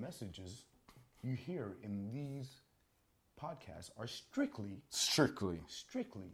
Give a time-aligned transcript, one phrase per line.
[0.00, 0.64] messages
[1.22, 2.60] you hear in these
[3.42, 6.30] podcasts are strictly, Strictly strictly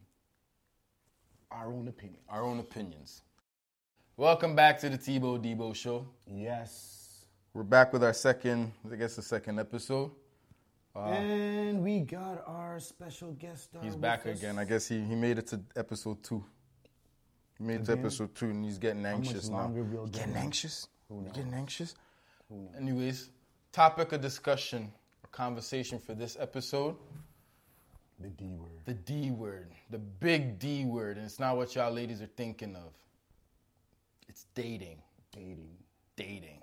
[1.51, 2.19] our own opinion.
[2.29, 3.23] our own opinions.
[4.17, 6.07] Welcome back to the Tebow Debo Show.
[6.27, 7.25] Yes.
[7.55, 10.11] We're back with our second, I guess, the second episode.
[10.95, 13.83] Uh, and we got our special guest star.
[13.83, 14.39] He's back us.
[14.39, 14.59] again.
[14.59, 16.45] I guess he, he made it to episode two.
[17.59, 19.69] He made it to episode two, and he's getting anxious now.
[19.69, 20.89] we'll get getting anxious?
[21.35, 21.95] Getting anxious?
[22.77, 23.31] Anyways,
[23.73, 24.93] topic of discussion
[25.25, 26.97] or conversation for this episode:
[28.21, 28.71] The D word.
[28.85, 32.77] the D word, the big D word, and it's not what y'all ladies are thinking
[32.77, 32.93] of.
[34.29, 34.99] It's dating,
[35.33, 35.77] Dating.
[36.17, 36.59] dating.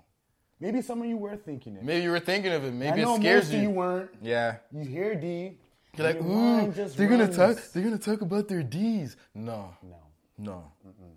[0.58, 1.82] Maybe some of you were thinking it.
[1.82, 2.72] Maybe you were thinking of it.
[2.74, 3.56] Maybe it scares you.
[3.58, 4.10] of you weren't.
[4.20, 4.56] Yeah.
[4.72, 5.56] You hear D.
[5.96, 7.56] You're like, ooh, they're gonna talk.
[7.72, 9.16] They're gonna talk about their D's.
[9.34, 9.96] No, No,
[10.38, 10.72] no,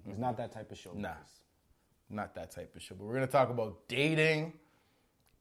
[0.08, 0.92] it's not that type of show.
[0.96, 1.10] Nah.
[2.10, 2.96] not that type of show.
[2.96, 4.54] But we're gonna talk about dating,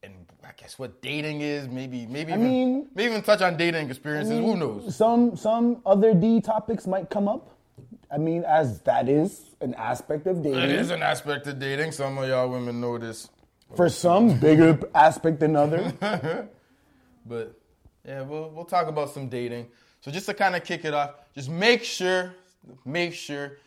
[0.02, 1.68] and I guess what dating is.
[1.68, 4.38] Maybe, maybe, I even, mean- maybe even touch on dating experiences.
[4.38, 4.96] Who knows?
[4.96, 7.56] Some some other D topics might come up.
[8.10, 10.58] I mean, as that is an aspect of dating.
[10.58, 11.92] It is an aspect of dating.
[11.92, 13.30] Some of y'all women know this,
[13.74, 15.92] For some, bigger aspect than other.
[17.26, 17.58] but
[18.06, 19.68] yeah, we'll we'll talk about some dating.
[20.00, 22.34] So just to kind of kick it off, just make sure,
[22.84, 23.58] make sure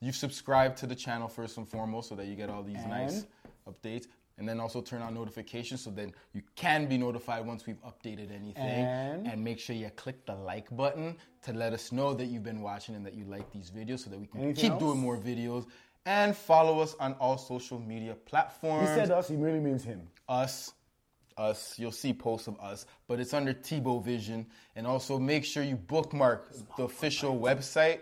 [0.00, 3.26] you've subscribed to the channel first and foremost, so that you get all these nice
[3.68, 4.06] updates.
[4.40, 8.34] And then also turn on notifications so then you can be notified once we've updated
[8.34, 8.56] anything.
[8.56, 12.62] And- make sure you click the like button to let us know that you've been
[12.62, 14.80] watching and that you like these videos so that we can Anything keep else?
[14.82, 15.66] doing more videos.
[16.06, 18.88] And follow us on all social media platforms.
[18.88, 20.08] He said us, he really means him.
[20.28, 20.72] us,
[21.36, 21.78] us.
[21.78, 24.46] You'll see posts of us, but it's under Tebow Vision.
[24.74, 28.00] And also make sure you bookmark the official website,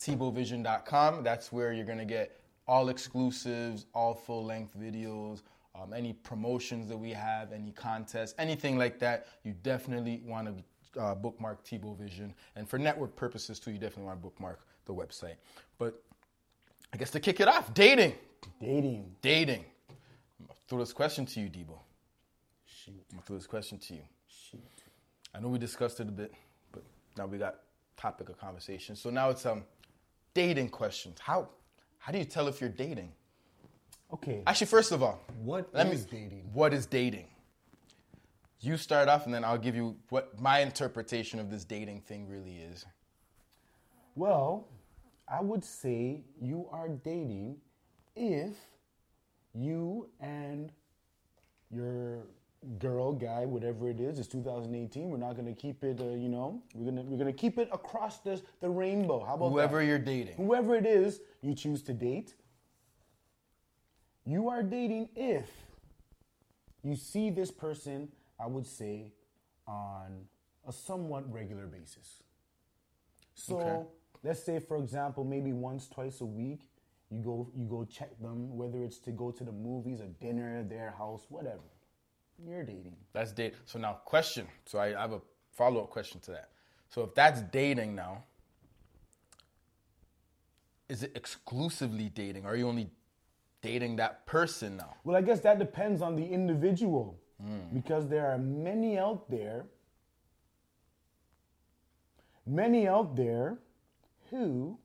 [0.00, 1.22] TebowVision.com.
[1.22, 5.42] That's where you're gonna get all exclusives, all full length videos,
[5.80, 9.26] um, any promotions that we have, any contests, anything like that.
[9.44, 10.48] You definitely want
[10.94, 12.34] to uh, bookmark Tebow Vision.
[12.56, 15.36] And for network purposes too, you definitely want to bookmark the website.
[15.78, 16.02] But
[16.92, 18.14] I guess to kick it off, dating,
[18.60, 19.14] Dating.
[19.20, 19.64] dating.
[20.40, 21.78] I'm gonna throw this question to you, Debo.
[22.66, 22.94] Shoot.
[23.10, 24.00] I'm gonna throw this question to you.
[24.28, 24.60] Shoot.
[25.34, 26.32] I know we discussed it a bit,
[26.72, 26.82] but
[27.16, 27.56] now we got
[27.96, 28.96] topic of conversation.
[28.96, 29.64] So now it's um
[30.34, 31.18] dating questions.
[31.20, 31.48] How
[31.98, 33.12] how do you tell if you're dating?
[34.12, 34.42] Okay.
[34.46, 36.50] Actually, first of all, What let is me dating?
[36.52, 37.26] What is dating?
[38.60, 42.26] You start off, and then I'll give you what my interpretation of this dating thing
[42.28, 42.84] really is.
[44.16, 44.66] Well,
[45.28, 47.56] I would say you are dating
[48.16, 48.56] if
[49.54, 50.72] you and
[51.70, 52.24] your
[52.78, 55.08] girl, guy, whatever it is, it's 2018.
[55.08, 58.18] We're not gonna keep it, uh, you know, we're gonna we're gonna keep it across
[58.18, 59.22] the the rainbow.
[59.24, 59.86] How about Whoever that?
[59.86, 60.34] you're dating.
[60.34, 62.34] whoever it is you choose to date,
[64.28, 65.48] you are dating if
[66.84, 68.08] you see this person,
[68.38, 69.12] I would say,
[69.66, 70.26] on
[70.66, 72.22] a somewhat regular basis.
[73.34, 73.86] So Okay.
[74.22, 76.60] let's say, for example, maybe once, twice a week,
[77.10, 80.62] you go you go check them, whether it's to go to the movies, a dinner,
[80.62, 81.70] their house, whatever.
[82.46, 82.96] You're dating.
[83.14, 83.54] That's date.
[83.64, 84.46] So now, question.
[84.66, 85.22] So I, I have a
[85.52, 86.50] follow up question to that.
[86.90, 88.24] So if that's dating now,
[90.88, 92.44] is it exclusively dating?
[92.44, 92.90] Are you only
[93.62, 94.94] dating that person now?
[95.04, 97.18] Well, I guess that depends on the individual
[97.72, 99.66] because there are many out there,
[102.46, 103.58] many out there
[104.30, 104.76] who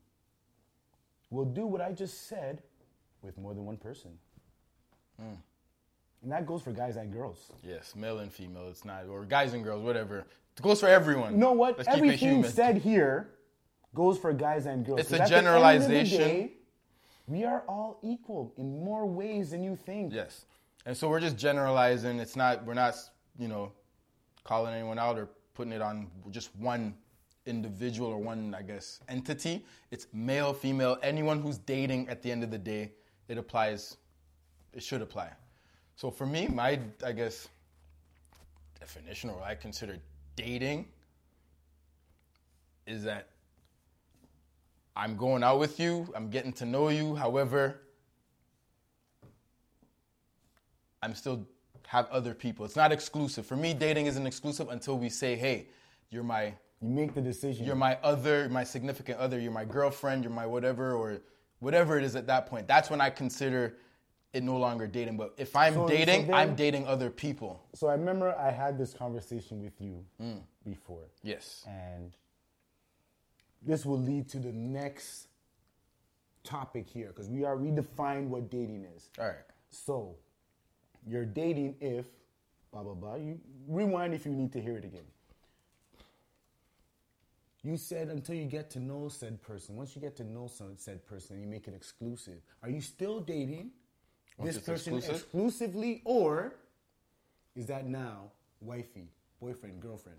[1.31, 2.61] will do what I just said
[3.23, 4.11] with more than one person.
[5.19, 7.51] And that goes for guys and girls.
[7.63, 8.67] Yes, male and female.
[8.69, 10.19] It's not, or guys and girls, whatever.
[10.57, 11.33] It goes for everyone.
[11.33, 11.77] You know what?
[11.77, 13.29] Let's Everything said here
[13.95, 14.99] goes for guys and girls.
[14.99, 16.51] It's a 'Cause at the end of the generalization.
[17.27, 20.13] We are all equal in more ways than you think.
[20.13, 20.45] Yes.
[20.85, 22.19] And so we're just generalizing.
[22.19, 22.95] It's not, we're not,
[23.39, 23.71] you know,
[24.43, 26.93] calling anyone out or putting it on just one
[27.45, 29.65] individual or one, I guess, entity.
[29.91, 32.91] It's male, female, anyone who's dating at the end of the day,
[33.27, 33.97] it applies,
[34.73, 35.31] it should apply.
[35.95, 37.47] So for me, my, I guess,
[38.79, 39.97] definition or I consider
[40.35, 40.87] dating
[42.85, 43.29] is that
[44.95, 47.81] I'm going out with you, I'm getting to know you, however,
[51.01, 51.45] I'm still
[51.87, 52.65] have other people.
[52.65, 53.45] It's not exclusive.
[53.45, 55.67] For me, dating isn't exclusive until we say, hey,
[56.09, 57.65] you're my You make the decision.
[57.65, 61.19] you're my other, my significant other, you're my girlfriend, you're my whatever, or
[61.59, 62.67] whatever it is at that point.
[62.67, 63.75] That's when I consider
[64.31, 65.17] it no longer dating.
[65.17, 67.61] But if I'm So- so dating, then- I'm dating other people.
[67.75, 70.41] so I remember I had this conversation with you Mm.
[70.63, 71.05] before.
[71.21, 71.63] Yes.
[71.67, 72.15] And
[73.65, 75.27] this will lead to the next
[76.43, 79.09] topic here because we are redefined what dating is.
[79.19, 79.35] All right.
[79.69, 80.15] So,
[81.05, 82.05] you're dating if
[82.71, 83.15] blah blah blah.
[83.15, 85.05] You rewind if you need to hear it again.
[87.65, 89.75] You said until you get to know said person.
[89.77, 92.41] Once you get to know some said person, you make it exclusive.
[92.61, 93.71] Are you still dating
[94.37, 95.21] Once this person exclusive?
[95.23, 96.55] exclusively, or
[97.55, 99.07] is that now wifey,
[99.39, 100.17] boyfriend, girlfriend?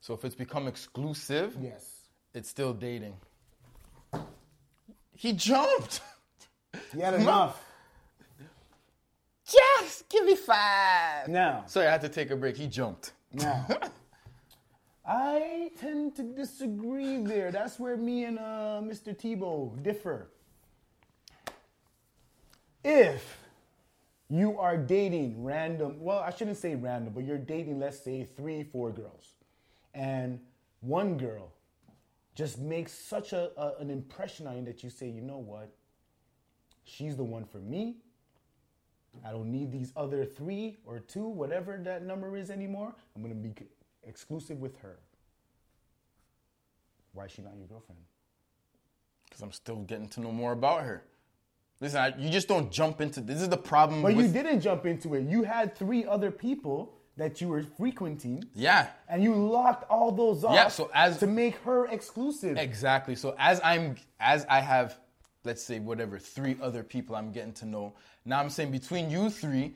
[0.00, 2.01] So if it's become exclusive, Yes.
[2.34, 3.14] It's still dating.
[5.14, 6.00] He jumped.
[6.92, 7.62] He had enough.
[9.46, 11.28] Just give me five.
[11.28, 12.56] Now, Sorry, I had to take a break.
[12.56, 13.12] He jumped.
[13.32, 13.66] now,
[15.06, 17.50] I tend to disagree there.
[17.50, 19.14] That's where me and uh, Mr.
[19.16, 20.28] Tebow differ.
[22.84, 23.38] If
[24.28, 28.62] you are dating random, well, I shouldn't say random, but you're dating, let's say, three,
[28.62, 29.34] four girls,
[29.94, 30.40] and
[30.80, 31.52] one girl
[32.34, 35.70] just makes such a, a- an impression on you that you say, you know what,
[36.84, 37.96] she's the one for me.
[39.26, 42.94] I don't need these other three or two, whatever that number is anymore.
[43.14, 43.52] I'm gonna be
[44.04, 44.98] exclusive with her.
[47.12, 48.00] Why is she not your girlfriend?
[49.26, 51.04] Because I'm still getting to know more about her.
[51.80, 53.42] Listen, I, you just don't jump into this.
[53.42, 55.24] Is the problem But with you didn't jump into it.
[55.28, 58.88] You had three other people that you were frequenting, yeah.
[59.08, 62.56] and you locked all those off Yeah, so as- to make her exclusive.
[62.56, 63.14] Exactly.
[63.14, 64.96] So as I'm as I have
[65.44, 67.94] let's say whatever three other people I'm getting to know.
[68.24, 69.74] Now I'm saying between you three,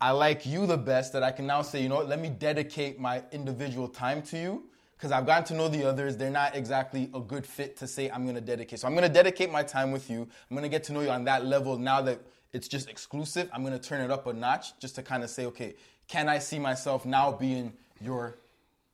[0.00, 2.28] I like you the best that I can now say, you know what, let me
[2.28, 4.64] dedicate my individual time to you
[4.96, 6.16] because I've gotten to know the others.
[6.16, 8.80] They're not exactly a good fit to say I'm going to dedicate.
[8.80, 10.22] So I'm going to dedicate my time with you.
[10.22, 12.20] I'm going to get to know you on that level now that
[12.52, 13.48] it's just exclusive.
[13.52, 15.74] I'm going to turn it up a notch just to kind of say, okay,
[16.08, 18.38] can I see myself now being your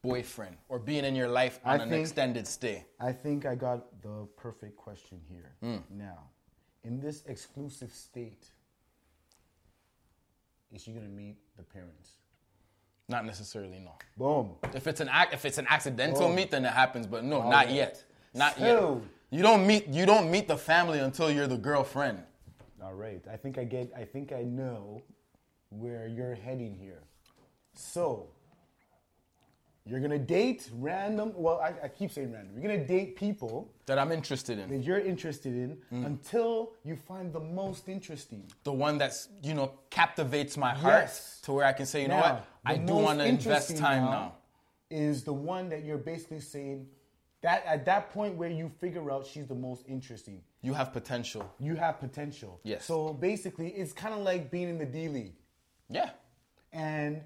[0.03, 2.85] boyfriend or being in your life on I an think- extended stay?
[3.01, 5.53] I think I got the perfect question here.
[5.61, 5.79] Hmm.
[5.99, 6.19] Now,
[6.83, 8.51] in this exclusive state,
[10.73, 12.11] is she gonna meet the parents?
[13.09, 13.93] Not necessarily, no.
[14.17, 14.57] Boom.
[14.75, 16.33] If it's an ac- if it's an accidental Oh.
[16.33, 17.07] meet, then it happens.
[17.07, 17.75] But no, All not right.
[17.75, 18.03] yet.
[18.33, 19.11] Not So- yet.
[19.31, 22.23] You don't meet you don't meet the family until you're the girlfriend.
[22.83, 23.23] All right.
[23.31, 23.93] I think I get.
[23.95, 25.03] I think I know
[25.79, 27.03] where you're heading here.
[27.75, 28.29] So
[29.87, 31.33] you're gonna date random.
[31.37, 32.55] Well, I, I keep saying random.
[32.55, 34.71] You're gonna date people That I'm interested in.
[34.71, 36.07] that you're interested in Mm.
[36.07, 38.45] until you find the most interesting.
[38.65, 41.41] The one that's you know captivates my heart Yes.
[41.43, 44.35] to where I can say, you know what, I do want to invest time now.
[44.91, 46.87] Is the one that you're basically saying
[47.43, 51.53] that at that point where you figure out she's the most interesting, You have potential.
[51.59, 52.59] you have potential.
[52.63, 52.87] Yes.
[52.87, 55.35] So basically, it's kind of like being in the D League.
[55.91, 56.11] Yeah.
[56.73, 57.23] And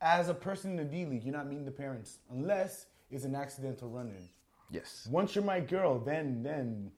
[0.00, 3.34] as a person in the D League, you're not meeting the parents unless it's an
[3.34, 4.28] accidental run-in.
[4.70, 5.08] Yes.
[5.10, 6.90] Once you're my girl, then then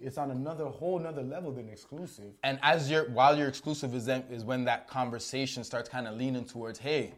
[0.00, 2.32] it's on another whole another level than exclusive.
[2.44, 6.16] And as you're while you're exclusive is then is when that conversation starts kind of
[6.16, 7.14] leaning towards, hey,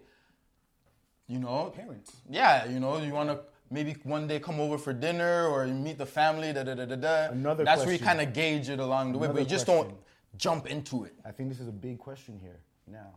[1.26, 2.16] you know, Parents.
[2.30, 3.40] Yeah, you know, you want to
[3.70, 6.52] maybe one day come over for dinner or you meet the family.
[6.52, 7.28] Da da da da da.
[7.32, 9.88] Another That's where you kind of gauge it along the way, but you just question.
[9.88, 9.98] don't
[10.38, 11.14] jump into it.
[11.26, 12.60] I think this is a big question here.
[12.86, 13.14] Now,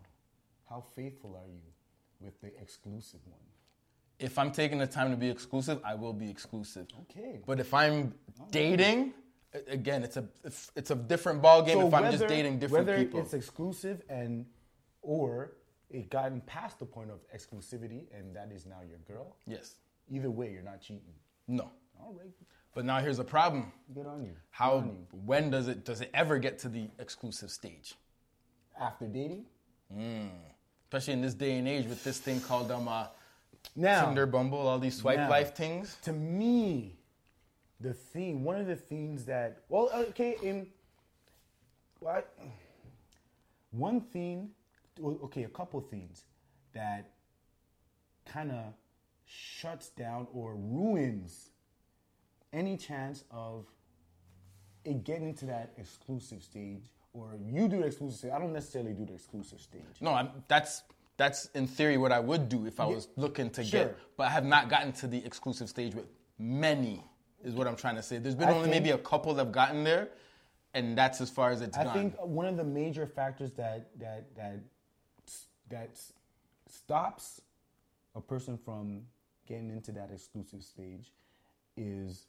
[0.70, 1.62] how faithful are you
[2.20, 3.40] with the exclusive one?
[4.20, 6.88] If I'm taking the time to be exclusive, I will be exclusive.
[7.04, 7.40] Okay.
[7.46, 8.14] But if I'm
[8.52, 9.14] dating,
[9.68, 10.26] again, it's a
[10.76, 11.80] it's a different ball game.
[11.80, 13.20] if I'm just dating different whether people.
[13.20, 14.46] it's exclusive and
[15.02, 15.54] or
[15.90, 19.75] it gotten past the point of exclusivity and that is now your girl, yes.
[20.10, 21.13] either way, you're not cheating.
[21.48, 21.72] No.
[22.00, 22.32] All right,
[22.74, 23.72] But now here's a problem.
[23.94, 24.32] good on you.
[24.50, 25.08] How on you.
[25.25, 27.96] when does it does it ever get to the exclusive stage?
[28.80, 29.46] after dating?
[30.86, 33.08] Especially in this day and age with this thing called um uh,
[33.75, 35.30] Now, Tinder, Bumble, all these swipe Now.
[35.30, 35.98] life things.
[36.04, 36.98] to me,
[37.80, 40.68] the theme, one of the themes that, well, okay, in
[42.00, 42.34] what
[43.72, 44.50] one theme,
[45.01, 46.24] okay, a couple themes
[46.74, 47.12] that
[48.25, 48.74] kind of
[49.25, 51.50] shuts down or ruins
[52.53, 53.65] any chance of
[54.84, 58.31] it getting to that exclusive stage, or you do the exclusive stage.
[58.31, 59.81] I don't necessarily do the exclusive stage.
[60.00, 60.84] No, I'm, that's
[61.17, 63.86] that's in theory what I would do if I was looking to Sure.
[63.86, 66.05] get, but I have not gotten to the exclusive stage with
[66.39, 67.03] many.
[67.43, 68.17] Is what I'm trying to say.
[68.20, 70.10] There's been I only think- maybe a couple that have gotten there,
[70.75, 71.98] and that's as far as it's I gone.
[71.98, 74.60] I think one of the major factors that that that
[75.70, 76.00] that
[76.67, 77.41] stops
[78.15, 79.01] a person from
[79.48, 81.12] getting into that exclusive stage
[81.77, 82.27] is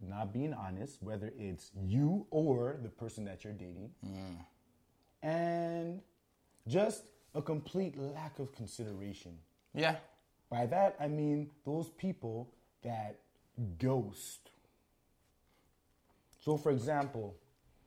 [0.00, 4.36] not being honest, whether it's you or the person that you're dating, mm.
[5.22, 6.00] and
[6.68, 9.38] just a complete lack of consideration.
[9.74, 9.96] yeah,
[10.50, 12.48] By that, I mean those people
[12.82, 13.18] that
[13.78, 14.50] ghost.
[16.40, 17.36] So, for example,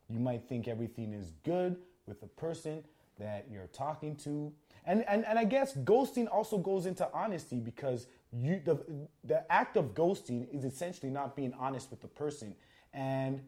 [0.09, 2.83] you might think everything is good with the person
[3.19, 4.53] that you're talking to,
[4.85, 8.79] And, and and I guess ghosting also goes into honesty because you the
[9.23, 12.55] the act of ghosting is essentially not being honest with the person.
[12.93, 13.41] And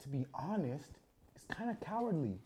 [0.00, 0.90] to be honest,
[1.34, 2.38] it's kind of cowardly.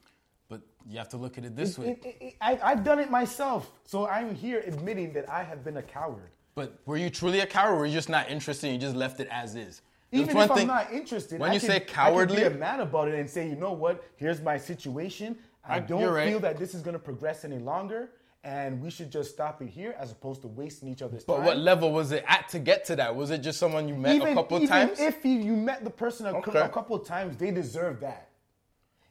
[0.49, 1.91] But you have to look at it this way.
[1.93, 5.65] It- it- it- I, I've done it myself, so I'm here admitting that I have
[5.65, 6.31] been a coward.
[6.55, 8.67] But were you truly a coward, or were you just not interested?
[8.69, 9.81] and You just left it as is.
[10.11, 12.81] Even if I'm not interested, when I you could- say I cowardly, be a man
[12.81, 14.05] about it and say, you know what?
[14.17, 15.39] Here's my situation.
[15.65, 16.29] I I- don't right.
[16.29, 18.11] feel that this is going to progress any longer,
[18.45, 21.45] and we should just stop it here, as opposed to wasting each other's but time.
[21.45, 23.15] But what level was it at to get to that?
[23.15, 25.01] Was it just someone you met a couple of even times?
[25.01, 26.59] if you, you met the person a, Okay.
[26.59, 28.29] a couple of times, they deserve that.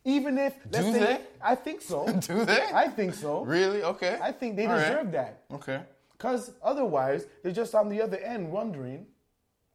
[0.04, 1.20] Even if let's Do say, they?
[1.42, 2.06] I think so.
[2.28, 2.62] Do they?
[2.74, 3.46] I think so.
[3.46, 3.84] really?
[3.84, 4.18] Okay.
[4.22, 4.82] I think they All right.
[4.88, 5.44] deserve that.
[5.54, 5.82] Okay.
[6.18, 9.06] Because otherwise, they're just on the other end wondering,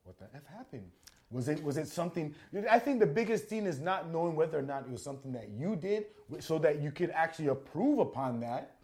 [0.05, 0.91] what the f happened?
[1.31, 2.35] Was it was it something?
[2.71, 5.49] I think the biggest thing is not knowing whether or not it was something that
[5.49, 6.07] you did,
[6.39, 8.76] so that you could actually approve upon that,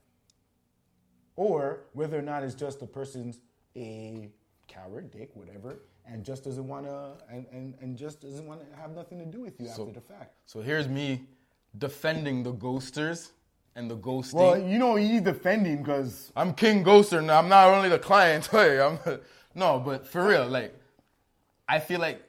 [1.36, 3.38] or whether or not it's just the person's
[3.76, 4.28] a
[4.68, 8.76] coward, dick, whatever, and just doesn't want to, and, and, and just doesn't want to
[8.76, 10.34] have nothing to do with you So- after the fact.
[10.46, 11.22] So here's me
[11.78, 13.30] defending the ghosters
[13.76, 14.34] and the ghosting.
[14.34, 17.38] Well, you know he's defending because I'm King Ghoster now.
[17.38, 18.46] I'm not only the client.
[18.52, 18.98] Hey, I'm
[19.54, 20.74] no, but for real, like
[21.68, 22.20] I feel like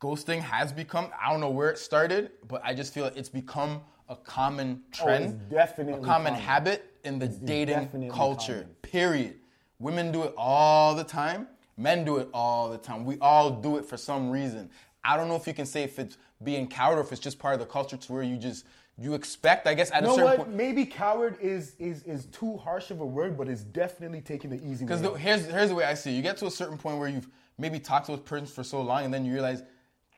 [0.00, 1.10] ghosting has become.
[1.22, 4.82] I don't know where it started, but I just feel like it's become a common
[4.82, 6.34] oh, trend, Oh, definitely a common common.
[6.34, 8.60] habit in the dating culture.
[8.62, 8.76] common.
[8.82, 9.34] Period.
[9.78, 11.48] Women do it all the time.
[11.76, 13.04] Men do it all the time.
[13.04, 14.70] We all do it for some reason.
[15.04, 17.38] I don't know if you can say if it's being coward or if it's just
[17.38, 18.66] part of the culture to where you just
[18.98, 19.66] you expect.
[19.66, 20.46] I guess at You a know certain what?
[20.46, 20.54] point.
[20.56, 24.56] Maybe coward is is is too harsh of a word, but it's definitely taking the
[24.56, 24.96] easy way.
[24.96, 26.16] Because here's here's the way I see it.
[26.16, 28.80] You get to a certain point where you've maybe talked to a person for so
[28.80, 29.62] long, and then you realize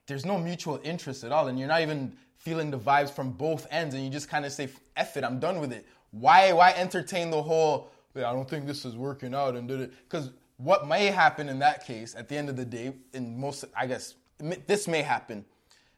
[0.07, 3.67] there's no mutual interest at all, and you're not even feeling the vibes from both
[3.71, 6.73] ends, and you just kind of say, "F it, I'm done with it." Why why
[6.73, 7.91] entertain the whole?
[8.15, 11.49] "Yeah, I don't think this is working out, and did it because what may happen
[11.49, 14.15] in that case at the end of the day, in most I guess
[14.67, 15.45] this may happen.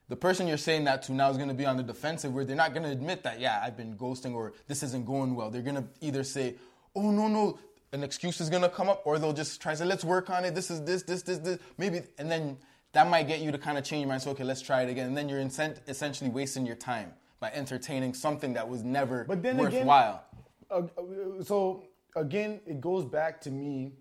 [0.09, 2.45] The person you're saying that to now is going to be on the defensive where
[2.45, 5.51] they're not going to admit that, yeah, I've been ghosting or this isn't going well.
[5.51, 6.57] They're going to either say,
[6.97, 7.61] oh, no, no,
[7.93, 10.29] an excuse is going to come up, or they'll just try to say, let's work
[10.29, 10.55] on it.
[10.55, 11.59] This is this, this, this, this.
[11.79, 12.59] Maybe, and then
[12.93, 14.23] that might get you to kind of change your mind.
[14.23, 15.07] So, okay, let's try it again.
[15.07, 19.43] And then you're incent- essentially wasting your time by entertaining something that was never But
[19.43, 20.25] then again- worthwhile.
[20.71, 21.83] Uh, uh, so
[22.15, 23.95] again, it goes back to me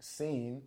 [0.00, 0.62] saying,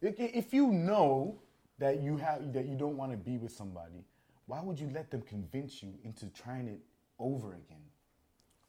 [0.00, 1.40] if you know
[1.78, 4.04] that you have that you don't want to be with somebody,
[4.46, 6.80] why would you let them convince you into trying it
[7.18, 7.82] over again?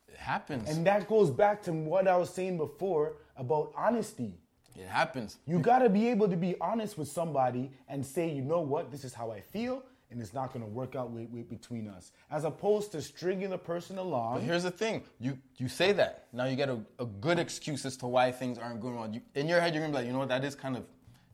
[0.10, 0.70] it happens.
[0.70, 4.40] And that goes back to what I was saying before about honesty.
[4.76, 5.38] it happens.
[5.46, 8.90] You got to be able to be honest with somebody and say, you know what,
[8.90, 11.88] this is how I feel, and it's not going to work out with, with, between
[11.88, 12.12] us.
[12.32, 14.36] As opposed to stringing the person along.
[14.36, 17.86] But here's the thing: you you say that now you get a, a good excuse
[17.86, 19.10] as to why things aren't going well.
[19.12, 20.86] You, in your head, you're gonna be like, you know what, that is kind of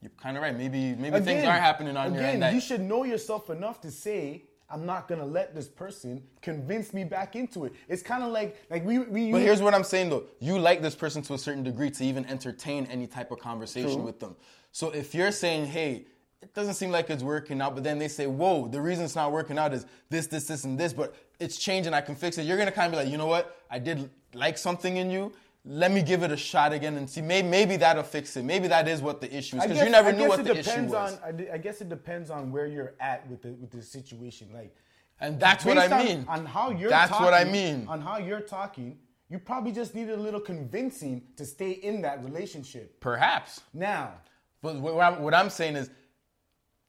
[0.02, 0.56] you're kind of right.
[0.56, 2.42] Maybe maybe things aren't happening on again, your end.
[2.44, 6.94] That, you should know yourself enough to say, I'm not gonna let this person convince
[6.94, 7.74] me back into it.
[7.88, 9.32] It's kind of like like we we.
[9.32, 12.04] but here's what I'm saying though: you like this person to a certain degree to
[12.04, 14.04] even entertain any type of conversation True.
[14.04, 14.36] with them.
[14.72, 16.08] So if you're saying, hey.
[16.44, 19.16] It doesn't seem like it's working out, but then they say, "Whoa, the reason it's
[19.16, 21.94] not working out is this, this, this, and this." But it's changing.
[21.94, 22.44] I can fix it.
[22.46, 23.58] You're gonna kind of be like, "You know what?
[23.72, 25.32] I did like something in you.
[25.66, 27.22] Let me give it a shot again and see.
[27.22, 28.44] Maybe, maybe that'll fix it.
[28.44, 30.84] Maybe that is what the issue is because you never I knew what the issue
[30.84, 34.50] was." On, I guess it depends on where you're at with the with the situation.
[34.54, 34.76] Like,
[35.22, 36.26] And that's what I based on- mean.
[36.28, 37.88] On, how you're That's talking, what I mean.
[37.88, 42.22] On how you're talking, you probably just needed a little convincing to stay in that
[42.24, 43.00] relationship.
[43.00, 43.62] Perhaps.
[43.74, 44.16] Now,
[44.62, 45.90] But what I'm, what I'm saying is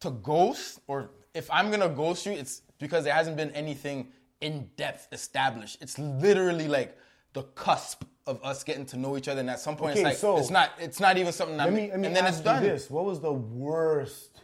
[0.05, 4.09] to ghost, or if I'm to ghost you, it's because there hasn't been anything
[4.41, 5.79] in depth established.
[5.81, 6.97] It's literally like
[7.33, 9.41] the cusp of us getting to know each other.
[9.41, 11.65] And at some point, Okay, it's like, so- it's not, it's not even something that,
[11.65, 12.63] let me let me and then it's done.
[12.63, 14.41] this: What was the worst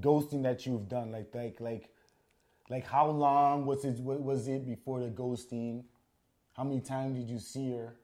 [0.00, 1.12] ghosting that you've done?
[1.12, 1.90] Like like like
[2.70, 5.84] like how long was it was it before the ghosting?
[6.54, 7.96] How many times did you see her?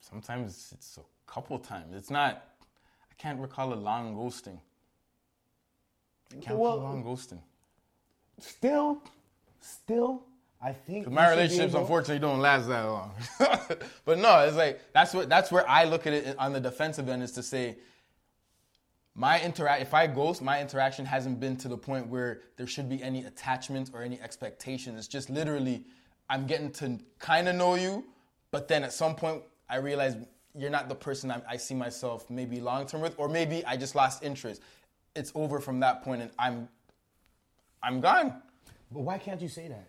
[0.00, 1.92] Sometimes it's a couple times.
[1.94, 2.44] It's not,
[3.18, 4.58] I can't recall a long ghosting.
[6.32, 7.40] I can't Well- recall a long ghosting.
[8.38, 9.00] Still,
[9.60, 10.22] still,
[10.60, 13.14] I think My you should be relationships, unfortunately, don't last that long.
[14.04, 17.08] but no, it's like that's what that's where I look at it on the defensive
[17.08, 17.76] end is to say
[19.14, 22.88] my interact if I ghost, my interaction hasn't been to the point where there should
[22.90, 24.96] be any attachment or any expectation.
[24.98, 25.84] It's just literally
[26.28, 28.04] I'm getting to kind of know you,
[28.50, 30.16] but then at some point I realize
[30.56, 33.76] you're not the person I, I see myself maybe long term with, or maybe I
[33.76, 34.62] just lost interest.
[35.14, 36.68] It's over from that point, and I'm
[37.82, 38.42] I'm gone.
[38.90, 39.88] But why can't you say that?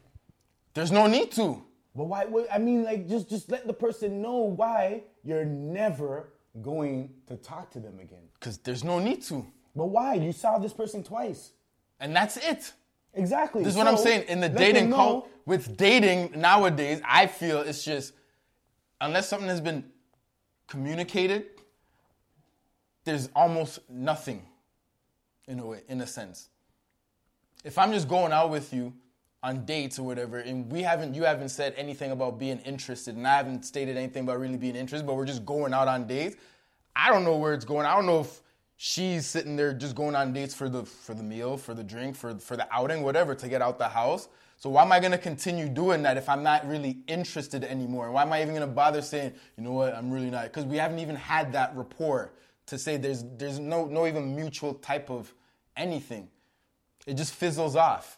[0.74, 1.64] There's no need to.
[1.96, 2.28] But why?
[2.52, 6.30] I mean, like, just just let the person know why you're never
[6.62, 8.30] going to talk to them again.
[8.40, 9.46] Because there's no need to.
[9.76, 10.16] But why?
[10.16, 11.52] You saw this person twice.
[12.00, 12.74] And that's it.
[13.14, 13.64] Exactly.
[13.64, 14.26] This is what I'm saying.
[14.28, 18.14] In the dating cult, with dating nowadays, I feel it's just
[19.02, 19.84] unless something has been
[20.68, 21.46] communicated,
[23.06, 24.46] there's almost nothing
[25.48, 26.50] in a way, in a sense.
[27.64, 28.94] If I'm just going out with you
[29.42, 33.26] on dates or whatever, and we haven't, you haven't said anything about being interested, and
[33.28, 36.36] I haven't stated anything about really being interested, but we're just going out on dates.
[36.96, 37.86] I don't know where it's going.
[37.86, 38.42] I don't know if
[38.76, 42.16] she's sitting there just going on dates for the for the meal, for the drink,
[42.16, 44.28] for for the outing, whatever, to get out the house.
[44.60, 48.12] So why am I gonna continue doing that if I'm not really interested anymore?
[48.12, 50.46] Why am I even gonna bother saying, you know what, I'm really not?
[50.46, 52.34] Because we haven't even had that rapport
[52.66, 55.32] to say there's there's no no even mutual type of
[55.76, 56.28] anything.
[57.06, 58.18] It just fizzles off.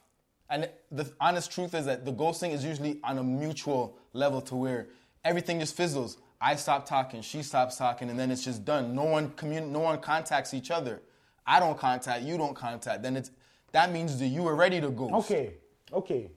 [0.49, 4.55] And the honest truth is that the ghosting is usually on a mutual level to
[4.55, 4.87] where
[5.23, 6.17] everything just fizzles.
[6.41, 8.95] I stop talking, she stops talking, and then it's just done.
[8.95, 11.01] No one commun- no one contacts each other.
[11.45, 13.03] I don't contact, you don't contact.
[13.03, 13.29] Then it's
[13.73, 15.13] that means that you were ready to ghost.
[15.31, 15.53] Okay.
[15.93, 16.29] Okay.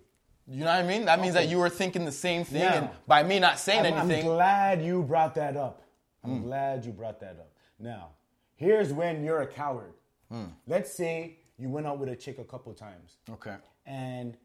[0.48, 1.04] You know what I mean?
[1.04, 3.86] That means that you were thinking the same thing, Now, and by me not saying
[3.94, 5.82] I'm, I'm glad you brought that up.
[6.24, 6.42] I'm Hmm.
[6.44, 7.52] glad you brought that up.
[7.78, 8.10] Now,
[8.56, 9.92] here's when you're a coward.
[10.30, 10.46] Hmm.
[10.66, 13.18] Let's say you went out with a chick a couple times.
[13.30, 13.56] okay,
[13.86, 14.36] and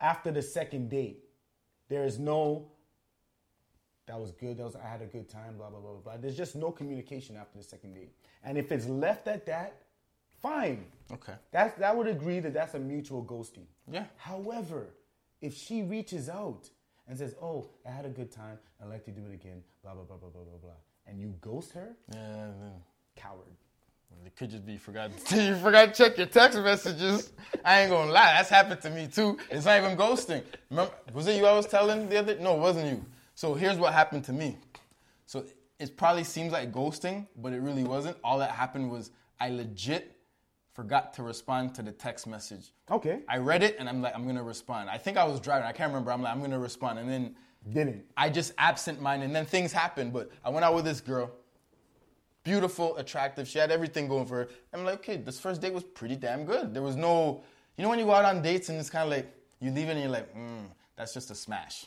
[0.00, 1.24] after the second date,
[1.88, 2.70] there is no
[4.06, 6.16] that was good, that was I had a good time, blah blah blah blah blah.
[6.18, 8.12] There's just no communication after the second date.
[8.44, 9.82] And if it's left at that,
[10.48, 10.84] fine.
[11.12, 13.66] okay, That's that would agree that that's a mutual ghosting.
[13.90, 14.04] Yeah.
[14.16, 14.88] However,
[15.40, 16.68] if she reaches out
[17.08, 18.58] and says, "Oh, I had a good time.
[18.80, 21.34] I'd like to do it again," blah blah blah blah blah blah blah, and you
[21.40, 22.46] ghost her, yeah.
[22.46, 22.68] yeah.
[23.14, 23.56] coward.
[24.24, 25.10] It could just be you forgot.
[25.30, 27.32] you forgot to check your text messages.
[27.64, 29.38] I ain't gonna lie, that's happened to me too.
[29.50, 30.42] It's not even ghosting.
[30.70, 32.38] Remember, was it you I was telling the other?
[32.38, 33.04] No, it wasn't you.
[33.34, 34.56] So here's what happened to me.
[35.26, 35.44] So
[35.78, 38.16] it probably seems like ghosting, but it really wasn't.
[38.24, 40.15] All that happened was I legit
[40.76, 42.70] forgot to respond to the text message.
[42.90, 43.20] Okay.
[43.28, 44.90] I read it and I'm like, I'm gonna respond.
[44.90, 45.66] I think I was driving.
[45.66, 46.12] I can't remember.
[46.12, 47.34] I'm like, I'm gonna respond, and then
[47.72, 48.04] Didn't.
[48.14, 50.12] I just absent minded, and then things happened.
[50.12, 51.32] But I went out with this girl,
[52.44, 53.48] beautiful, attractive.
[53.48, 54.48] She had everything going for her.
[54.74, 56.74] I'm like, okay, this first date was pretty damn good.
[56.74, 57.42] There was no,
[57.76, 59.88] you know, when you go out on dates and it's kind of like you leave
[59.88, 61.86] it and you're like, mm, that's just a smash,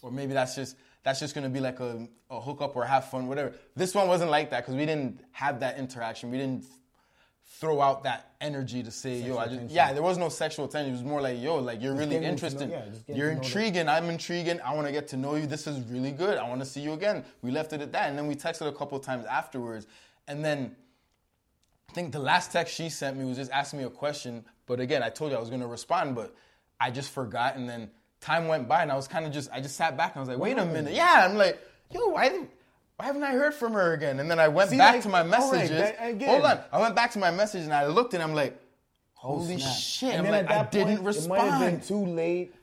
[0.00, 3.26] or maybe that's just that's just gonna be like a, a hookup or have fun,
[3.26, 3.52] whatever.
[3.74, 6.30] This one wasn't like that because we didn't have that interaction.
[6.30, 6.64] We didn't
[7.50, 9.74] throw out that energy to say, yo, I just, tension.
[9.74, 10.90] yeah, there was no sexual tension.
[10.90, 12.70] It was more like, yo, like you're really interesting.
[12.70, 13.88] know- yeah, you're intriguing.
[13.88, 14.60] I'm intriguing.
[14.60, 15.46] I want to get to know you.
[15.46, 16.38] This is really good.
[16.38, 17.24] I want to see you again.
[17.42, 19.86] We left it at that, and then we texted a couple times afterwards,
[20.28, 20.76] and then
[21.90, 24.44] I think the last text she sent me was just asking me a question.
[24.66, 26.34] But again, I told you I was going to respond, but
[26.78, 29.60] I just forgot, and then time went by, and I was kind of just, I
[29.60, 31.26] just sat back and I was like, wait a minute, yeah.
[31.28, 31.58] I'm like,
[31.90, 32.46] yo, why?
[32.98, 34.18] Why haven't I heard from her again?
[34.18, 35.70] And then I went See, back like, to my all right, messages.
[35.70, 36.28] that- again.
[36.28, 36.60] Hold on.
[36.72, 38.60] I went back to my message and I looked and I'm like,
[39.22, 40.10] oh, holy Oh, shit.
[40.14, 41.26] And I'm then like, I didn't respond.
[41.26, 42.54] It might have been too late.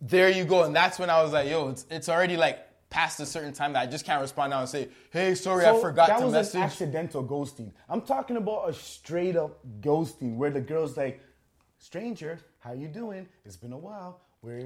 [0.00, 0.62] there you go.
[0.62, 3.72] And that's when I was like, yo, it's, it's already like past a certain time
[3.72, 6.54] that I just can't respond now and say, hey, sorry, I So forgot that was
[6.54, 7.72] an accidental ghosting.
[7.88, 11.20] I'm talking about a straight up ghosting where the girl's like,
[11.78, 13.28] "Stranger, how you doing?
[13.44, 14.20] It's been a while.
[14.40, 14.60] Where?"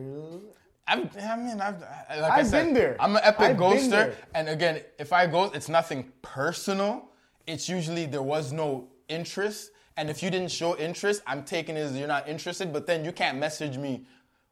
[0.86, 2.96] I'm, I mean, I've, I- like I I've said, been there.
[3.00, 4.14] I'm an epic I've ghoster.
[4.34, 7.08] And again, if I ghost, it's nothing personal.
[7.46, 9.70] It's usually there was no interest.
[9.96, 12.72] And if you didn't show interest, I'm taking it as you're not interested.
[12.72, 14.04] But then you can't message me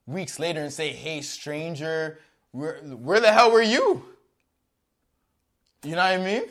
[0.07, 2.19] weeks later and say, hey, stranger,
[2.51, 4.03] where, where the hell were you?
[5.83, 6.43] You know what I mean?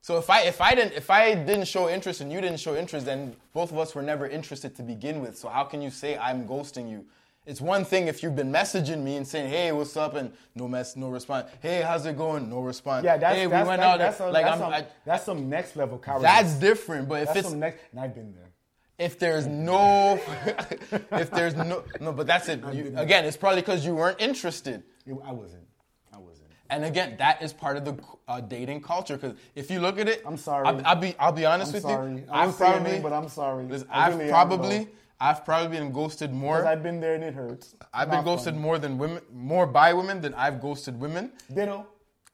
[0.00, 2.74] So if I if I didn't if I didn't show interest and you didn't show
[2.74, 5.38] interest, then both of us were never interested to begin with.
[5.38, 7.04] So how can you say I'm ghosting you?
[7.44, 10.68] It's one thing if you've been messaging me and saying, "Hey, what's up?" and no
[10.68, 11.48] mess, no response.
[11.60, 12.48] Hey, how's it going?
[12.48, 13.04] No response.
[13.04, 13.98] Yeah, that's hey, that's, we went that- out.
[13.98, 16.22] that's, some, like that's, I'm, some, I, that's some next level cowardice.
[16.22, 17.08] that's different.
[17.08, 17.80] But if That's it's some next.
[17.90, 18.50] And I've been there.
[18.98, 20.20] if there's no
[21.12, 22.62] if there's no no, but that's it.
[22.72, 24.84] You, again, it's probably because you weren't interested.
[25.08, 25.66] I wasn't.
[26.14, 26.48] I wasn't.
[26.70, 27.96] And again, that is part of the
[28.28, 29.16] uh, dating culture.
[29.16, 30.68] Because if you look at it, I'm sorry.
[30.68, 32.12] I'll, I'll be I'll be honest I'm with sorry.
[32.12, 32.24] you.
[32.30, 33.64] I'm sorry, but I'm sorry.
[33.64, 34.88] listen, I really am, probably.
[35.26, 36.56] I've probably been ghosted more.
[36.58, 37.74] Because I've been there and it hurts.
[37.94, 41.32] I've been ghosted more than women, more by women than I've ghosted women.
[41.52, 41.86] Ditto.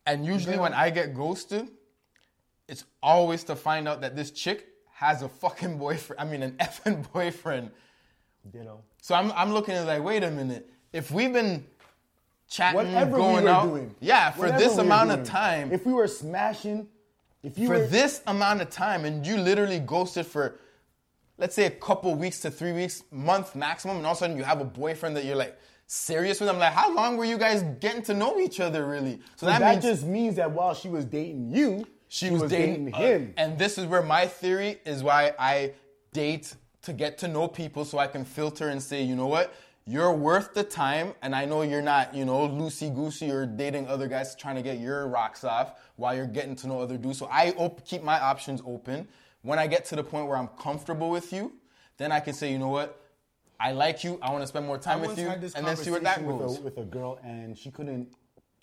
[0.06, 0.62] And usually Yeah.
[0.62, 1.68] when I get ghosted,
[2.66, 6.18] it's always to find out that this chick has a fucking boyfriend.
[6.20, 7.70] I mean, an effing boyfriend.
[8.50, 8.80] Ditto.
[9.02, 10.64] So I'm I'm looking at it like, wait a minute.
[10.92, 11.66] If we've been
[12.48, 13.94] chatting, Whatever going we were out, doing.
[14.00, 15.20] yeah, for this we amount doing.
[15.20, 16.88] of time, If we were smashing,
[17.42, 20.58] if you for were this amount of time and you literally ghosted for
[21.38, 24.36] let's say a couple weeks to three weeks month maximum and all of a sudden
[24.36, 26.58] you have a boyfriend that you're like serious with them.
[26.58, 29.20] Like, how long were you guys getting to know each other, really?
[29.36, 32.94] So that, that, means just means that while she was dating you, she was, dating,
[32.94, 33.34] uh, him.
[33.36, 35.72] and this is where my theory is why I
[36.12, 39.54] date to get to know people so I can filter and say, you know what?
[39.86, 43.88] You're worth the time, and I know you're not, you know, loosey goosey or dating
[43.88, 47.18] other guys trying to get your rocks off while you're getting to know other dudes.
[47.18, 49.08] So I op- keep my options open.
[49.42, 51.52] When I get to the point where I'm comfortable with you,
[51.96, 53.00] then I can say, you know what?
[53.60, 54.18] I like you.
[54.22, 56.58] I want to spend more time I with you, and then see where that goes.
[56.58, 58.08] With a, with a girl, and she couldn't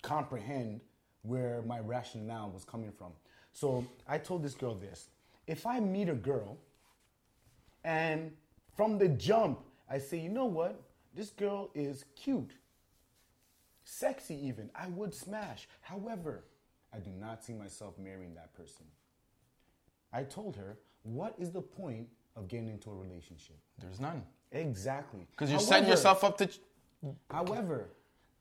[0.02, 0.80] comprehend
[1.22, 3.12] where my rationale was coming from.
[3.52, 5.10] So I told this girl this:
[5.46, 6.56] if I meet a girl,
[7.84, 8.32] and
[8.74, 10.82] from the jump I say, you know what,
[11.14, 12.52] this girl is cute,
[13.84, 15.68] sexy, even I would smash.
[15.80, 16.44] However,
[16.92, 18.86] I do not see myself marrying that person.
[20.16, 23.56] I told her, what is the point of getting into a relationship?
[23.78, 24.22] There's none.
[24.50, 25.26] Exactly.
[25.30, 26.48] Because you're setting yourself up to.
[27.30, 27.90] However,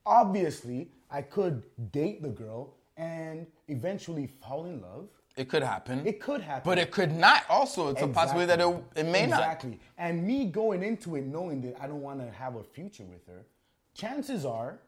[0.05, 5.09] obviously, I could date the girl and eventually fall in love.
[5.35, 6.07] It could happen.
[6.07, 6.61] It could happen.
[6.63, 7.89] But it could not also.
[7.89, 9.39] It's a possibility that it, it may not.
[9.39, 9.79] Exactly.
[9.97, 13.27] And me going into it knowing that I don't want to have a future with
[13.27, 13.45] her,
[13.93, 14.79] chances are,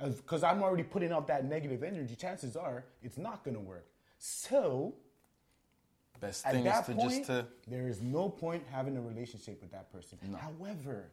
[0.00, 3.86] because I'm already putting out that negative energy, chances are it's not going to work.
[4.18, 4.94] So,
[6.26, 7.46] Best at thing is to point, just to.
[7.68, 10.18] there is no point having a relationship with that person.
[10.38, 11.10] However,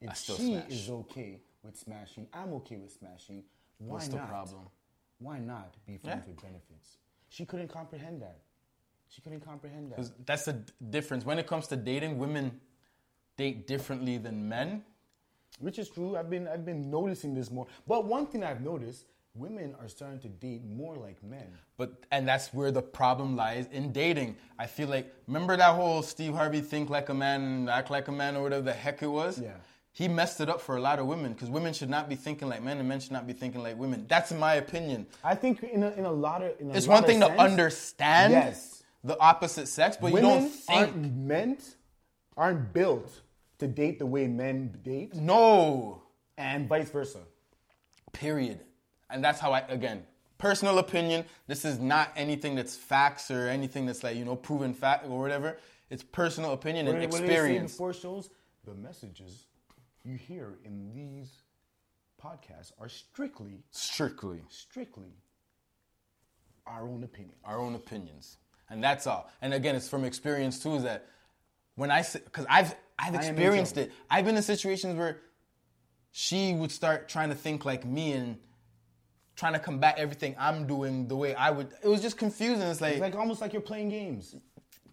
[0.00, 0.70] if she smash.
[0.70, 3.44] is okay with smashing, I'm okay with smashing.
[3.78, 4.68] Why What's the problem?
[5.18, 6.32] Why not be friends Yeah.
[6.32, 6.98] with benefits?
[7.28, 8.38] She couldn't comprehend that.
[9.08, 10.26] She couldn't comprehend that.
[10.26, 10.54] That's the
[10.90, 11.24] difference.
[11.24, 12.60] When it comes to dating, women
[13.36, 14.84] date differently than men.
[15.60, 16.16] Which is true.
[16.16, 17.66] I've been I've been noticing this more.
[17.86, 21.46] But one thing I've noticed, women are starting to date more like men.
[21.76, 24.36] But and that's where the problem lies in dating.
[24.58, 28.12] I feel like remember that whole Steve Harvey think like a man, act like a
[28.12, 29.40] man, or whatever the heck it was.
[29.40, 29.52] Yeah.
[29.92, 32.48] He messed it up for a lot of women because women should not be thinking
[32.48, 34.06] like men and men should not be thinking like women.
[34.08, 35.06] That's my opinion.
[35.22, 37.38] I think in a, in a lot of in a It's one thing to sense,
[37.38, 38.82] understand Yes.
[39.04, 41.76] the opposite sex, but women you don't think aren't meant
[42.36, 43.20] aren't built
[43.58, 46.02] to date the way men date, no.
[46.36, 47.20] and vice versa.
[48.12, 48.58] Period.
[49.14, 50.04] And that's how I again
[50.38, 51.24] personal opinion.
[51.46, 55.20] This is not anything that's facts or anything that's like you know proven fact or
[55.20, 55.56] whatever.
[55.88, 57.76] It's personal opinion and What do they in experience.
[57.76, 58.28] four shows?
[58.64, 59.44] The messages
[60.04, 61.30] you hear in these
[62.22, 65.12] podcasts are strictly, Strictly strictly
[66.66, 67.36] our own opinion.
[67.44, 69.30] our own opinions, and that's all.
[69.42, 70.74] And again, it's from experience too.
[70.74, 71.06] Is that
[71.76, 73.92] when I say because I've I've I am in experienced it.
[74.10, 75.20] I've been in situations where
[76.10, 78.38] she would start trying to think like me and
[79.36, 81.68] trying to combat everything I'm doing the way I would.
[81.82, 82.62] It was just confusing.
[82.68, 84.36] It's like, It's like almost like you're playing games.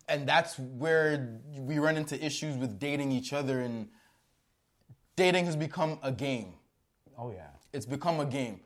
[0.08, 3.88] and that's where we run into issues with dating each other and
[5.16, 6.54] dating has become a game.
[7.18, 7.48] Oh yeah.
[7.74, 8.62] It's become a game.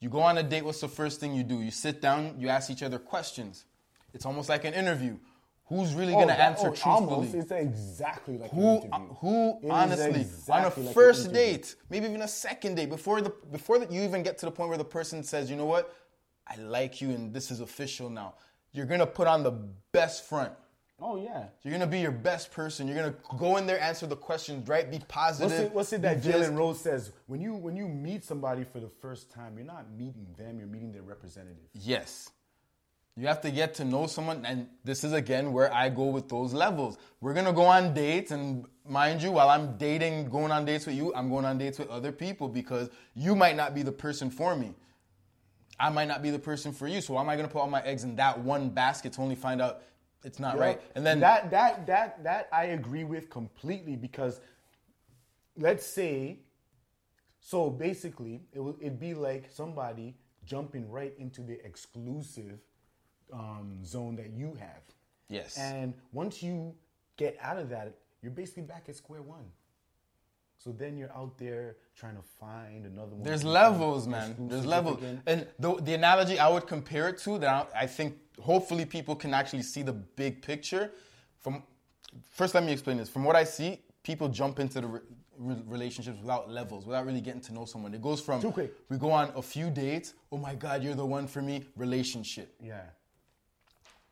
[0.00, 1.60] You go on a date, what's the first thing you do?
[1.60, 3.64] You sit down, you ask each other questions.
[4.14, 5.18] It's almost like an interview.
[5.66, 7.14] Who's really gonna that- answer oh, truthfully?
[7.14, 12.06] Almost, it's exactly like who, uh, who It honestly, on a like first date, maybe
[12.06, 14.78] even a second date, before the before that you even get to the point where
[14.78, 15.94] the person says, you know what,
[16.46, 18.34] I like you and this is official now.
[18.72, 19.52] You're gonna put on the
[19.92, 20.52] best front.
[21.00, 21.46] Oh yeah.
[21.62, 22.86] You're gonna be your best person.
[22.86, 25.50] You're gonna go in there, answer the questions right, be positive.
[25.50, 26.22] What's it, what's it that.
[26.22, 27.12] Jalen Rose says?
[27.26, 30.68] When you when you meet somebody for the first time, you're not meeting them, you're
[30.68, 31.64] meeting their representative.
[31.72, 32.30] Yes.
[33.16, 36.30] You have to get to know someone, and this is again where I go with
[36.30, 36.96] those levels.
[37.20, 40.96] We're gonna go on dates, and mind you, while I'm dating, going on dates with
[40.96, 44.30] you, I'm going on dates with other people because you might not be the person
[44.30, 44.74] for me.
[45.78, 47.02] I might not be the person for you.
[47.02, 49.34] So why am I gonna put all my eggs in that one basket to only
[49.34, 49.82] find out
[50.24, 50.80] it's not right?
[50.94, 54.40] And then that that that that I agree with completely because
[55.56, 56.38] let's say
[57.40, 62.58] so basically it would it'd be like somebody jumping right into the exclusive
[63.32, 64.82] um, zone that you have.
[65.28, 65.56] Yes.
[65.58, 66.74] And once you
[67.16, 69.44] get out of that, you're basically back at square one.
[70.58, 73.24] So then you're out there trying to find another one.
[73.24, 74.36] There's levels, man.
[74.48, 74.98] There's levels.
[74.98, 75.20] again.
[75.26, 79.16] And the, the analogy I would compare it to that I, I think hopefully people
[79.16, 80.92] can actually see the big picture.
[81.40, 81.64] From
[82.30, 83.08] first, let me explain this.
[83.08, 85.00] From what I see, people jump into the re-
[85.36, 87.92] re- relationships without levels, without really getting to know someone.
[87.92, 88.72] It goes from Too quick.
[88.88, 90.14] we go on a few dates.
[90.30, 91.64] Oh my God, you're the one for me.
[91.76, 92.54] Relationship.
[92.62, 92.82] Yeah.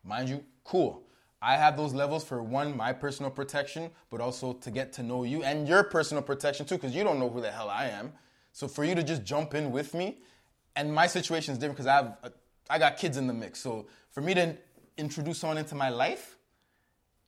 [0.04, 1.02] Mind you, cool.
[1.42, 5.24] I have those levels for one, my personal protection, but also to get to know
[5.24, 8.12] you and your personal protection too, because you don't know who the hell I am.
[8.52, 10.18] So for you to just jump in with me,
[10.76, 12.32] and my situation is different because I have, a,
[12.68, 13.60] I got kids in the mix.
[13.60, 14.56] So for me to
[14.98, 16.36] introduce someone into my life,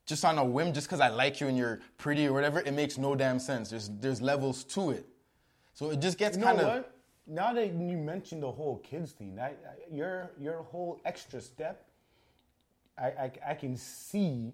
[0.04, 2.74] just on a whim, just because I like you and you're pretty or whatever, it
[2.74, 3.70] makes no damn sense.
[3.70, 5.06] There's there's levels to it.
[5.74, 6.84] So it just gets You know kind of?
[7.26, 9.52] Now that you mentioned the whole kids thing, I, I, uh,
[9.90, 11.86] your your whole extra step,
[12.98, 14.52] I, I I can see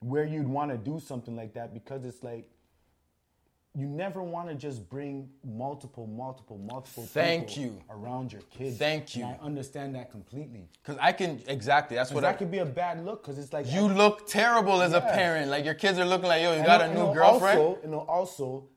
[0.00, 2.48] where you'd want to do something like that because it's like
[3.74, 7.82] you never want to just bring multiple, multiple, multiple Thank people you.
[7.90, 8.76] around your kids.
[8.78, 9.24] Thank you.
[9.24, 10.68] And I understand that completely.
[10.82, 11.96] because I can exactly.
[11.96, 12.32] That's what I.
[12.32, 15.50] that could be a bad look because it's like You look terrible as a parent.
[15.50, 17.58] Like your kids are looking like, yo, you And got it'll- a new girlfriend.
[17.60, 18.68] Also, and it'll also,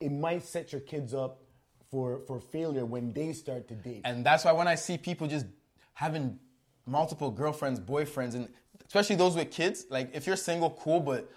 [0.00, 1.42] it might set your kids up
[1.90, 4.02] for for failure when they start to date.
[4.04, 5.46] And that's why when I see people just
[5.92, 6.38] having
[6.86, 8.48] multiple girlfriends, boyfriends, and
[8.86, 11.30] especially those with kids, like if you're single, cool, but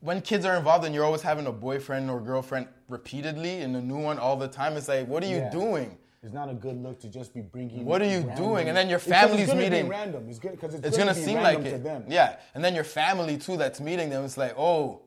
[0.00, 3.80] when kids are involved and you're always having a boyfriend or girlfriend repeatedly and a
[3.80, 5.50] new one all the time, it's like, what are you Yeah.
[5.50, 5.98] doing?
[6.22, 7.84] It's not a good look to just be bringing.
[7.84, 8.68] What are you random- doing?
[8.68, 9.84] And then your family's it's meeting.
[9.84, 10.28] Be random.
[10.28, 11.84] It's good because it's, It's gonna, gonna seem like to it.
[11.84, 12.04] them.
[12.08, 12.36] Yeah.
[12.54, 15.02] And then your family too that's meeting them, it's like, oh,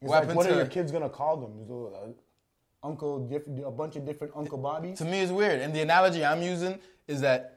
[0.00, 2.14] It's what like, what are your kids gonna call them?
[2.82, 3.30] Uncle,
[3.64, 4.98] a bunch of different Uncle Bobbies.
[4.98, 5.60] to me it's weird.
[5.60, 7.53] And the analogy I'm using is that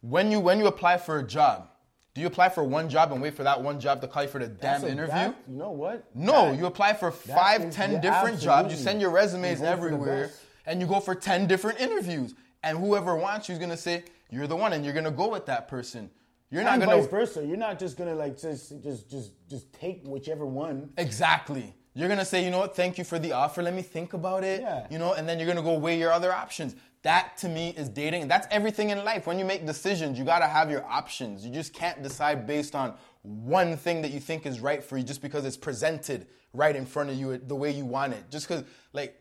[0.00, 1.68] when you when you apply for a job,
[2.14, 4.28] do you apply for one job and wait for that one job to call you
[4.28, 5.12] for the damn a- interview?
[5.14, 6.04] that- you know what?
[6.14, 8.46] No, That- you apply for five, is- ten yeah, different jobs.
[8.72, 8.82] You absolutely.
[8.84, 10.40] send your resumes You go for the everywhere, best.
[10.66, 12.34] and you go for ten different interviews.
[12.62, 15.46] And whoever wants you is gonna say you're the one, and you're gonna go with
[15.46, 16.10] that person.
[16.50, 17.44] You're not and gonna vice versa.
[17.46, 20.90] You're not just gonna like just just just just take whichever one.
[20.98, 21.74] exactly.
[21.94, 22.76] You're gonna say, you know what?
[22.76, 23.62] Thank you for the offer.
[23.62, 24.60] Let me think about it.
[24.60, 24.86] Yeah.
[24.90, 26.74] You know, and then you're gonna go weigh your other options.
[27.02, 28.28] That to me is dating.
[28.28, 29.26] That's everything in life.
[29.26, 31.44] When you make decisions, you gotta have your options.
[31.44, 35.04] You just can't decide based on one thing that you think is right for you
[35.04, 38.30] just because it's presented right in front of you the way you want it.
[38.30, 39.16] Just because, like,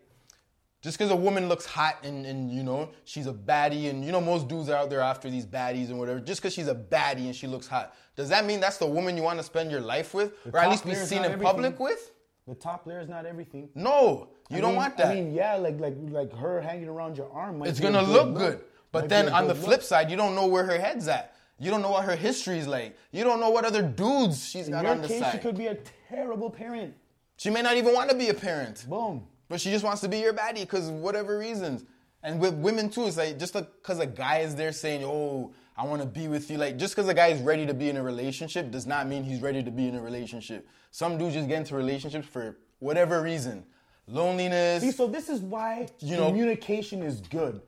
[0.82, 4.12] just because a woman looks hot and, and you know she's a baddie and you
[4.12, 6.76] know most dudes are out there after these baddies and whatever just because she's a
[6.76, 9.70] baddie and she looks hot does that mean that's the woman you want to spend
[9.70, 12.12] your life with or at least be seen in public with
[12.48, 13.68] The top layer is not everything.
[13.76, 16.90] no you I don't mean- want that I mean, yeah, like like like her hanging
[16.90, 17.60] around your arm.
[17.60, 20.18] Might it's gonna good look good but Might then on the good flip side you
[20.18, 23.24] don't know where her head's at you don't know what her history is like you
[23.24, 25.58] don't know what other dudes she's in got your on the case, side she could
[25.58, 25.78] be a
[26.10, 26.94] terrible parent.
[27.38, 29.28] she may not even want to be a parent Boom.
[29.50, 31.84] But she just wants to be your baddie because whatever reasons.
[32.22, 35.86] And with women too, it's like just because a guy is there saying, "Oh, I
[35.86, 37.98] want to be with you," like just because a guy is ready to be in
[37.98, 40.68] a relationship does not mean he's ready to be in a relationship.
[40.92, 43.66] Some dudes just get into relationships for whatever reason,
[44.10, 44.82] loneliness.
[44.84, 47.62] See, so this is why You know- communication is good.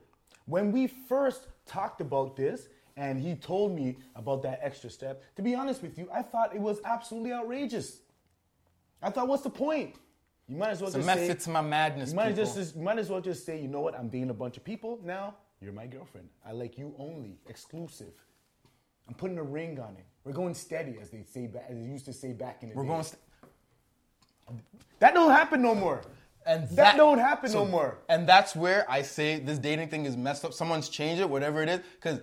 [0.45, 5.41] When we first talked about this, and he told me about that extra step, to
[5.41, 7.99] be honest with you, I thought it was absolutely outrageous.
[9.01, 9.95] I thought, what's the point?
[10.47, 12.09] You might as well it's a just method say, to my madness.
[12.09, 13.97] you might, just, just- you might as well just say, you know what?
[13.97, 15.35] I'm dating a bunch of people now.
[15.61, 16.27] You're my girlfriend.
[16.45, 18.13] I like you only, exclusive.
[19.07, 20.05] I'm putting a ring on it.
[20.25, 22.83] We're going steady, as they say, as they used to say back in the We're
[22.83, 22.89] day.
[22.89, 23.03] going.
[23.03, 23.21] St-
[24.99, 26.01] that don't happen no more.
[26.45, 27.97] And That don't happen no more.
[28.09, 30.53] And that's where I say this dating thing is messed up.
[30.53, 32.19] Someone's changed it, whatever it is, because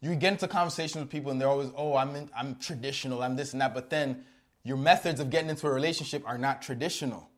[0.00, 3.36] you get into conversations with people and they're always, oh, I'm in, I'm traditional, I'm
[3.36, 4.24] this and that, but then
[4.62, 7.28] your methods of getting into a relationship are not traditional.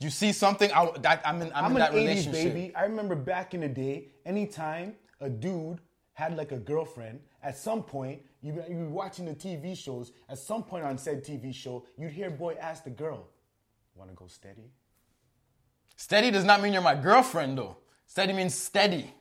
[0.00, 2.54] You see something, I, that, I'm in, I'm, I'm in an that 80s relationship.
[2.54, 2.74] baby.
[2.74, 5.80] I remember back in the day, anytime a dude
[6.14, 10.38] had like a girlfriend, at some point, you you were watching the TV shows, at
[10.38, 13.28] some point on said TV show, you'd hear boy ask the girl,
[13.94, 14.72] wanna go steady?
[15.96, 17.76] Steady does not mean you're my girlfriend, though.
[18.06, 19.14] Steady means steady.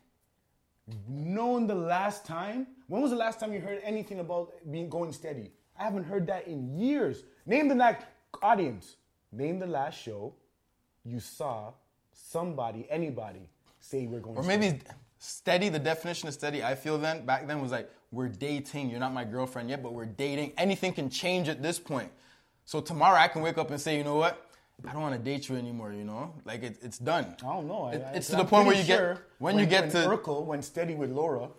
[1.07, 5.13] Known the last time, when was the last time you heard anything about being going
[5.13, 5.51] steady?
[5.79, 7.23] I haven't heard that in years.
[7.45, 8.05] Name the last
[8.41, 8.97] audience.
[9.31, 10.33] Name the last show
[11.03, 11.71] you saw
[12.11, 14.59] somebody, anybody say we're going Or steady.
[14.59, 14.79] maybe
[15.17, 18.89] steady, the definition of steady, I feel then, back then was like, we're dating.
[18.89, 20.51] You're not my girlfriend yet, but we're dating.
[20.57, 22.11] Anything can change at this point.
[22.65, 24.50] So tomorrow I can wake up and say, you know what?
[24.87, 26.33] I don't want to date you anymore, you know?
[26.45, 27.35] Like, it, it's done.
[27.39, 27.83] I don't know.
[27.83, 29.83] I- It- I- it's to I'm the point where you sure get, when, you get
[29.83, 31.49] when to, Urkel went steady with Laura,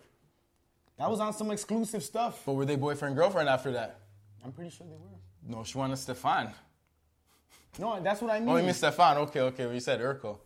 [0.97, 2.41] that was on some exclusive stuff.
[2.45, 3.99] but were they boyfriend, girlfriend after that?
[4.43, 5.55] I'm pretty sure they were.
[5.57, 6.51] No, she wanted Stefan.
[7.79, 8.49] No, that's what I mean.
[8.49, 9.17] Oh, you mean Stefan?
[9.17, 9.65] Okay, okay.
[9.65, 10.37] Well, you said Urkel.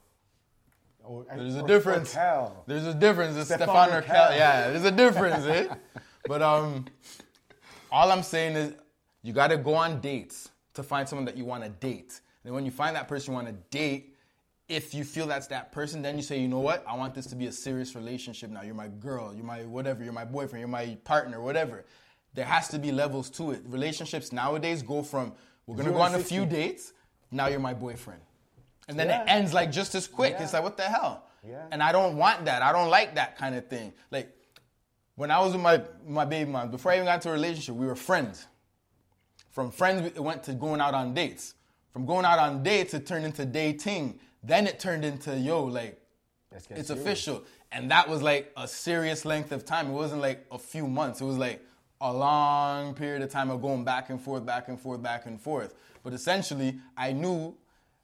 [1.04, 2.12] Or- There's a or- difference.
[2.14, 2.64] or Cal.
[2.68, 3.38] There's a difference.
[3.38, 4.02] It's Stefan Stefan or.
[4.02, 4.34] Cal.
[4.34, 5.68] Yeah, there's a difference, eh?
[6.28, 6.86] But um,
[7.92, 8.74] all I'm saying is
[9.24, 12.20] you got to go on dates to find someone that you want to date.
[12.48, 14.16] And when you find that person you want to date,
[14.70, 16.82] if you feel that's that person, then you say, you know what?
[16.88, 18.62] I want this to be a serious relationship now.
[18.62, 19.34] You're my girl.
[19.36, 20.02] You're my whatever.
[20.02, 20.62] You're my boyfriend.
[20.62, 21.42] You're my partner.
[21.42, 21.84] Whatever.
[22.36, 23.64] There has to be levels to it.
[23.66, 25.34] Relationships nowadays go from
[25.66, 26.94] we're gonna go on a few dates.
[27.32, 28.22] Now you're my boyfriend.
[28.88, 30.36] And then it ends like just as quick.
[30.38, 30.44] Yeah.
[30.44, 31.26] It's like what the hell?
[31.46, 31.66] Yeah.
[31.72, 32.62] And I don't want that.
[32.62, 33.92] I don't like that kind of thing.
[34.10, 34.34] Like
[35.16, 37.76] when I was with my my baby mom, before I even got into a relationship,
[37.76, 38.48] we were friends.
[39.50, 41.56] From friends, it went to going out on dates.
[41.92, 44.20] From going out on dates, it turned into dating.
[44.44, 46.00] then it turned into yo, like
[46.52, 46.90] it's serious.
[46.90, 47.44] official.
[47.72, 49.88] And that was like a serious length of time.
[49.88, 51.22] It wasn't like a few months.
[51.22, 51.62] It was like
[52.00, 55.42] a long period of time of going back and forth, back and forth, back and
[55.42, 55.74] forth.
[56.04, 57.56] But essentially, I knew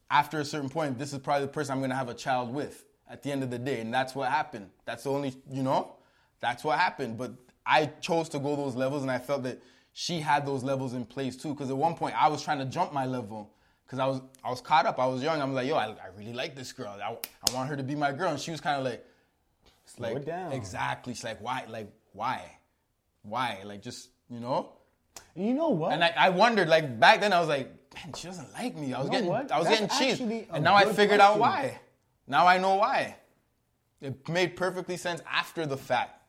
[0.09, 2.85] after a certain point, this is probably the person I'm gonna have a child with
[3.09, 3.79] at the end of the day.
[3.79, 4.69] And that's what happened.
[4.85, 5.95] That's the only, you know,
[6.39, 7.17] that's what happened.
[7.17, 7.33] But
[7.65, 9.61] I chose to go those levels and I felt that
[9.93, 11.53] she had those levels in place too.
[11.53, 13.51] Because at one point I was trying to jump my level.
[13.93, 14.97] Cause I was I was caught up.
[14.97, 15.39] I was young.
[15.39, 16.97] I'm like, yo, I, I really like this girl.
[16.99, 18.31] I, I want her to be my girl.
[18.31, 19.05] And she was kind of like,
[19.85, 20.51] Slow like it down.
[20.51, 21.13] exactly.
[21.13, 21.65] She's like, why?
[21.69, 22.57] Like why?
[23.21, 23.61] Why?
[23.63, 24.71] Like just you know.
[25.35, 25.93] And you know what?
[25.93, 28.95] And I, I wondered like back then I was like, man, she doesn't like me.
[28.95, 29.51] I was know getting what?
[29.51, 31.79] I was That's getting a And now I figured out why.
[32.25, 33.17] Now I know why.
[34.01, 36.19] It made perfectly sense after the fact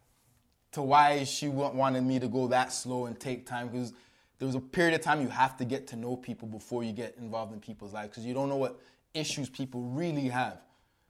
[0.72, 3.94] to why she wanted me to go that slow and take time because
[4.38, 6.92] there was a period of time you have to get to know people before you
[6.92, 8.80] get involved in people's lives because you don't know what
[9.14, 10.58] issues people really have.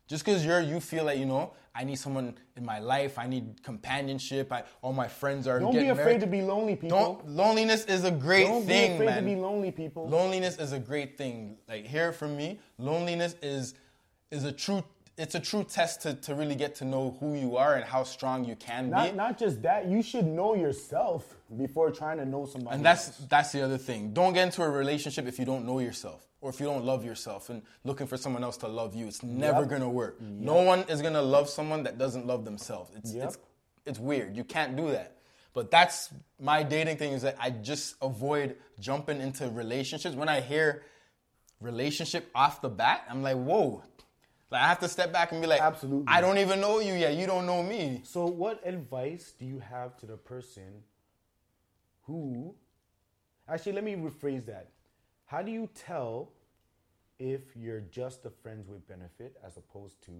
[0.06, 3.26] Just because you're you feel like you know I need someone in my life, I
[3.26, 4.52] need companionship.
[4.52, 6.20] I all my friends are Don't be afraid married.
[6.20, 6.98] to be lonely, people.
[6.98, 9.22] Don't loneliness is a great Don't thing, be afraid man.
[9.24, 10.06] to be lonely, people.
[10.08, 11.56] Loneliness is a great thing.
[11.68, 13.74] Like hear it from me, loneliness is
[14.30, 14.84] is a true
[15.16, 18.02] it's a true test to, to really get to know who you are and how
[18.02, 19.16] strong you can not, be.
[19.16, 22.76] not just that, you should know yourself before trying to know somebody.
[22.76, 23.18] and that's else.
[23.28, 24.12] that's the other thing.
[24.12, 27.04] Don't get into a relationship if you don't know yourself or if you don't love
[27.04, 29.06] yourself and looking for someone else to love you.
[29.06, 29.68] It's never Yep.
[29.70, 30.20] gonna work.
[30.20, 32.90] No one is gonna love someone that doesn't love themselves.
[32.96, 33.24] It's Yep.
[33.28, 33.38] it's
[33.86, 34.36] it's weird.
[34.36, 35.16] You can't do that.
[35.52, 36.08] But that's
[36.40, 40.16] my dating thing is that I just avoid jumping into relationships.
[40.16, 40.82] When I hear
[41.60, 43.82] relationship off the bat, I'm like, whoa.
[44.50, 46.06] Like I have to step back and be like, Absolutely.
[46.06, 47.14] I don't even know you yet.
[47.14, 48.02] You don't know me.
[48.04, 50.82] So, what advice do you have to the person
[52.06, 52.54] who.
[53.48, 54.70] Actually, let me rephrase that.
[55.26, 56.30] How do you tell
[57.18, 60.12] if you're just a friends with benefit as opposed to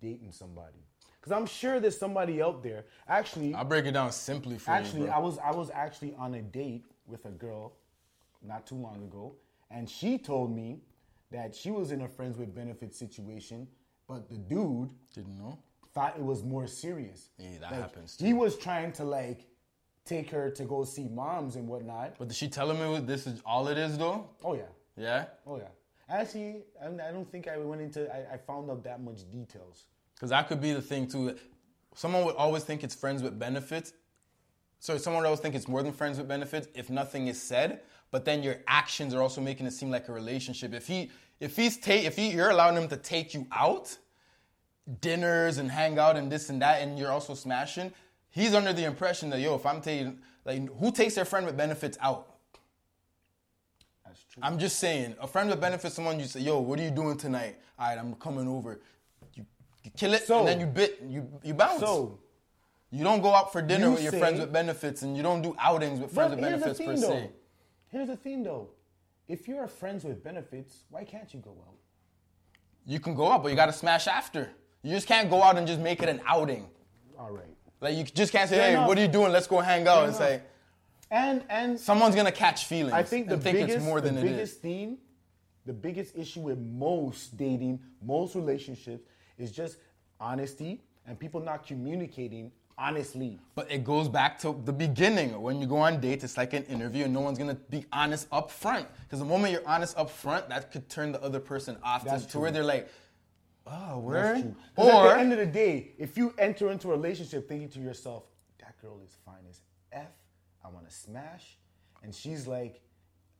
[0.00, 0.78] dating somebody?
[1.20, 2.84] Because I'm sure there's somebody out there.
[3.08, 5.06] Actually, I'll break it down simply for actually, you.
[5.08, 7.74] Actually, I was I was actually on a date with a girl
[8.42, 9.34] not too long ago,
[9.70, 10.80] and she told me
[11.32, 13.66] that she was in a friends with benefits situation,
[14.06, 15.58] but the dude Didn't know.
[15.94, 17.30] thought it was more serious.
[17.38, 19.46] Yeah, that Like, happens He was trying to like
[20.04, 22.16] take her to go see moms and whatnot.
[22.18, 24.28] But did she tell him it was, this is all it is though?
[24.44, 24.62] Oh yeah,
[24.96, 25.26] Yeah?
[25.46, 25.68] oh yeah.
[26.08, 28.12] Actually, I I don't think I went into.
[28.14, 29.86] I, I found out that much details.
[30.14, 31.36] Because that could be the thing too.
[31.94, 33.92] Someone would always think it's friends with benefits.
[34.82, 37.82] So someone else always think it's more than friends with benefits if nothing is said.
[38.10, 40.74] But then your actions are also making it seem like a relationship.
[40.74, 43.96] If he, if he's ta- if he, you're allowing him to take you out,
[45.00, 47.92] dinners and hang out and this and that, and you're also smashing,
[48.30, 51.56] he's under the impression that yo, if I'm taking, like, who takes their friend with
[51.56, 52.34] benefits out?
[54.04, 54.42] That's true.
[54.42, 57.16] I'm just saying, a friend with benefits, someone you say, yo, what are you doing
[57.16, 57.56] tonight?
[57.78, 58.80] All right, I'm coming over.
[59.34, 59.46] You,
[59.84, 61.78] you kill it, So- and then you bit, you you bounce.
[61.78, 62.18] So,
[62.92, 65.22] you don't go out for dinner You with your say- friends with benefits, and you
[65.24, 67.08] don't do outings with friends with benefits per though.
[67.08, 67.30] se.
[67.88, 68.68] Here's the thing though.
[69.26, 71.76] If you're friends with benefits, why can't you go out?
[72.84, 74.50] You can go out, but you got to smash after.
[74.82, 76.68] You just can't go out and just make it an outing.
[77.18, 77.56] All right.
[77.80, 78.88] Like you just can't say, Fair hey, enough.
[78.88, 79.32] what are you doing?
[79.32, 79.96] Let's go hang out.
[80.00, 80.20] Fair enough.
[80.20, 80.42] like
[81.10, 82.92] And and someone's gonna catch feelings.
[82.92, 84.98] I think the and think biggest, it's more than the biggest theme,
[85.66, 89.78] the biggest issue with most dating, most relationships is just
[90.20, 93.38] honesty and people not communicating honestly.
[93.54, 95.40] But it goes back to the beginning.
[95.40, 98.28] When you go on dates, it's like an interview, and no one's gonna be honest
[98.32, 98.86] up front.
[99.02, 102.10] Because the moment you're honest up front, that could turn the other person off to,
[102.32, 102.88] to where they're like,
[103.66, 104.34] oh, where?
[104.76, 107.80] 'Cause at the end of the day, if you enter into a relationship thinking to
[107.80, 108.24] yourself,
[108.58, 109.60] that girl is fine as
[109.92, 110.08] F,
[110.64, 111.56] I want to smash,
[112.02, 112.80] and she's like,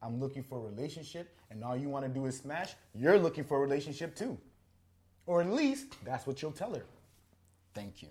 [0.03, 3.45] I'm looking for a relationship, and all you want to do is smash, you're looking
[3.45, 4.37] for a relationship too.
[5.27, 6.85] Or at least that's what you'll tell her.
[7.75, 8.09] thank you.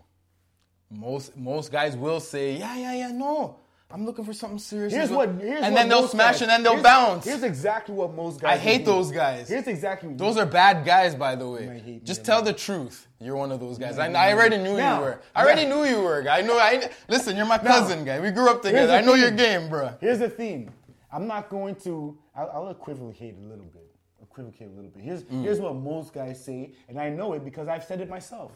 [0.91, 3.55] Most most guys will say, yeah, yeah, yeah, no,
[3.89, 4.91] I'm looking for something serious.
[4.93, 7.25] Here's what, here's and what then they'll smash guys- and then they'll here's- bounce.
[7.25, 8.51] Here's exactly what most guys.
[8.55, 8.85] I hate do.
[8.91, 9.47] those guys.
[9.47, 11.65] Here's exactly Those are bad guys, by the way.
[11.67, 12.45] might hate me Just tell not.
[12.45, 13.07] the truth.
[13.19, 13.97] You're one of those guys.
[13.99, 15.21] I, I already knew Now, you were.
[15.33, 15.69] I already yeah.
[15.75, 16.27] knew you were.
[16.29, 16.57] I know.
[16.57, 17.37] I listen.
[17.37, 18.19] You're my cousin, guy.
[18.19, 18.93] We grew up together.
[18.93, 19.93] I know your game, bro.
[20.01, 20.71] Here's the thing.
[21.11, 22.17] I'm not going to.
[22.35, 23.87] I'll, I'll equivocate a little bit.
[24.21, 25.03] Equivocate a little bit.
[25.03, 25.41] Here's Mm.
[25.43, 28.51] here's what most guys say, and I know it because I've said it myself.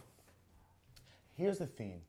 [1.34, 2.00] Here's the thing.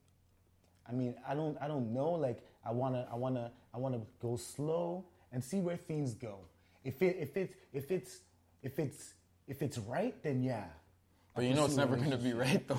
[0.88, 2.10] I mean, I don't I don't know.
[2.12, 6.38] Like I wanna I wanna I wanna go slow and see where things go.
[6.84, 8.20] If it if it's if it's
[8.62, 9.14] if it's
[9.48, 10.64] if it's right, then yeah.
[11.34, 12.78] But you know it's never gonna be right though.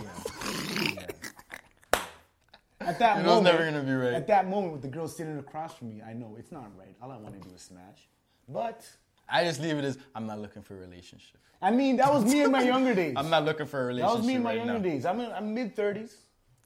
[2.80, 4.14] At that You know it's moment, never gonna be right.
[4.14, 6.96] At that moment, with the girl sitting across from me, I know it's not right.
[7.02, 8.08] All I want to do is smash.
[8.48, 8.90] But
[9.28, 11.40] I just leave it as I'm not looking for a relationship.
[11.62, 13.16] I mean, that was me in my younger days.
[13.18, 14.14] I'm not looking for a relationship.
[14.14, 14.80] that was me in my right younger now.
[14.80, 15.06] days.
[15.06, 16.16] I'm in, I'm mid thirties.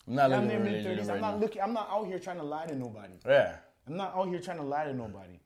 [0.08, 1.10] I'm not I'm in mid thirties.
[1.10, 1.62] I'm not looking.
[1.62, 3.14] I'm not out here trying to lie to nobody.
[3.26, 3.56] Yeah.
[3.88, 5.39] I'm not out here trying to lie to nobody.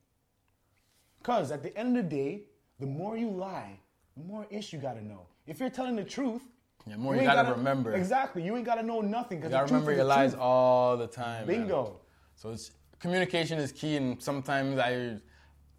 [1.24, 2.44] Cause at the end of the day,
[2.80, 3.80] the more you lie,
[4.16, 5.22] the more ish you gotta know.
[5.48, 6.42] If you're telling the truth,
[6.88, 7.94] The more you, ain't gotta, remember.
[7.94, 8.44] Exactly.
[8.44, 9.40] You ain't gotta know nothing.
[9.42, 10.42] Cause You gotta remember your lies truth.
[10.42, 11.48] all the time.
[11.48, 11.62] man.
[11.62, 12.00] Bingo.
[12.36, 15.18] So it's communication is key, and sometimes I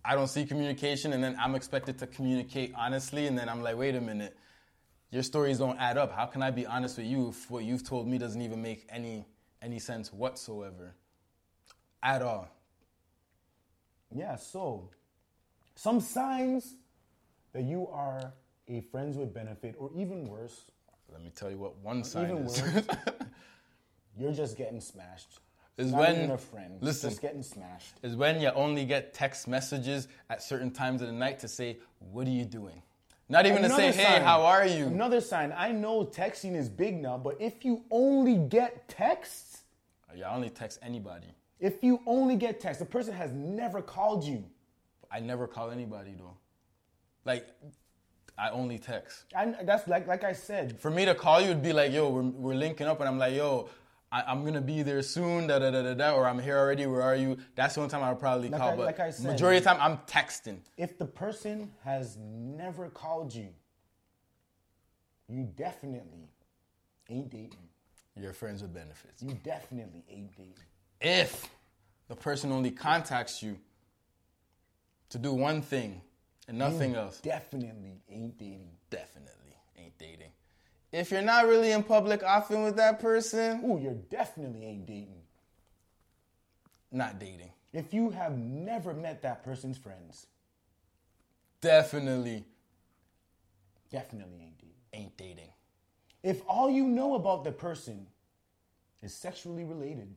[0.05, 3.77] I don't see communication, and then I'm expected to communicate honestly, and then I'm like,
[3.77, 4.37] wait a minute,
[5.11, 6.13] your stories don't add up.
[6.13, 8.87] How can I be honest with you if what you've told me doesn't even make
[8.91, 9.25] any
[9.63, 10.95] any sense whatsoever,
[12.03, 12.49] at all?
[14.15, 14.91] Yeah, so
[15.75, 16.75] some signs
[17.53, 18.33] that you are
[18.69, 20.71] a friends with benefit, or even worse,
[21.13, 22.61] Let me tell you what one sign even is.
[22.63, 22.85] worse,
[24.19, 25.41] you're just getting smashed.
[25.79, 26.79] Is Not when- a friend.
[26.81, 27.11] listen.
[27.11, 27.95] just getting smashed.
[28.03, 31.79] is when you only get text messages at certain times of the night to say,
[31.99, 32.83] "What are you doing?"
[33.29, 35.53] Not even to say, Another "Hey, sign- how are you?" Another sign.
[35.57, 39.63] I know texting is big now, but if you only get texts,
[40.15, 41.27] Yeah, I only text anybody.
[41.59, 44.45] if you only get texts, the person has never called you.
[45.11, 46.37] I never call anybody though.
[47.25, 47.47] Like,
[48.39, 49.25] I only text.
[49.35, 50.79] I, that's like like I said.
[50.79, 53.19] For me to call you would be like, yo, we're, we're linking up, and I'm
[53.19, 53.69] like, yo,
[54.13, 56.87] I, I'm gonna be there soon, da da da da da, or I'm here already.
[56.87, 57.39] Where are you?
[57.57, 58.71] That's the only time I would probably Like call.
[58.71, 60.59] I- but like I said- majority of the time, I'm texting.
[60.77, 63.49] If the person has never called you,
[65.29, 66.29] you definitely
[67.11, 67.69] ain't dating.
[68.19, 69.23] You're friends with benefits.
[69.23, 70.55] You definitely ain't dating.
[71.01, 71.49] If
[72.09, 73.59] the person only contacts you
[75.11, 76.01] to do one thing
[76.49, 78.71] and nothing else, Definitely ain't dating.
[78.89, 80.31] definitely ain't dating.
[80.97, 85.21] If you're not really in public often with that person, Ooh, you're definitely ain't dating.
[86.91, 87.51] not dating.
[87.75, 90.27] If you have never met that person's friends,
[91.61, 92.45] Definitely
[93.91, 94.75] definitely ain't dating.
[94.95, 95.53] ain't dating.
[96.23, 98.07] If all you know about the person
[99.03, 100.15] is sexually related,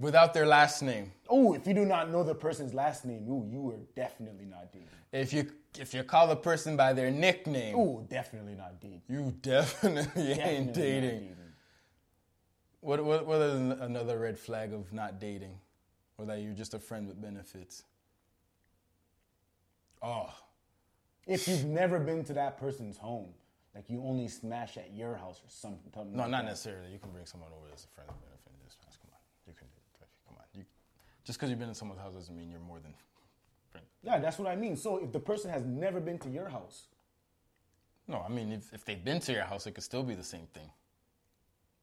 [0.00, 1.12] Without their last name.
[1.28, 4.72] oh, if you do not know the person's last name, ooh, you are definitely not
[4.72, 4.88] dating.
[5.12, 9.02] If you if you call the person by their nickname, Ooh, definitely not dating.
[9.08, 11.36] you definitely ain't not dating.
[12.80, 15.58] What, what what is another red flag of not dating,
[16.18, 17.84] or that you're just a friend with benefits?
[20.02, 20.28] Oh,
[21.26, 23.28] If you've never been to that person's home,
[23.74, 25.90] like you only smash at your house or something.
[26.12, 26.50] no, like not that.
[26.50, 26.92] necessarily.
[26.92, 28.76] You can bring someone over as a friend with benefits.
[28.84, 29.66] Just come on, you can
[30.28, 30.44] come on.
[30.54, 30.64] You,
[31.24, 32.94] just because you've been in someone's house doesn't mean you're more than
[33.70, 33.86] friend.
[34.02, 34.76] Yeah, that's what I mean.
[34.76, 36.88] So if the person has never been to your house,
[38.06, 40.22] No, I mean if, if they've been to your house, it could still be the
[40.24, 40.70] same thing.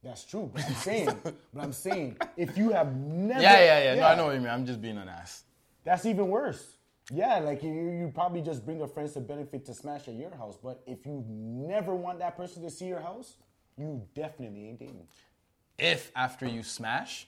[0.03, 0.49] that's true.
[0.53, 3.95] But I'm saying, but I'm saying, if you have never, Yeah, yeah, yeah.
[3.95, 4.49] No, I know what you mean.
[4.49, 5.43] I'm just being an ass.
[5.83, 6.77] That's even worse.
[7.11, 10.33] Yeah, like you, you probably just bring a friends to benefit to smash at your
[10.35, 10.57] house.
[10.63, 13.35] But if you never want that person to see your house,
[13.77, 15.07] you definitely ain't dating.
[15.77, 17.27] If after you smash,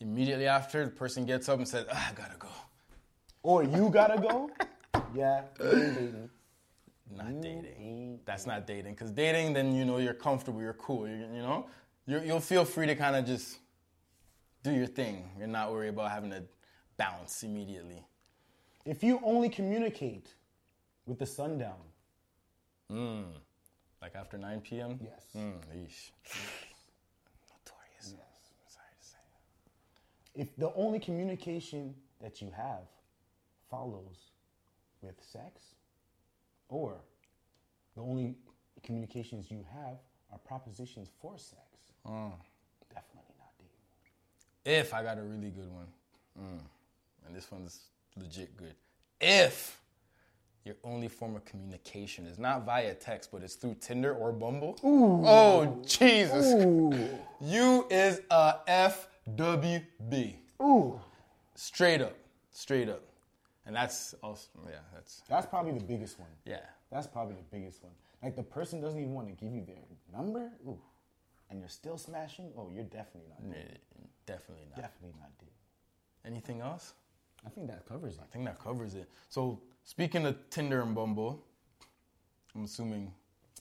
[0.00, 2.48] immediately after the person gets up and says, ah, "I gotta go,"
[3.42, 4.50] Or you gotta go.
[5.14, 6.30] yeah, dating.
[7.10, 8.20] not dating.
[8.24, 8.94] That's not dating.
[8.94, 11.08] Because dating, then you know you're comfortable, you're cool.
[11.08, 11.66] You, you know,
[12.06, 13.58] you're, you'll feel free to kind of just
[14.62, 15.30] do your thing.
[15.38, 16.42] You're not worried about having to
[16.96, 18.04] bounce immediately.
[18.84, 20.34] If you only communicate
[21.06, 21.78] with the sundown,
[24.02, 24.98] Like after 9 p.m.
[25.02, 25.24] Yes.
[25.36, 26.10] Mm, yeesh.
[27.50, 28.14] Notorious.
[28.68, 29.18] Sorry to say.
[30.36, 32.86] If the only communication that you have
[33.70, 34.30] follows
[35.02, 35.62] with sex,
[36.68, 36.94] or
[37.94, 38.36] the only
[38.82, 39.96] communications you have
[40.32, 41.62] are propositions for sex,
[42.92, 44.80] definitely not dating.
[44.80, 45.86] If I got a really good one,
[46.38, 46.60] mm,
[47.26, 47.80] and this one's
[48.16, 48.74] legit good.
[49.20, 49.80] If
[50.64, 54.76] your only form of communication is not via text, but it's through Tinder or Bumble.
[54.82, 56.52] Oh, Jesus.
[57.40, 58.54] You is a
[59.28, 60.36] FWB.
[60.62, 61.00] Ooh,
[61.54, 62.16] Straight up.
[62.52, 63.02] Straight up.
[63.66, 66.28] And that's also, yeah, that's, that's probably the biggest one.
[66.44, 66.60] yeah.
[66.92, 67.92] That's probably the biggest one.
[68.22, 69.76] Like the person doesn't even want to give you their
[70.16, 70.78] number, ooh,
[71.50, 72.52] and you're still smashing.
[72.56, 73.56] Oh, you're definitely not.
[73.56, 73.62] Eh,
[74.24, 74.76] Definitely not.
[74.82, 75.52] Definitely not dating.
[76.24, 76.94] Anything else?
[77.44, 78.20] I think that covers it.
[78.22, 79.08] I think that covers it.
[79.28, 81.44] So, speaking of Tinder and Bumble,
[82.54, 83.12] I'm assuming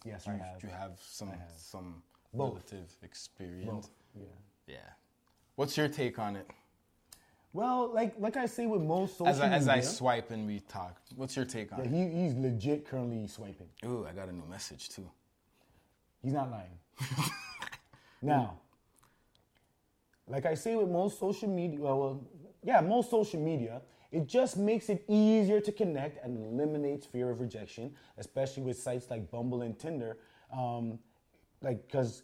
[0.03, 0.61] Yes, you have.
[0.63, 2.03] you have some some
[2.33, 2.53] Both.
[2.71, 3.89] relative experience.
[4.15, 4.25] Yeah.
[4.67, 4.77] Yeah.
[5.55, 6.47] What's your take on it?
[7.53, 10.59] Well, like like I say with most social As I, as I swipe and we
[10.59, 11.91] talk, what's your take on yeah, it?
[11.91, 13.69] he, he's legit currently swiping.
[13.85, 15.09] Ooh, I got a new message too.
[16.21, 16.77] He's not lying.
[18.21, 18.59] now,
[20.27, 22.27] like I say with most social media, well, well,
[22.63, 23.81] yeah, most social media,
[24.11, 29.09] It just makes it easier to connect and eliminates fear of rejection, especially with sites
[29.09, 30.17] like Bumble and Tinder.
[30.51, 30.99] Um,
[31.61, 32.23] like, because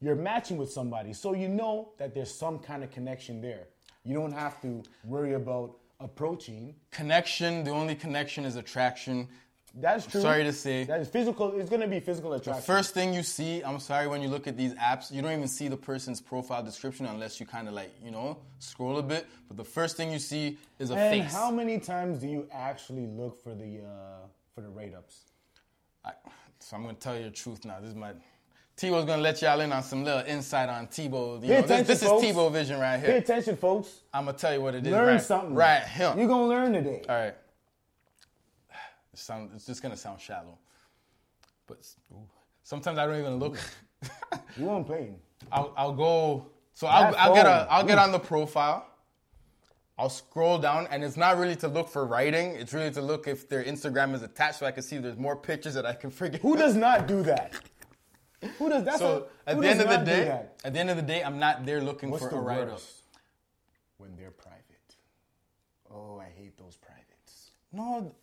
[0.00, 3.66] you're matching with somebody, so you know that there's some kind of connection there.
[4.04, 6.74] You don't have to worry about approaching.
[6.90, 9.28] Connection, the only connection is attraction.
[9.74, 10.20] That's true.
[10.20, 10.84] Sorry to say.
[10.84, 11.58] That is physical.
[11.58, 12.60] It's gonna be physical attraction.
[12.60, 15.32] The First thing you see, I'm sorry, when you look at these apps, you don't
[15.32, 19.02] even see the person's profile description unless you kind of like, you know, scroll a
[19.02, 19.26] bit.
[19.48, 21.32] But the first thing you see is a and face.
[21.32, 25.20] how many times do you actually look for the uh, for the rate ups?
[26.04, 26.12] I,
[26.58, 27.78] so I'm gonna tell you the truth now.
[27.80, 28.12] This is my
[28.80, 31.42] Tebow's gonna let y'all in on some little insight on Tebow.
[31.42, 32.08] You know, this, this is.
[32.08, 33.10] Tebow vision right here.
[33.10, 34.00] Pay attention, folks.
[34.14, 34.90] I'm gonna tell you what it is.
[34.90, 35.54] Learn right, something.
[35.54, 36.18] Right, him.
[36.18, 37.02] You're gonna learn today.
[37.06, 37.34] All right.
[39.12, 40.56] It sound, it's just gonna sound shallow,
[41.66, 41.86] but
[42.62, 43.58] sometimes I don't even look.
[44.56, 45.10] You won't play.
[45.52, 46.46] I'll, I'll go.
[46.74, 47.66] So I'll, I'll get a.
[47.70, 48.04] I'll get mm.
[48.04, 48.86] on the profile.
[49.98, 52.52] I'll scroll down, and it's not really to look for writing.
[52.52, 55.18] It's really to look if their Instagram is attached, so I can see if there's
[55.18, 56.40] more pictures that I can forget.
[56.40, 57.52] Who does not do that?
[58.58, 58.98] Who does that?
[58.98, 61.66] So at the end of the day, at the end of the day, I'm not
[61.66, 62.80] there looking what's for the a write up.
[63.98, 64.60] When they're private.
[65.92, 67.50] Oh, I hate those privates.
[67.72, 68.14] No,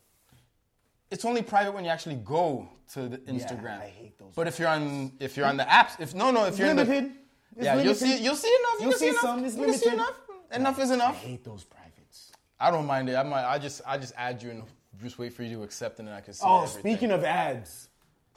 [1.10, 3.62] it's only private when you actually go to the Instagram.
[3.78, 6.30] Yeah, I hate those But if you're on if you're on the apps, if no
[6.30, 7.10] no if you're in the It's
[7.56, 8.80] yeah you'll see you'll see enough.
[8.80, 9.20] You'll You'll, see enough.
[9.20, 9.92] some, it's You'll see limited.
[9.94, 10.20] enough.
[10.52, 11.14] Enough is enough.
[11.14, 12.32] I hate those privates.
[12.58, 13.14] I don't mind it.
[13.14, 13.44] I might.
[13.44, 13.82] I just.
[13.86, 14.62] I just add you and
[15.02, 16.42] just wait for you to accept, and then I can see.
[16.44, 16.80] Oh, everything.
[16.80, 17.87] speaking of ads.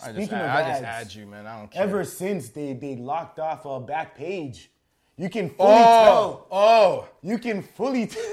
[0.04, 0.80] I just, Speaking of I ads.
[0.80, 1.46] just add you, man.
[1.48, 1.84] I don't care.
[1.84, 4.68] Ever since they they locked off a Backpage,
[5.18, 6.48] you can fully tell.
[6.52, 8.24] Oh, oh, You can fully tell.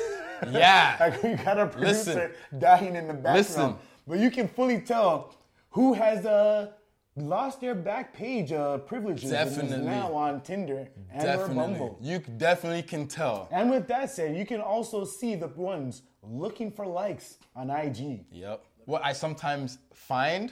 [0.50, 0.96] yeah.
[1.00, 2.60] like we got a producer Listen.
[2.60, 3.36] dying in the background.
[3.38, 3.76] Listen.
[4.06, 5.34] But you can fully tell
[5.70, 6.70] who has uh,
[7.16, 9.86] lost their Backpage uh, privileges and is Definitely.
[9.86, 11.48] now on Tinder and or.
[11.48, 11.98] Bumble.
[12.00, 13.48] You definitely can tell.
[13.50, 18.24] And with that said, you can also see the ones looking for likes on IG.
[18.32, 18.64] Yep.
[18.86, 20.50] What I sometimes find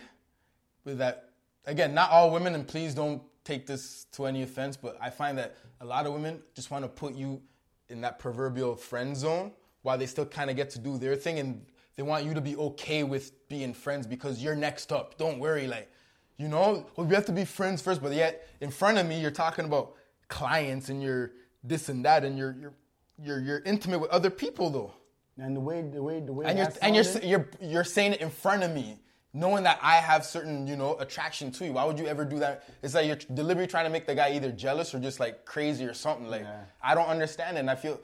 [0.87, 1.31] with that,
[1.67, 5.37] again, not all women, and please don't take this to any offense, but I find
[5.39, 7.43] that a lot of women just want to put you
[7.89, 11.39] in that proverbial friend zone while they still kind of get to do their thing
[11.39, 11.65] and
[11.97, 15.17] they want you to be okay with being friends because you're next up.
[15.19, 15.91] Don't worry, like,
[16.37, 19.21] you know, well, we have to be friends first, but yet in front of me,
[19.21, 19.95] you're talking about
[20.29, 21.33] clients and you're
[21.63, 22.75] this and that, and you're you're
[23.19, 24.93] you're, you're intimate with other people though
[25.39, 28.21] And the way the way the way and you're and you're you're you're saying it
[28.21, 28.99] in front of me,
[29.37, 31.73] knowing that I have certain you know attraction to you.
[31.75, 32.69] Why would you ever do that?
[32.83, 35.85] It's like you're deliberately trying to make the guy either jealous or just like crazy
[35.85, 36.29] or something.
[36.29, 36.63] Like Yeah.
[36.83, 37.61] I don't understand it.
[37.61, 38.01] And I feel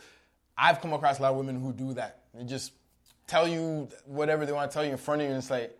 [0.56, 2.24] I've come across a lot of women who do that.
[2.34, 2.72] They just
[3.26, 5.78] tell you whatever they want to tell you in front of you, and it's like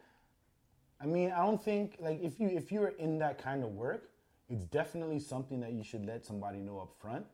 [1.00, 4.08] I mean, I don't think like if you if you're in that kind of work,
[4.48, 7.26] it's definitely something that you should let somebody know up front.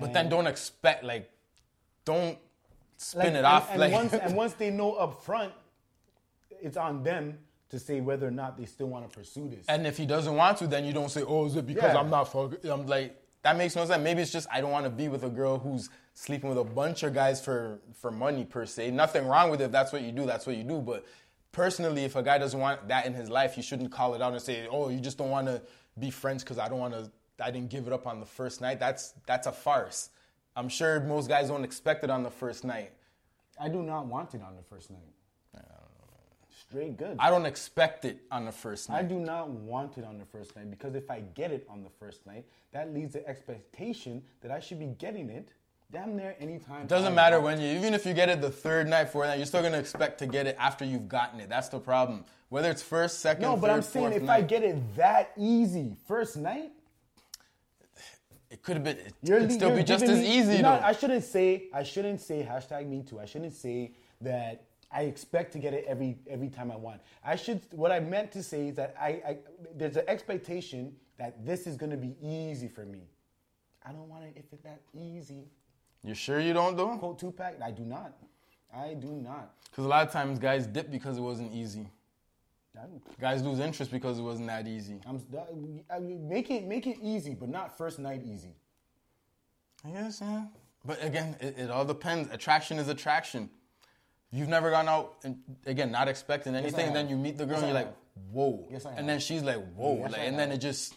[0.00, 1.30] But then don't expect like
[2.04, 2.38] don't
[2.96, 5.52] spin Like, it and, off and like once and once they know up front,
[6.62, 7.38] it's on them
[7.70, 9.66] to say whether or not they still want to pursue this.
[9.68, 12.00] And if he doesn't want to, then you don't say, "Oh, is it because Yeah.
[12.00, 14.02] I'm not fucking?" I'm like, that makes no sense.
[14.02, 16.64] Maybe it's just I don't want to be with a girl who's sleeping with a
[16.64, 18.90] bunch of guys for for money per se.
[18.90, 19.64] Nothing wrong with it.
[19.64, 20.80] If that's what you do, that's what you do.
[20.80, 21.04] But
[21.52, 24.32] personally, if a guy doesn't want that in his life, you shouldn't call it out
[24.32, 25.62] and say, "Oh, you just don't want to
[25.98, 27.10] be friends because I don't want to.
[27.40, 30.10] I didn't give it up on the first night." That's that's a farce.
[30.56, 32.92] I'm sure most guys don't expect it on the first night.
[33.60, 35.12] I do not want it on the first night.
[36.68, 37.16] Straight good.
[37.18, 38.98] I don't expect it on the first night.
[38.98, 41.82] I do not want it on the first night because if I get it on
[41.82, 45.48] the first night, that leaves the expectation that I should be getting it
[45.90, 46.86] damn near anytime.
[46.86, 47.58] Doesn't I matter want.
[47.58, 49.78] when you, even if you get it the third night, fourth night, you're still gonna
[49.78, 51.48] expect to get it after you've gotten it.
[51.48, 52.24] That's the problem.
[52.50, 55.96] Whether it's first, second, No, but I'm saying if night, I get it that easy
[56.06, 56.72] first night,
[58.50, 58.98] it could have been.
[58.98, 61.82] It you're could still be just giving as me- easy not- I shouldn't say I
[61.82, 63.18] shouldn't say hashtag me too.
[63.20, 67.00] I shouldn't say that I expect to get it every every time I want.
[67.24, 67.60] I should.
[67.72, 69.38] What I meant to say is that I, I
[69.74, 73.02] there's an expectation that this is going to be easy for me.
[73.84, 75.44] I don't want it if it's that easy.
[76.02, 76.96] you sure you don't though?
[76.96, 77.62] Quote 2Pac.
[77.62, 78.16] I do not.
[78.74, 79.54] I do not.
[79.70, 81.88] Because a lot of times guys dip because it wasn't easy.
[83.20, 85.00] Guys lose interest because it wasn't that easy.
[85.06, 85.40] I'm, uh,
[85.92, 88.54] I mean, make it make it easy, but not first night easy.
[89.84, 90.44] I guess, yeah.
[90.84, 92.30] But again, it, it all depends.
[92.32, 93.50] Attraction is attraction.
[94.30, 97.54] You've never gone out and again not expecting anything, and then you meet the girl
[97.54, 97.94] Yes, and you're like,
[98.30, 98.66] whoa.
[98.70, 98.98] Yes, I have.
[98.98, 99.98] and then she's like, whoa.
[100.00, 100.94] Yes, like, and then it just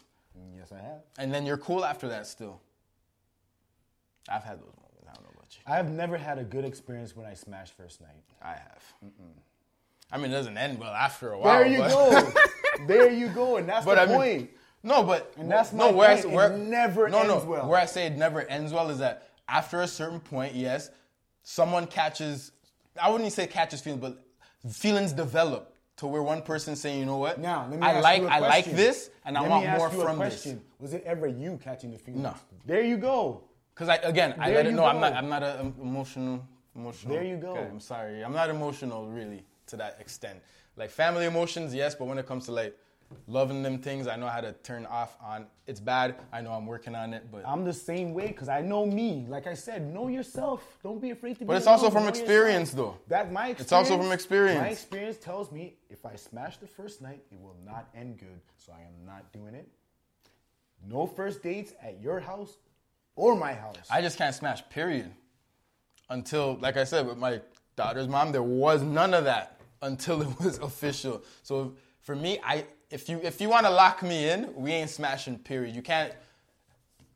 [0.57, 1.01] Yes, I have.
[1.17, 2.59] and then you're cool after that still.
[4.29, 4.97] I've had those moments.
[5.09, 5.61] I don't know about you.
[5.65, 8.23] I have never had a good experience when I smashed first night.
[8.41, 8.83] I have.
[10.11, 11.57] I mean, it doesn't end well after a while.
[11.59, 12.33] There you but, go.
[12.87, 14.49] there you go, and that's But the I mean, point.
[14.83, 15.91] no, but And that's no.
[15.91, 16.35] Where point.
[16.37, 17.49] I, It never no, ends no.
[17.49, 17.67] well.
[17.69, 20.89] Where I say it never ends well is that after a certain point, yes,
[21.43, 22.51] someone catches,
[22.99, 24.23] I wouldn't say catches feelings, but
[24.71, 28.03] feelings develop to where one person saying, you know what, Now, let me I ask
[28.03, 28.75] like you a I like question.
[28.75, 30.47] this, and I want more from this.
[30.79, 32.23] Was it ever you catching the feelings?
[32.23, 32.35] No.
[32.65, 33.43] There you go.
[33.73, 35.43] Because I again, I There let it you know I'm not I'm not
[35.79, 37.13] emotional emotional.
[37.13, 37.51] There you go.
[37.51, 40.39] Okay, I'm sorry, I'm not emotional really to that extent.
[40.75, 42.75] Like family emotions, yes, but when it comes to like
[43.27, 45.45] loving them things, I know how to turn off on.
[45.67, 46.15] It's bad.
[46.31, 49.25] I know I'm working on it, but I'm the same way because I know me.
[49.27, 50.63] Like I said, know yourself.
[50.83, 51.39] Don't be afraid to.
[51.39, 51.45] Be.
[51.45, 52.97] But it's also from Know experience, yourself.
[53.07, 53.15] though.
[53.15, 53.61] That my experience.
[53.61, 54.59] It's also from experience.
[54.61, 58.41] My experience tells me if I smash the first night, it will not end good.
[58.57, 59.67] So I am not doing it.
[60.87, 62.57] No first dates at your house
[63.15, 63.77] or my house.
[63.89, 64.67] I just can't smash.
[64.69, 65.11] Period.
[66.09, 67.39] Until, like I said, with my
[67.75, 71.23] daughter's mom, there was none of that until it was official.
[71.43, 74.89] So for me, I if you if you want to lock me in, we ain't
[74.89, 75.37] smashing.
[75.39, 75.75] Period.
[75.75, 76.13] You can't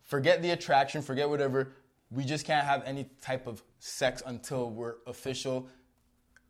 [0.03, 1.73] forget the attraction, forget whatever.
[2.11, 5.67] We just can't have any type of sex until we're official.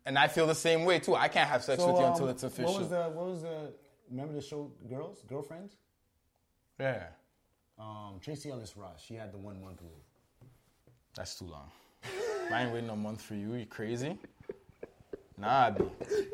[0.04, 1.14] And I feel the same way too.
[1.16, 2.72] I can't have sex So, with you um, until it's official.
[2.72, 3.02] What was the?
[3.04, 3.72] What was the?
[4.10, 5.74] Remember the show Girls, Girlfriends?
[6.78, 7.04] yeah,
[7.78, 9.02] Um, Tracee Ellis Ross.
[9.04, 10.00] She had the one month rule.
[11.16, 11.70] that's too long.
[12.52, 13.54] I ain't waiting a month for you.
[13.54, 14.16] You crazy?
[15.36, 15.84] Nah, I be.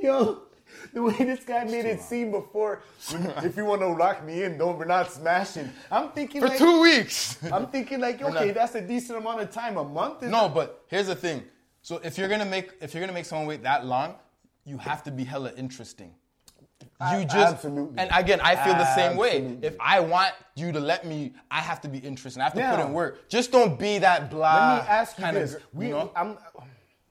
[0.02, 0.42] Yo,
[0.92, 2.82] the way this guy made it seem before,
[3.42, 5.70] if you want to lock me in, don't we're not smashing.
[5.90, 7.38] I'm thinking For like, two weeks.
[7.52, 9.76] I'm thinking like, not- okay, that's a decent amount of time.
[9.76, 11.42] A month is No, but here's the thing.
[11.82, 14.14] So if you're gonna make if you're gonna make someone wait that long,
[14.64, 16.14] you have to be hella interesting.
[17.10, 17.98] You just absolutely.
[17.98, 19.58] and again, I feel the same way.
[19.60, 22.40] If I want you to let me, I have to be interesting.
[22.40, 23.28] I have to put in work.
[23.28, 24.76] Just don't be that blah.
[24.76, 26.38] Let me ask you this: gr- we, you know, I'm,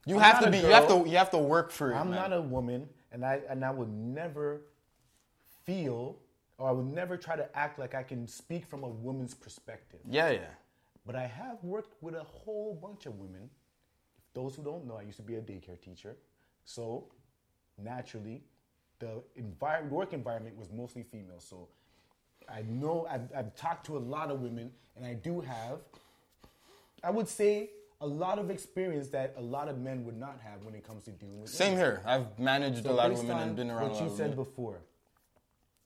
[0.05, 0.59] you I'm have to be.
[0.59, 1.03] You have to.
[1.07, 1.95] You have to work for it.
[1.95, 2.29] I'm man.
[2.29, 4.61] not a woman, and I and I would never
[5.65, 6.17] feel,
[6.57, 9.99] or I would never try to act like I can speak from a woman's perspective.
[10.09, 10.39] Yeah, yeah.
[11.05, 13.49] But I have worked with a whole bunch of women.
[14.33, 16.15] Those who don't know, I used to be a daycare teacher.
[16.63, 17.05] So
[17.77, 18.43] naturally,
[18.99, 21.39] the envir- work environment was mostly female.
[21.39, 21.67] So
[22.47, 25.79] I know I've, I've talked to a lot of women, and I do have,
[27.03, 27.71] I would say,
[28.01, 31.03] a lot of experience that a lot of men would not have when it comes
[31.05, 31.85] to dealing with Same women.
[31.85, 32.01] here.
[32.05, 34.31] I've managed So a lot of women and been around What a you lot said
[34.31, 34.37] of women.
[34.37, 34.81] What you said before,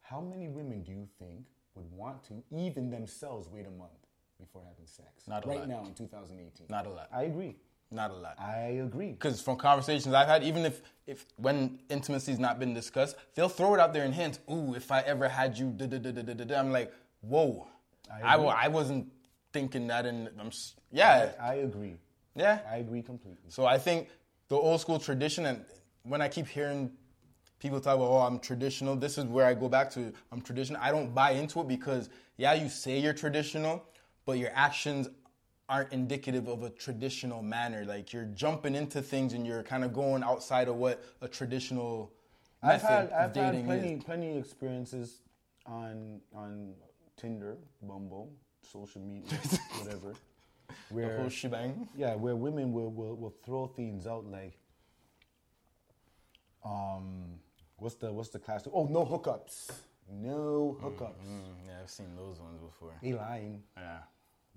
[0.02, 1.46] how many women do you think
[1.76, 3.92] would want to even themselves wait a month
[4.40, 5.10] before having sex?
[5.28, 5.68] Not a right lot.
[5.70, 6.68] now in 2018.
[6.70, 7.10] Not a lot.
[7.14, 7.56] I agree.
[7.92, 8.36] Not a lot.
[8.40, 9.12] I agree.
[9.12, 13.74] Because from conversations I've had, even if, if when intimacy's not been discussed, they'll throw
[13.76, 14.40] it out there in hints.
[14.52, 16.44] Ooh, if I ever had you, da da da da da da.
[16.46, 16.92] da," I'm like,
[17.22, 17.68] whoa.
[18.12, 19.12] I I, I wasn't
[19.54, 21.96] thinking that, and I'm s- yeah, I, I agree.
[22.36, 22.60] Yeah.
[22.70, 23.50] I agree completely.
[23.50, 24.10] So I think
[24.48, 25.66] the old school tradition, and
[26.04, 26.92] when I keep hearing
[27.60, 30.82] people talk about, oh, I'm traditional, this is where I go back to, I'm traditional.
[30.82, 33.84] I don't buy into it because, yeah, you say you're traditional,
[34.26, 35.10] but your actions
[35.68, 37.86] aren't indicative of a traditional manner.
[37.86, 42.12] Like you're jumping into things and you're kind of going outside of what a traditional
[42.62, 44.04] I've had of I've had plenty is.
[44.04, 45.22] plenty experiences
[45.66, 46.74] on on
[47.18, 48.32] Tinder, Bumble,
[48.62, 49.38] social media,
[49.80, 50.14] whatever.
[50.92, 51.88] The whole shebang.
[51.96, 54.58] yeah, where women will, will, will throw things out like,
[56.64, 57.40] um,
[57.78, 58.72] what's the what's the classic?
[58.74, 59.72] Oh, no hookups,
[60.10, 61.26] no hookups.
[61.28, 62.94] Mm, yeah, I've seen those ones before.
[63.02, 63.62] They lying.
[63.78, 63.98] Yeah.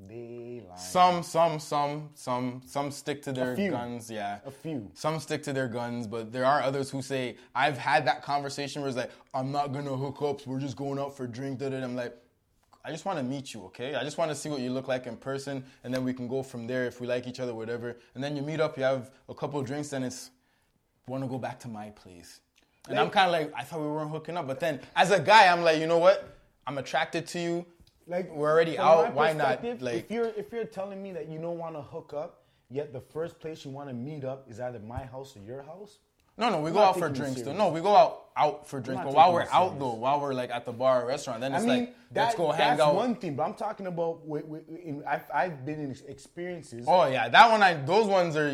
[0.08, 0.78] They lying.
[0.80, 4.08] Some, some, some, some, some stick to their guns.
[4.08, 4.88] Yeah, A few.
[4.94, 8.80] Some stick to their guns, but there are others who say, "I've had that conversation
[8.80, 10.46] where it's like, I'm not gonna hook ups.
[10.46, 12.16] We're just going out for a drink." Da, da." I'm like,
[12.88, 13.94] I just want to meet you, okay?
[13.96, 16.26] I just want to see what you look like in person, and then we can
[16.26, 17.98] go from there if we like each other, whatever.
[18.14, 20.30] And then you meet up, you have a couple of drinks, then it's
[21.06, 22.40] want to go back to my place.
[22.88, 25.20] And I'm kind of like, I thought we weren't hooking up, but then as a
[25.20, 26.34] guy, I'm like, you know what?
[26.66, 27.66] I'm attracted to you.
[28.06, 29.12] Like we're already out.
[29.12, 29.62] Why not?
[29.82, 32.94] Like, if you're if you're telling me that you don't want to hook up, yet
[32.94, 35.98] the first place you want to meet up is either my house or your house.
[36.38, 37.52] No, no, we I'm go out for drinks though.
[37.52, 39.04] No, we go out out for drinks.
[39.04, 39.78] But while we're out serious.
[39.80, 42.24] though, while we're like at the bar or restaurant, then I it's mean, like that,
[42.24, 42.94] let's go hang that's out.
[42.94, 44.26] one thing, but I'm talking about.
[44.26, 46.84] With, with, in, I've, I've been in experiences.
[46.88, 47.62] Oh yeah, that one.
[47.62, 48.50] I those ones are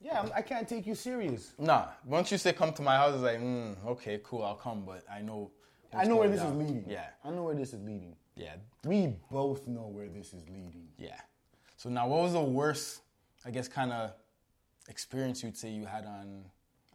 [0.00, 1.52] Yeah, I'm, I can't take you serious.
[1.58, 1.86] nah.
[2.04, 4.84] Once you say come to my house, it's like mm, okay, cool, I'll come.
[4.84, 5.50] But I know.
[5.94, 6.52] I know where this down.
[6.52, 6.84] is leading.
[6.88, 8.14] Yeah, I know where this is leading.
[8.34, 10.88] yeah, We both know where this is leading.
[10.98, 11.20] yeah.
[11.78, 13.00] So now, what was the worst,
[13.46, 14.12] I guess, kind of
[14.88, 16.44] experience you'd say you had on,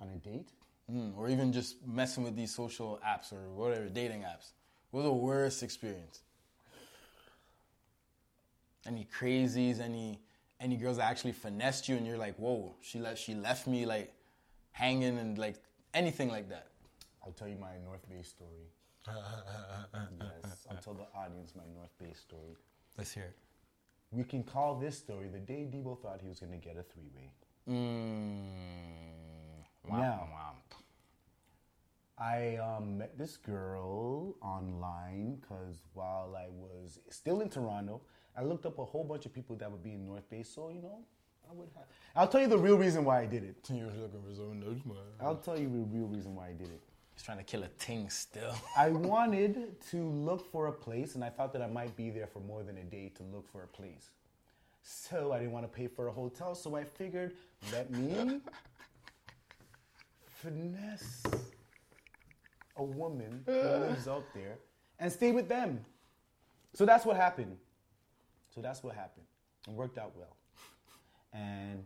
[0.01, 0.49] On a date?
[0.89, 4.51] Mm, or even just messing with these social apps or whatever dating apps?
[4.91, 6.21] What was the worst experience?
[8.85, 9.79] Any crazies?
[9.79, 10.19] Any
[10.59, 13.85] any girls that actually finessed you and you're like, whoa, she left she left me
[13.85, 14.13] like
[14.71, 15.55] hanging and like
[15.93, 16.67] anything like that.
[17.23, 18.69] I'll tell you my North Bay story.
[19.07, 22.55] yes, I'll tell the audience my North Bay story.
[22.97, 23.37] Let's hear it.
[24.11, 26.83] We can call this story the day Debo thought he was going to get a
[26.83, 27.31] three way.
[27.69, 29.30] Mm.
[29.89, 30.27] Womp, Now.
[30.31, 30.77] womp.
[32.17, 38.01] I um, met this girl online because while I was still in Toronto,
[38.37, 40.43] I looked up a whole bunch of people that would be in North Bay.
[40.43, 40.99] So you know,
[41.49, 41.85] I would have.
[42.15, 43.55] I'll tell you the real reason why I did it.
[43.73, 44.97] You was looking for someone else, man.
[45.19, 46.81] I'll tell you the real reason why I did it.
[47.15, 48.53] He's trying to kill a ting still.
[48.77, 52.27] I wanted to look for a place, and I thought that I might be there
[52.27, 54.11] for more than a day to look for a place.
[54.83, 57.33] So I didn't want to pay for a hotel, so I figured,
[57.71, 58.41] let me
[60.41, 61.23] finesse
[62.77, 64.57] a woman who lives out there
[64.99, 65.79] and stay with them.
[66.73, 67.57] So that's what happened.
[68.53, 69.25] So that's what happened.
[69.67, 70.35] It worked out well.
[71.33, 71.85] And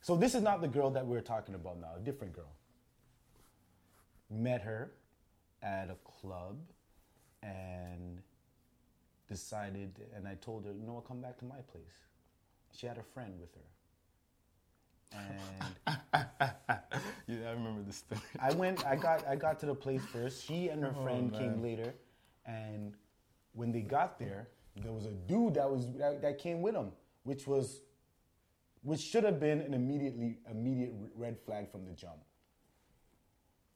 [0.00, 2.52] so this is not the girl that we're talking about now, a different girl
[4.30, 4.92] met her
[5.62, 6.58] at a club
[7.42, 8.20] and
[9.28, 12.06] decided and I told her, you know what, come back to my place.
[12.72, 13.75] She had a friend with her.
[15.12, 15.76] And
[17.26, 18.20] yeah, I remember this story.
[18.40, 20.46] I went I got I got to the place first.
[20.46, 21.40] She and her oh, friend man.
[21.40, 21.94] came later
[22.44, 22.94] and
[23.52, 26.92] when they got there, there was a dude that was that, that came with them,
[27.24, 27.80] which was
[28.82, 32.18] which should have been an immediately immediate red flag from the jump.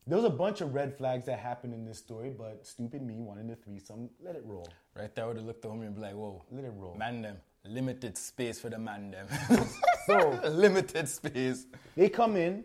[0.07, 3.21] There was a bunch of red flags that happened in this story, but stupid me
[3.21, 4.69] wanting the threesome, let it roll.
[4.97, 6.95] Right there, would have looked at me and be like, "Whoa, Let it roll.
[6.97, 9.27] man, them limited space for the man, them.
[10.07, 12.65] So limited space." they come in,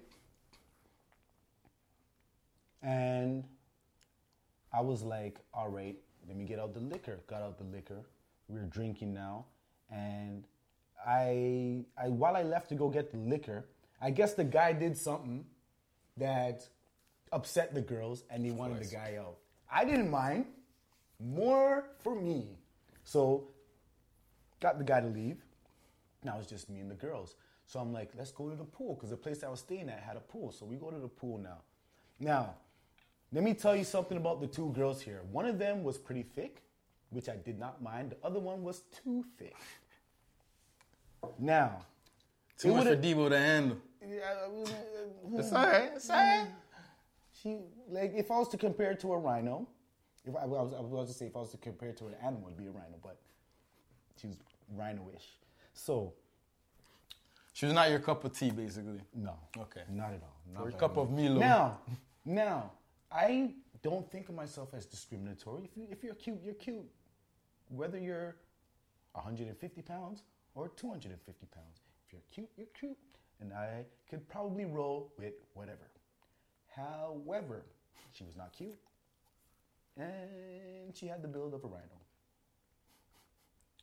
[2.82, 3.44] and
[4.72, 5.96] I was like, all right,
[6.28, 7.20] let me get out the liquor.
[7.28, 8.02] Got out the liquor.
[8.48, 9.46] We're drinking now,
[9.90, 10.46] and
[11.06, 13.66] I, I while I left to go get the liquor,
[14.02, 15.46] I guess the guy did something
[16.18, 16.68] that
[17.32, 19.38] upset the girls, and they wanted the guy out.
[19.72, 20.46] I didn't mind.
[21.20, 22.58] More for me.
[23.04, 23.48] So
[24.60, 25.38] got the guy to leave.
[26.26, 27.36] Now it's just me and the girls.
[27.68, 30.00] So I'm like, let's go to the pool because the place I was staying at
[30.00, 30.52] had a pool.
[30.52, 31.60] So we go to the pool now.
[32.20, 32.56] Now,
[33.32, 35.22] let me tell you something about the two girls here.
[35.32, 36.62] One of them was pretty thick,
[37.10, 38.12] which I did not mind.
[38.12, 39.56] The other one was too thick.
[41.40, 41.86] Now,
[42.58, 43.78] Too much for Debo to handle.
[44.08, 44.48] Yeah,
[45.34, 45.92] It's all right.
[45.96, 46.48] It's all right.
[47.34, 47.58] She
[47.90, 49.68] like if I was to compare it to a rhino,
[50.24, 51.98] if I, I was I was about to say if I was to compare it
[51.98, 53.18] to an animal, it'd be a rhino, but
[54.20, 54.38] she was
[54.76, 55.28] rhino-ish.
[55.76, 56.14] So
[57.54, 59.02] She was not your cup of tea, basically.
[59.14, 59.84] no, Okay.
[59.90, 60.36] not at all.
[60.54, 61.12] Not Or by cup of.
[61.12, 61.40] Milo.
[61.40, 61.80] Now,
[62.26, 62.72] now
[63.12, 63.54] I
[63.84, 65.64] don't think of myself as discriminatory.
[65.66, 66.90] If, you, if you're cute, you're cute.
[67.70, 68.36] Whether you're
[69.14, 70.24] 150 pounds
[70.56, 72.98] or 250 pounds, if you're cute, you're cute,
[73.42, 75.88] and I could probably roll with whatever.
[76.76, 77.64] However,
[78.14, 78.78] she was not cute,
[79.98, 82.00] and she had the build of a rhino.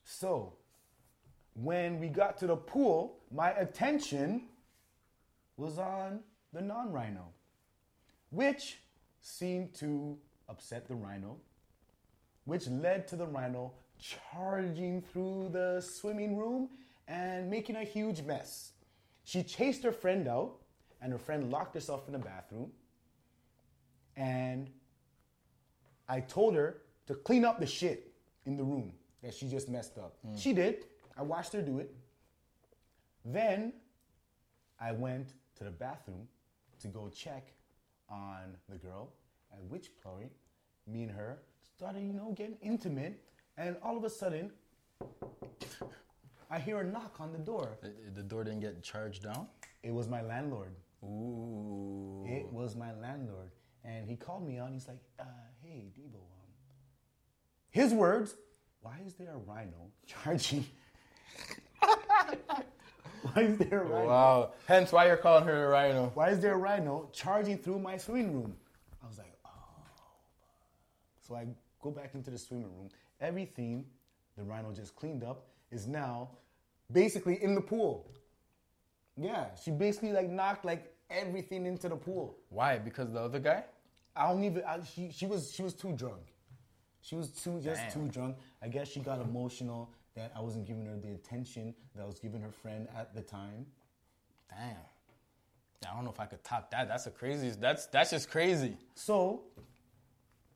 [0.05, 0.55] So,
[1.55, 4.45] when we got to the pool, my attention
[5.57, 6.21] was on
[6.53, 7.29] the non rhino,
[8.31, 8.79] which
[9.21, 10.17] seemed to
[10.49, 11.37] upset the rhino,
[12.45, 16.69] which led to the rhino charging through the swimming room
[17.07, 18.73] and making a huge mess.
[19.25, 20.57] She chased her friend out,
[21.01, 22.71] and her friend locked herself in the bathroom.
[24.17, 24.71] And
[26.09, 28.13] I told her to clean up the shit
[28.47, 28.93] in the room
[29.23, 30.17] that she just messed up.
[30.27, 30.37] Hmm.
[30.37, 30.87] She did.
[31.17, 31.95] I watched her do it.
[33.25, 33.73] Then
[34.81, 36.27] I went to the bathroom
[36.81, 37.53] to go check
[38.09, 39.11] on the girl,
[39.53, 40.33] at which point
[40.87, 41.39] me and her
[41.77, 43.23] started, you know, getting intimate.
[43.57, 44.51] And all of a sudden,
[46.51, 47.79] I hear a knock on the door.
[48.15, 49.47] The, door didn't get charged down.
[49.83, 50.75] It was my landlord.
[51.05, 52.25] Ooh.
[52.29, 53.51] It was my landlord.
[53.85, 54.73] And he called me on.
[54.73, 55.25] He's like, uh,
[55.63, 56.17] hey, Debo.
[56.17, 56.53] Um,
[57.71, 58.35] his words,
[58.81, 60.67] why is there a rhino charging?
[63.23, 64.07] Why is there a rhino?
[64.09, 64.53] Wow.
[64.67, 66.11] Hence why you're calling her a rhino.
[66.15, 68.57] Why is there a rhino charging through my swimming room?
[69.03, 69.51] I was like, oh.
[71.21, 71.47] So I
[71.81, 72.89] go back into the swimming room.
[73.21, 73.85] Everything
[74.37, 76.31] the rhino just cleaned up is now
[76.91, 78.11] basically in the pool.
[79.17, 82.39] Yeah, she basically like knocked like everything into the pool.
[82.49, 82.79] Why?
[82.79, 83.65] Because the other guy?
[84.17, 84.63] I don't even.
[84.65, 86.23] I, she she was she was too drunk.
[87.03, 87.93] She was too just Damn.
[87.93, 88.37] too drunk.
[88.63, 92.19] I guess she got emotional that I wasn't giving her the attention that I was
[92.19, 93.67] giving her friend at the time.
[94.51, 94.77] Damn.
[95.91, 96.89] I don't know if I could top that.
[96.89, 97.51] That's a crazy.
[97.59, 98.77] That's that's just crazy.
[98.95, 99.43] So,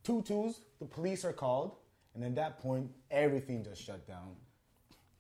[0.05, 1.77] two twos, the police are called,
[2.15, 4.37] and at that point, everything just shut down.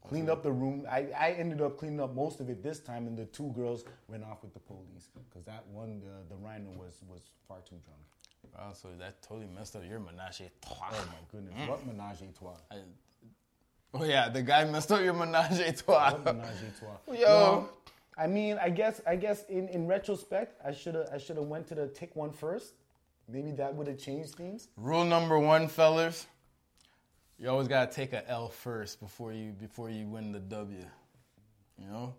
[0.06, 0.86] Cleaned up the room.
[0.88, 3.84] I, I ended up cleaning up most of it this time, and the two girls
[4.06, 7.76] went off with the police because that one, the, the rhino, was was far too
[7.84, 8.00] drunk.
[8.56, 10.90] Wow, so that totally messed up your menage a trois.
[10.92, 11.68] Oh my goodness, mm.
[11.68, 12.56] what menage a trois?
[12.70, 12.76] I-
[14.00, 16.16] oh yeah, the guy messed up your menage a trois.
[16.24, 17.14] Menage a trois?
[17.18, 17.68] Yo.
[18.18, 21.46] I mean, I guess I guess in, in retrospect, I should have I should have
[21.46, 22.74] went to the tick one first.
[23.28, 24.68] Maybe that would have changed things.
[24.76, 26.26] Rule number one, fellas.
[27.38, 30.84] You always gotta take a L first before you before you win the W.
[31.78, 32.14] You know,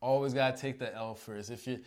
[0.00, 1.50] always gotta take the L first.
[1.50, 1.78] If you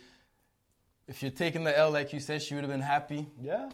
[1.06, 3.26] if you're taking the L like you said, she would have been happy.
[3.42, 3.68] Yeah.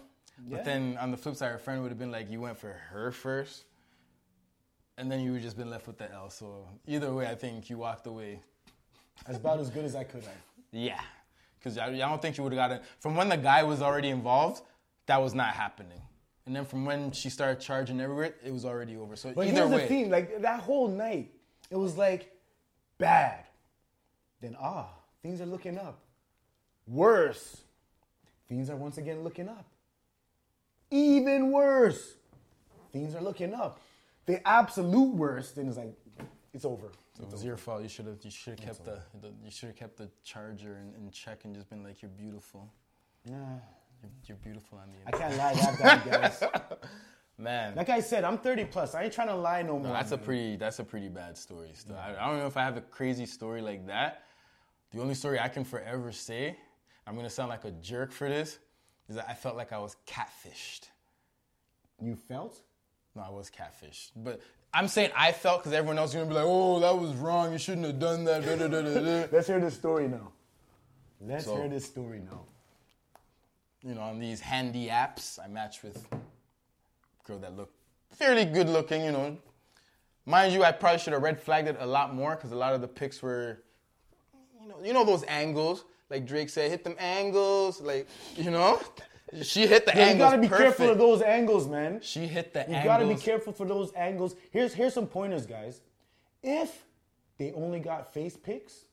[0.49, 0.63] But yeah.
[0.63, 3.13] then on the flip side, her friend would have been like, you went for her
[3.13, 3.65] first,
[5.01, 6.29] and then you would just been left with the L.
[6.29, 8.41] So either way, I think you walked away.
[9.27, 10.43] as about as good as I could have.
[10.73, 11.01] Yeah,
[11.59, 14.09] because I, I don't think you would have gotten from when the guy was already
[14.11, 14.63] involved.
[15.07, 16.01] That was not happening.
[16.47, 19.17] And then from when she started charging everywhere, it was already over.
[19.17, 21.33] So But either here's way, the thing, like that whole night,
[21.71, 22.31] it was like
[22.99, 23.45] bad.
[24.41, 24.89] Then ah,
[25.23, 25.99] things are looking up.
[26.87, 27.63] Worse.
[28.49, 29.65] Things are once again looking up.
[30.91, 32.15] Even worse.
[32.93, 33.81] Things are looking up.
[34.27, 35.95] The absolute worst, then it's like,
[36.53, 36.87] it's over.
[37.21, 37.83] it was your fault.
[37.83, 38.19] You should have.
[38.23, 39.29] You should have kept the, the.
[39.45, 42.73] You should have kept the charger in, in check and just been like, "You're beautiful.
[43.27, 43.35] Nah,
[44.03, 46.43] You're, you're beautiful on the I can't lie that bad, guys.
[47.39, 48.95] man." Like I said, I'm 30 plus.
[48.97, 49.83] I ain't trying to lie no more.
[49.89, 51.71] No, that's a pretty that's a pretty bad story.
[51.75, 54.25] Still, I, I don't know if I have a crazy story like that.
[54.93, 56.57] The only story I can forever say,
[57.07, 58.59] I'm gonna sound like a jerk for this,
[59.09, 60.89] is that I felt like I was catfished.
[62.03, 62.61] You felt?
[63.15, 64.41] No, I was catfished, but
[64.73, 67.53] I'm saying I felt because everyone else is gonna be like, "Oh, that was wrong.
[67.53, 70.31] You shouldn't have done that." da, da, da, da, da." Let's hear this story now.
[71.21, 72.45] Let's So- hear this story now.
[73.83, 76.19] you know, on these handy apps, I matched with a
[77.27, 77.75] girl that looked
[78.13, 79.39] fairly good looking, you know.
[80.27, 82.75] Mind you, I probably should have red flagged it a lot more because a lot
[82.75, 83.63] of the pics were,
[84.61, 85.85] you know, you know those angles.
[86.11, 87.81] Like Drake said, hit them angles.
[87.81, 88.07] Like,
[88.37, 88.81] you know,
[89.43, 90.77] she hit the Yeah, you gotta be perfect.
[90.79, 92.01] careful of those angles, man.
[92.03, 92.85] She hit the You angles.
[92.85, 94.35] gotta be careful for those angles.
[94.51, 95.81] Here's here's some pointers, guys.
[96.43, 96.85] If
[97.39, 98.85] they only got face pics,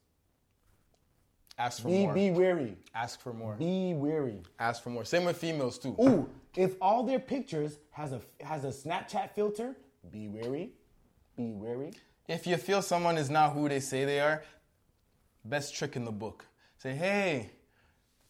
[1.58, 2.14] Ask for be more.
[2.14, 2.78] be wary.
[2.94, 3.56] Ask for more.
[3.56, 4.44] Be wary.
[4.60, 5.04] Ask for more.
[5.06, 5.96] Same with females too.
[6.00, 9.76] Ooh, if all their pictures has a has a Snapchat filter,
[10.12, 10.72] be wary.
[11.36, 11.94] Be wary.
[12.28, 14.44] If you feel someone is not who they say they are,
[15.46, 16.46] best trick in the book.
[16.78, 17.50] Say, hey,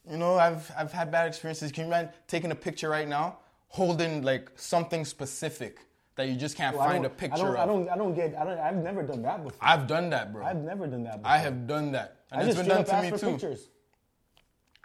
[0.09, 1.71] you know, I've I've had bad experiences.
[1.71, 5.79] Can you mind taking a picture right now, holding like something specific
[6.15, 7.57] that you just can't Well, find a picture I don't, of?
[7.57, 7.89] I don't.
[7.89, 8.35] I don't get.
[8.35, 8.57] I don't.
[8.59, 9.59] I've never done that before.
[9.61, 10.45] I've done that, bro.
[10.45, 11.17] I've never done that.
[11.21, 11.31] before.
[11.31, 13.31] I have done that, and I it's been done to me too.
[13.31, 13.69] pictures.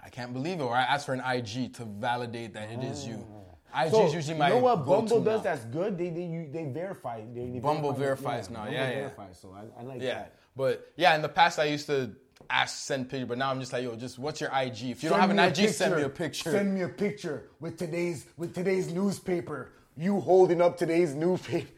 [0.04, 0.64] I can't believe it.
[0.64, 3.14] Or I ask for an IG to validate that it is you.
[3.14, 3.86] Mm.
[3.86, 5.44] IG So, is usually my you know what Bumble does now.
[5.44, 5.96] that's good?
[5.96, 7.20] They they you, they verify.
[7.32, 8.64] They, they Bumble verify- verifies now.
[8.64, 8.94] Bumble Yeah, yeah.
[8.96, 9.38] verifies.
[9.40, 10.34] So I, I like Yeah, that.
[10.56, 12.10] but yeah, in the past I used to
[12.52, 14.90] ask send picture, but now I'm just like, yo, just what's your IG?
[14.90, 16.50] If you don't have an IG, send me a picture.
[16.50, 19.72] Send me a picture with today's with today's newspaper.
[19.96, 21.68] You holding up today's newspaper.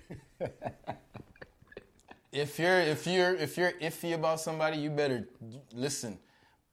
[2.34, 5.28] If you're if you're if you're iffy about somebody, you better
[5.72, 6.18] listen.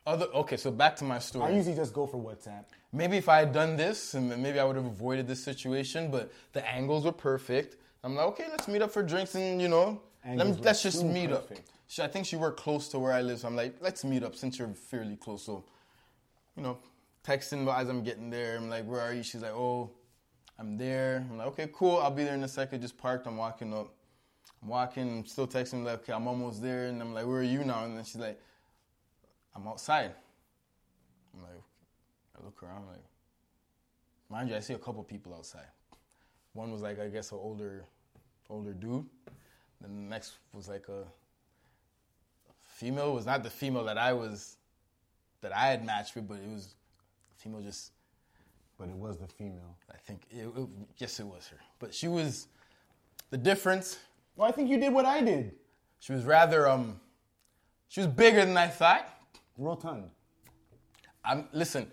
[0.07, 1.53] Other okay, so back to my story.
[1.53, 2.65] I usually just go for WhatsApp.
[2.91, 6.09] Maybe if I had done this, and maybe I would have avoided this situation.
[6.09, 7.75] But the angles were perfect.
[8.03, 10.63] I'm like, okay, let's meet up for drinks, and you know, let me, Angles were
[10.63, 11.59] let's just meet perfect.
[11.59, 11.65] up.
[11.91, 14.23] She, I think she worked close to where I live, so I'm like, let's meet
[14.23, 15.43] up since you're fairly close.
[15.43, 15.65] So,
[16.55, 16.77] you know,
[17.21, 18.55] texting as I'm getting there.
[18.55, 19.23] I'm like, where are you?
[19.23, 19.91] She's like, oh,
[20.57, 21.27] I'm there.
[21.29, 21.97] I'm like, okay, cool.
[21.97, 22.79] I'll be there in a second.
[22.79, 23.27] Just parked.
[23.27, 23.93] I'm walking up.
[24.63, 25.17] I'm walking.
[25.17, 25.83] I'm still texting.
[25.83, 26.85] Like, okay, I'm almost there.
[26.85, 27.83] And I'm like, where are you now?
[27.83, 28.39] And then she's like,
[29.53, 30.13] I'm outside.
[31.33, 31.61] I'm like,
[32.39, 32.87] I look around.
[32.87, 33.03] like,
[34.29, 35.67] mind you, I see a couple people outside.
[36.53, 37.83] One was like, I guess, an older,
[38.49, 39.05] older dude.
[39.81, 41.03] Then the next was like a
[42.81, 43.13] female.
[43.13, 44.57] Was not the female that I was,
[45.41, 46.75] that I had matched with, but it was
[47.37, 47.91] female just
[48.77, 49.77] But it was the female.
[49.93, 50.67] I think it, it,
[50.97, 51.57] yes, it was her.
[51.79, 52.47] But she was
[53.29, 53.99] the difference.
[54.35, 55.53] Well, I think you did what I did.
[55.99, 56.99] She was rather um,
[57.87, 59.07] she was bigger than I thought.
[59.57, 60.09] Rotund.
[61.23, 61.85] I'm listen.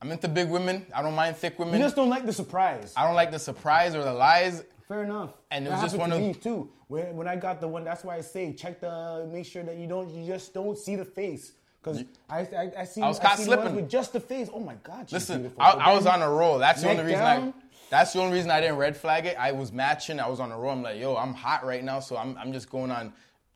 [0.00, 0.86] I'm into big women.
[0.94, 1.74] I don't mind thick women.
[1.74, 2.92] You just don't like the surprise.
[2.96, 4.62] I don't like the surprise or the lies.
[4.88, 5.34] Fair enough.
[5.50, 6.70] And it That was just one to of- me too.
[6.88, 9.76] When, when I got the one, that's why I say check the, make sure that
[9.76, 11.52] you don't, you just don't see the face.
[11.82, 13.74] Because I, I, I see, I was caught slipping.
[13.76, 14.48] with just the face.
[14.52, 15.52] Oh my God, Listen.
[15.58, 16.58] I, I was on a roll.
[16.58, 17.52] That's the only reason I.
[17.90, 19.36] That's the only reason I didn't red flag it.
[19.38, 20.18] I was matching.
[20.18, 20.72] I was on a roll.
[20.72, 23.12] I'm like, yo, I'm hot right now, so I'm, I'm just going on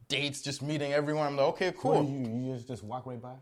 [0.06, 1.26] dates, just meeting everyone.
[1.26, 2.04] I'm like, okay, What cool.
[2.04, 2.18] do you,
[2.50, 3.34] you just, just walk right by?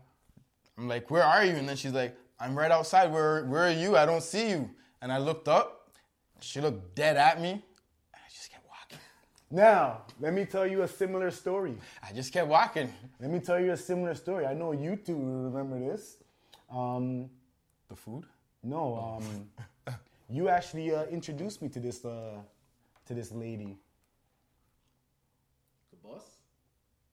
[0.79, 1.51] I'm like, where are you?
[1.53, 3.11] And then she's like, I'm right outside.
[3.11, 3.95] Where where are you?
[3.97, 4.69] I don't see you.
[5.03, 5.91] And I looked up.
[6.39, 7.63] She looked dead at me.
[8.15, 8.97] I just kept walking.
[9.51, 11.75] Now, let me tell you a similar story.
[12.07, 12.93] I just kept walking.
[13.19, 14.45] Let me tell you a similar story.
[14.45, 16.17] I know you two remember this.
[16.69, 17.29] Um,
[17.89, 18.25] The food?
[18.61, 19.95] no, um,
[20.29, 22.37] you actually uh, introduced me to this uh,
[23.07, 23.75] to this lady.
[25.91, 26.37] The boss?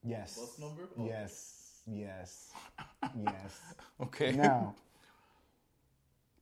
[0.05, 0.37] Yes.
[0.37, 0.83] Bus number?
[0.99, 1.07] Oh.
[1.07, 1.81] Yes.
[1.87, 2.53] yes,
[3.25, 3.61] yes.
[4.01, 4.33] Okay.
[4.33, 4.75] Now,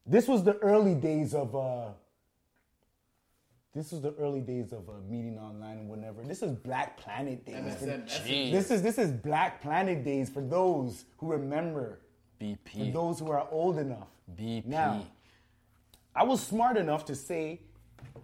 [0.05, 1.55] this was the early days of.
[1.55, 1.93] uh
[3.75, 6.23] This was the early days of uh, meeting online and whatever.
[6.23, 7.57] This is Black Planet days.
[7.57, 8.53] for- MSN, Jeez.
[8.53, 11.99] This is this is Black Planet days for those who remember.
[12.39, 12.93] For BP.
[12.93, 14.09] those who are old enough.
[14.37, 14.67] BP.
[14.67, 15.07] Now,
[16.15, 17.61] I was smart enough to say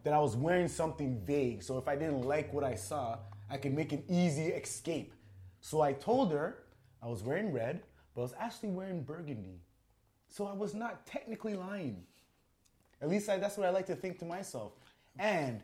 [0.05, 1.63] that I was wearing something vague.
[1.63, 3.19] So if I didn't like what I saw,
[3.51, 5.13] I could make an easy escape.
[5.61, 6.59] So I told her
[7.03, 7.83] I was wearing red,
[8.15, 9.61] but I was actually wearing burgundy.
[10.29, 12.05] So I was not technically lying.
[13.03, 14.73] At least I, that's what I like to think to myself.
[15.19, 15.63] And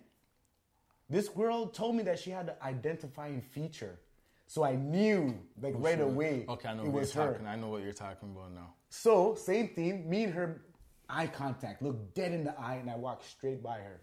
[1.08, 4.00] this girl told me that she had an identifying feature.
[4.48, 7.32] So I knew, like right away, Okay, I know it what was you're her.
[7.32, 7.46] talking.
[7.46, 8.74] I know what you're talking about now.
[8.90, 10.62] So, same thing, me and her
[11.08, 14.00] eye contact, look dead in the eye, and I walked straight by her.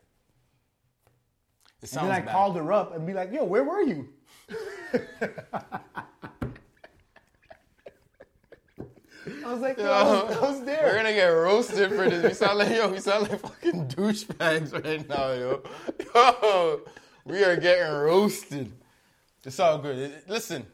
[1.82, 2.32] It And then I bad.
[2.34, 4.10] called her up and be like, yo, where were you?
[9.46, 12.24] I was like, yo, I, was, I was We're gonna get roasted for this.
[12.24, 15.64] We sound like yo, we sound like fucking douchebags right now, yo.
[16.16, 16.82] Yo,
[17.26, 18.72] we are getting roasted.
[19.44, 19.98] It's all good.
[19.98, 20.66] It- listen,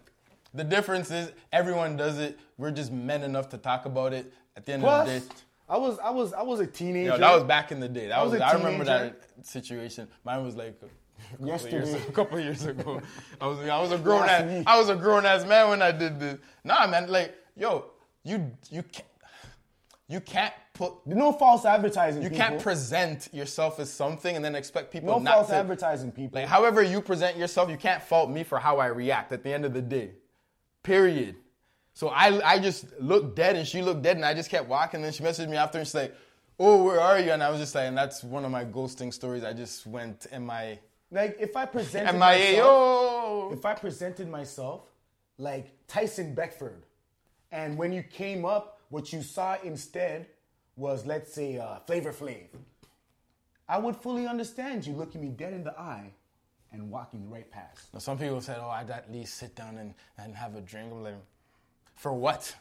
[0.54, 2.38] the difference is everyone does it.
[2.58, 4.32] We're just men enough to talk about it.
[4.56, 5.36] At the end of the Plus, day,
[5.70, 7.12] I was, I was, I was a teenager.
[7.12, 8.08] yo, that was back in the day.
[8.08, 10.08] That was was, a I remember that situation.
[10.26, 11.78] Mine was like a couple Yesterday.
[11.92, 13.02] years, a couple years ago.
[13.40, 14.64] I was I was a grown ass.
[14.68, 16.38] I was a grown ass man when I did this.
[16.64, 17.86] Nah, man, like yo,
[18.24, 19.08] you you can't
[20.08, 22.24] you can't put no false advertising.
[22.24, 22.46] you people.
[22.46, 25.56] can't present yourself as something and then expect people to no not false to.
[25.56, 26.40] advertising, people.
[26.42, 29.54] Like, however you present yourself, you can't fault me for how I react at the
[29.54, 30.12] end of the day.
[30.82, 31.36] Period.
[31.94, 34.98] So I, I just looked dead and she looked dead and I just kept walking.
[34.98, 36.16] And then she messaged me after and she's like,
[36.58, 37.32] Oh, where are you?
[37.32, 39.44] And I was just like, and that's one of my ghosting stories.
[39.44, 40.80] I just went MIA.
[41.12, 44.82] like if I presented MIA, myself, if I presented myself
[45.38, 46.84] like Tyson Beckford,
[47.52, 50.28] and when you came up, what you saw instead
[50.76, 52.48] was, let's say, uh, Flavor Flav,
[53.68, 56.12] I would fully understand you looking me dead in the eye
[56.72, 57.94] and walking right past.
[57.94, 60.92] Now, some people said, Oh, I'd at least sit down and, and have a drink.
[60.92, 61.16] I'm like,
[61.96, 62.56] For what?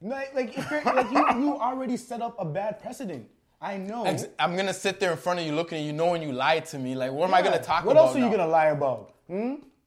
[0.00, 3.28] Like, like, if you're, like you, you already set up a bad precedent.
[3.60, 4.04] I know.
[4.38, 6.78] I'm gonna sit there in front of you looking at you knowing you lied to
[6.78, 6.94] me.
[6.94, 8.02] Like, what am I gonna talk What about?
[8.02, 9.14] What else are you gonna lie about?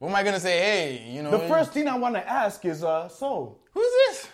[0.01, 0.57] What am I gonna say?
[0.57, 1.29] Hey, you know.
[1.29, 4.29] The first thing I want to ask is, uh, so, Who's this?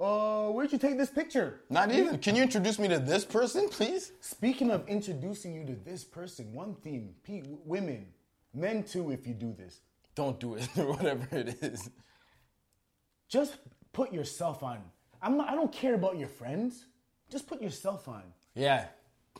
[0.00, 1.60] uh, where'd you take this picture?
[1.70, 2.18] Not even.
[2.18, 4.10] Can you introduce me to this person, please?
[4.20, 8.06] Speaking of introducing you to this person, one thing, pe- women,
[8.52, 9.82] men too, if you do this,
[10.16, 11.90] Don't do it, or whatever it is.
[13.28, 13.58] just
[13.92, 14.78] put yourself on.
[15.22, 15.48] I'm not.
[15.48, 16.86] I don't care about your friends.
[17.30, 18.24] Just put yourself on.
[18.56, 18.86] Yeah.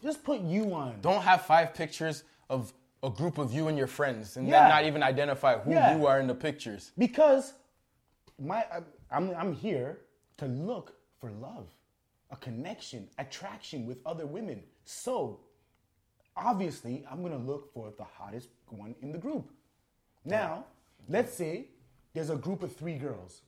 [0.05, 1.01] Just put you on.
[1.01, 2.73] Don't have five pictures of
[3.05, 4.61] a group of you and your friends, and Yeah.
[4.61, 5.97] then not even identify who Yeah.
[5.97, 6.93] you are in the pictures.
[6.99, 7.55] because
[8.39, 8.67] my
[9.11, 10.01] I'm I'm here
[10.39, 11.69] to look for love,
[12.31, 14.65] a connection, attraction with other women.
[14.85, 15.41] So
[16.37, 19.51] obviously, I'm gonna look for the hottest one in the group.
[20.25, 20.65] Now,
[21.09, 21.69] let's say
[22.15, 23.43] there's a group of three girls,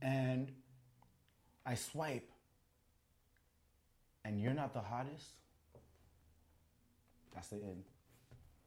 [0.00, 0.52] and
[1.66, 2.30] I swipe,
[4.24, 5.32] and you're not the hottest.
[7.34, 7.84] That's the end.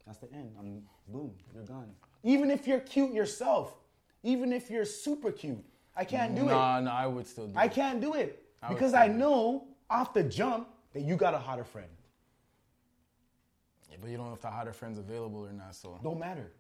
[0.06, 0.52] That's the end.
[0.60, 1.91] I'm boom, you're gone.
[2.24, 3.76] Even if you're cute yourself,
[4.24, 5.64] even if you're super cute,
[5.95, 6.47] I can't do it.
[6.47, 7.74] Nah, nah, I would still do I it.
[7.74, 9.18] can't do it would because I do it.
[9.18, 11.89] know off the jump that you got a hotter friend.
[13.89, 15.99] Yeah, but you don't know if the hotter friend's available or not, so.
[16.04, 16.52] Don't matter.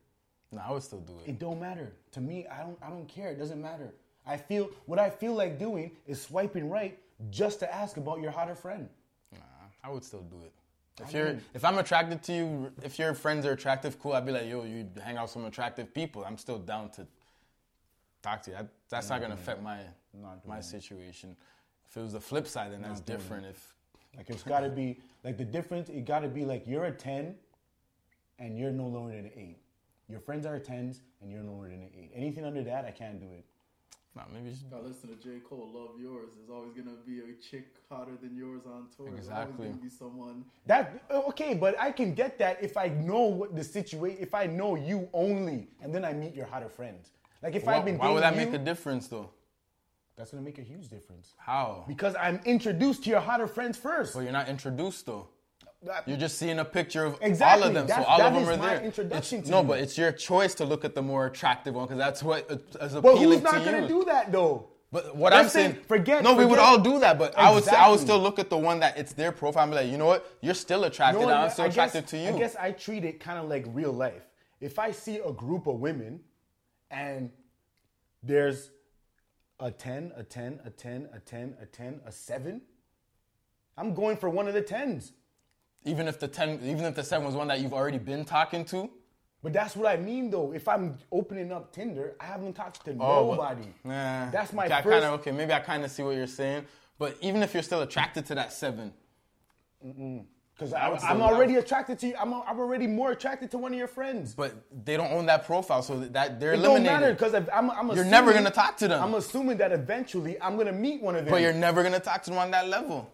[0.51, 1.29] Nah, I would still do it.
[1.29, 2.45] It don't matter to me.
[2.47, 2.77] I don't.
[2.81, 3.31] I don't care.
[3.31, 3.93] It doesn't matter.
[4.25, 8.31] I feel what I feel like doing is swiping right just to ask about your
[8.31, 8.89] hotter friend.
[9.31, 9.39] Nah,
[9.83, 10.51] I would still do it.
[10.99, 14.13] If you're, if I'm attracted to you, if your friends are attractive, cool.
[14.13, 16.23] I'd be like, yo, you hang out with some attractive people.
[16.25, 17.07] I'm still down to
[18.21, 18.57] talk to you.
[18.57, 19.79] That, that's not gonna affect my
[20.13, 20.63] Not my it.
[20.65, 21.35] situation.
[21.89, 23.45] If it was the flip side, then that's doing different.
[23.47, 23.73] If
[24.15, 25.89] Like it's got to be like the difference.
[25.89, 27.35] It got to be like you're a ten,
[28.39, 29.57] and you're no longer than an eight.
[30.07, 32.11] Your friends are tens, and you're no longer than an eight.
[32.13, 33.45] Anything under that, I can't do it.
[34.15, 35.39] Nah, maybe you should- I listen to J.
[35.39, 39.07] Cole, Love Yours, there's always gonna be a chick hotter than yours on tour.
[39.07, 39.53] There's Exactly.
[39.53, 40.45] always gonna be someone.
[40.65, 44.17] That uh, okay, but I can get that if I know what the situation.
[44.21, 46.97] If I know you only, and then I meet your hotter friend.
[47.41, 49.29] Like if why, I've been why would that dating make a difference though?
[50.17, 51.83] that's gonna make a huge difference How?
[51.87, 54.13] because I'm introduced to your hotter friends first.
[54.13, 55.29] Well, you're not introduced though.
[55.83, 58.55] That- You're just seeing a picture of all of them, so all of them are
[58.57, 58.81] there.
[58.81, 59.67] introduction It's- to no, you.
[59.67, 62.55] but it's your choice to look at the more attractive one because that's what uh,
[62.85, 63.87] is but appealing who's not to gonna you.
[63.87, 64.67] do that though?
[64.91, 67.51] But what Let's I'm say- saying, forget- No, we would all do that, but I
[67.51, 69.77] would say I would still look at the one that it's their profile and be
[69.77, 71.21] like, you know what, you're still attracted.
[71.21, 72.29] No, I'm still I guess- attracted to you.
[72.35, 74.27] I guess I treat it kind of like real life.
[74.59, 76.19] If I see a group of women
[76.91, 77.31] and
[78.21, 78.69] there's
[79.59, 82.61] a 10, a 10, a 10, a 10, a 10, a 7,
[83.77, 85.13] I'm going for one of the 10s.
[85.83, 88.63] Even if the ten, even if the seven was one that you've already been talking
[88.65, 88.89] to.
[89.43, 90.53] But that's what I mean, though.
[90.53, 93.67] If I'm opening up Tinder, I haven't talked to Oh, well, nobody.
[93.83, 94.29] Nah.
[94.29, 94.85] That's my okay, first.
[95.01, 96.65] kinda, okay, maybe I kind of see what you're saying.
[96.99, 98.93] But even if you're still attracted to that seven,
[99.81, 102.15] Because I'm already attracted to you.
[102.19, 104.35] I'm, I'm already more attracted to one of your friends.
[104.35, 104.53] but
[104.85, 108.05] they don't own that profile, so that they're It don't matter because I'm, I'm You're
[108.05, 109.01] never gonna talk to them.
[109.03, 111.31] I'm assuming that eventually I'm gonna meet one of them.
[111.31, 113.11] but you're never gonna talk to them on that level.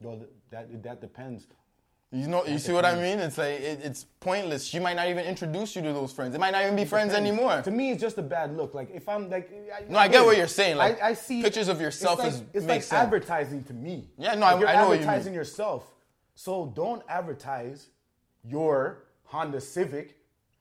[0.00, 1.46] Well, that that depends.
[2.10, 3.18] You know, you see what I mean?
[3.18, 4.64] It's like it, it's pointless.
[4.64, 6.34] She might not even introduce you to those friends.
[6.34, 7.60] It might not even be friends anymore.
[7.60, 8.72] To me, it's just a bad look.
[8.72, 9.50] Like if I'm like,
[9.90, 10.78] No, I get what you're saying.
[10.78, 12.92] Like, I, I see pictures of yourself it's like, is- it's like sense.
[13.02, 14.08] advertising to me.
[14.16, 15.38] Yeah, no, Like, I- you're I know what you advertising mean.
[15.38, 15.84] yourself.
[16.34, 17.88] So don't advertise
[18.42, 20.16] your Honda Civic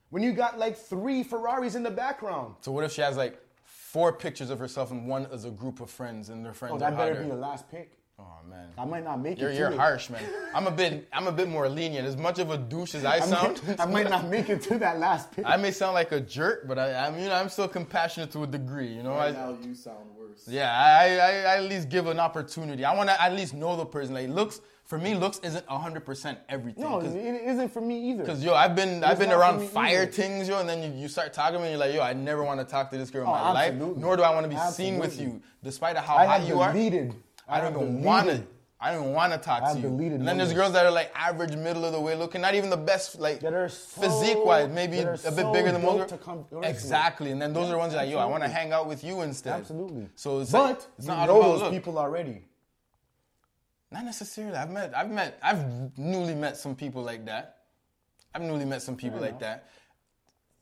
[0.10, 2.56] when you got like three Ferraris in the background.
[2.60, 5.80] So what if she has like four pictures of herself and one as a group
[5.80, 7.24] of friends and their friends Oh, are that better hotter?
[7.24, 7.97] be the last pick.
[8.20, 8.70] Oh man.
[8.80, 9.60] I might not make You're, it.
[9.60, 9.78] you're it.
[9.78, 10.24] harsh, man.
[10.56, 12.08] I'm a bit I'm a bit more lenient.
[12.08, 14.64] As much of a douche as I I sound, might, I might not make it
[14.64, 15.46] to that last pick.
[15.46, 18.48] I may sound like a jerk, but I, I mean I'm still compassionate to a
[18.48, 18.88] degree.
[18.88, 20.46] You know, Right I, now, you sound worse.
[20.48, 22.84] yeah, I, I, I at least give an opportunity.
[22.86, 24.16] I want to at least know the person.
[24.16, 26.86] Like looks for me, looks isn't 100 percent everything.
[26.86, 28.26] no, 'Cause- it isn't for me either.
[28.26, 30.12] Cause yo, I've been I've been around fire either.
[30.12, 32.62] things, yo, and then you, you start talking and you're like, yo, I never want
[32.62, 34.58] to talk to this girl in Oh, my life, nor do I want to be
[34.72, 36.74] seen with you, despite of how I hot have you are.
[36.74, 37.14] deleted.
[37.48, 38.44] I don't even want to.
[38.80, 39.90] I don't even want to talk I to you.
[39.90, 42.54] deleted And then there's girls that are like average, middle of the way looking, not
[42.54, 46.14] even the best, like are so- physique wise, maybe a bit so bigger than most.
[46.62, 48.88] exactly, and then those are the ones that like, yo, I want to hang out
[48.88, 49.54] with you instead.
[49.62, 50.08] Absolutely.
[50.16, 51.72] So it's but like, it's not all know about those look.
[51.72, 52.44] people already.
[53.92, 54.56] Not necessarily.
[54.56, 57.58] I've met, I've met, I've newly met some people like that.
[58.36, 59.70] I've newly met some people like that.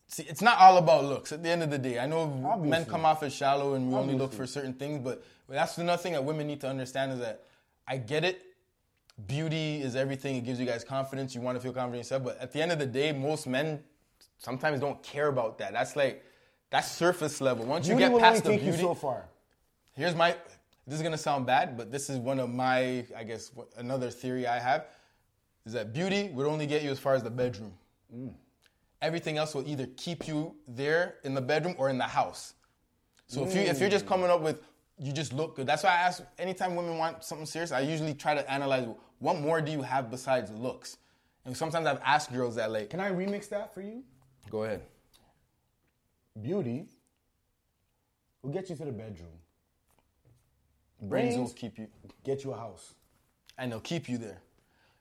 [0.08, 1.32] See, it's not all about looks.
[1.32, 2.28] At the end of the day, I know
[2.64, 5.24] men come off as shallow and we only look for certain things, but
[5.54, 7.44] that's another thing that women need to understand is that
[7.88, 8.42] I get it.
[9.28, 10.36] Beauty is everything.
[10.36, 11.36] It gives you guys confidence.
[11.36, 13.48] You want to feel confident in yourself, but at the end of the day, most
[13.48, 13.82] men
[14.38, 15.74] sometimes don't care about that.
[15.74, 16.26] That's like
[16.70, 17.66] that's surface level.
[17.66, 19.26] Once Beauty you get past the beauty, you so far.
[19.94, 20.36] Here's my.
[20.88, 24.46] This is gonna sound bad, but this is one of my, I guess, another theory
[24.46, 24.86] I have
[25.66, 27.74] is that beauty would only get you as far as the bedroom.
[28.16, 28.34] Mm.
[29.02, 32.54] Everything else will either keep you there in the bedroom or in the house.
[33.28, 34.10] So if you if you're just mm.
[34.10, 34.62] coming up with
[34.98, 35.68] you just look good.
[35.68, 38.88] That's why I ask anytime women want something serious, I usually try to analyze
[39.20, 40.98] what more do you have besides looks.
[41.46, 44.04] And sometimes I've asked girls that like, Can I remix that for you?
[44.50, 44.82] go ahead.
[46.42, 46.86] Beauty
[48.42, 49.30] will get you to the bedroom.
[51.02, 51.88] Brains will keep you.
[52.24, 52.94] get you a house.
[53.58, 54.42] and they'll keep you there.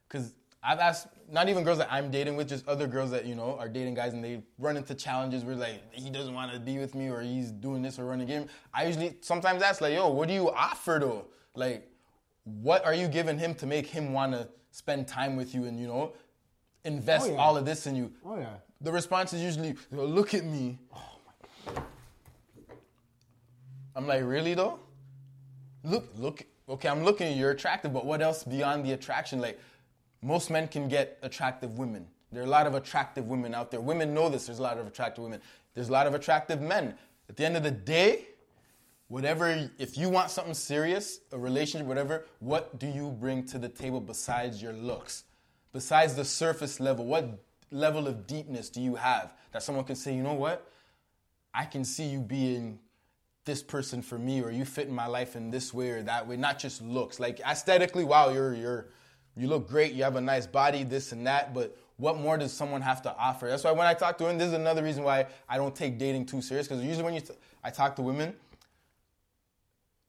[0.09, 0.33] Because
[0.67, 3.57] I've asked not even girls that I'm dating with, just other girls that you know
[3.59, 6.79] are dating guys, and they run into challenges where like he doesn't want to be
[6.79, 8.47] with me, or he's doing this or running game.
[8.73, 11.27] I usually sometimes ask like, "Yo, what do you offer though?
[11.55, 11.91] Like,
[12.45, 15.79] what are you giving him to make him want to spend time with you and
[15.79, 16.13] you know
[16.85, 17.39] invest Oh, yeah.
[17.39, 18.55] all of this in you?" Oh yeah.
[18.81, 21.83] The response is usually, "Look at me." Oh,
[23.97, 24.81] I'm like, really though?
[25.85, 26.45] Look, look.
[26.69, 27.37] Okay, I'm looking.
[27.37, 29.41] You're attractive, but what else beyond the attraction?
[29.41, 29.61] Like,
[30.25, 32.07] most men can get attractive women.
[32.33, 33.81] There are a lot of attractive women out there.
[33.81, 34.47] Women know this.
[34.47, 35.41] There's a lot of attractive women.
[35.75, 36.95] There's a lot of attractive men.
[37.29, 38.29] At the end of the day,
[39.09, 39.71] whatever.
[39.79, 44.01] If you want something serious, a relationship, whatever, what do you bring to the table
[44.01, 45.25] besides your looks?
[45.75, 50.15] Besides the surface level, what level of deepness do you have that someone can say,
[50.15, 50.71] you know what?
[51.53, 52.79] I can see you being
[53.45, 56.27] this person for me, or you fit in my life in this way or that
[56.27, 56.37] way.
[56.39, 57.21] Not just looks.
[57.21, 58.87] Like aesthetically, wow, you're you're
[59.37, 59.93] you look great.
[59.93, 61.55] You have a nice body, this and that.
[61.55, 63.49] But what more does someone have to offer?
[63.49, 65.99] That's why when I talk to women, this is another reason why I don't take
[65.99, 66.69] dating too serious.
[66.69, 68.35] Because usually when you t- I talk to women,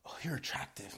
[0.06, 0.98] oh, you're attractive.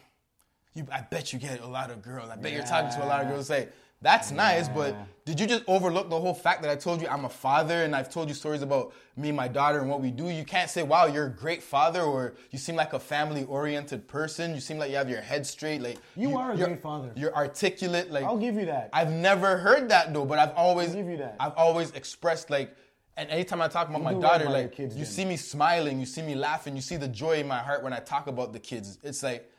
[0.73, 2.29] You, I bet you get a lot of girls.
[2.29, 3.47] I bet you're talking to a lot of girls.
[3.47, 3.69] Say
[4.01, 4.95] that's nice, but
[5.25, 7.95] did you just overlook the whole fact that I told you I'm a father and
[7.95, 10.29] I've told you stories about me and my daughter and what we do?
[10.29, 14.53] You can't say, "Wow, you're a great father," or "You seem like a family-oriented person."
[14.53, 15.81] You seem like you have your head straight.
[15.81, 17.11] Like You are a great father.
[17.15, 18.11] You're articulate.
[18.11, 18.89] Like I'll give you that.
[18.93, 21.35] I've never heard that though, but I've always I'll give you that.
[21.39, 22.75] I've always expressed like,
[23.17, 25.11] and anytime I talk about my daughter, like kids you then.
[25.11, 27.93] see me smiling, you see me laughing, you see the joy in my heart when
[27.93, 28.99] I talk about the kids.
[29.03, 29.51] It's like,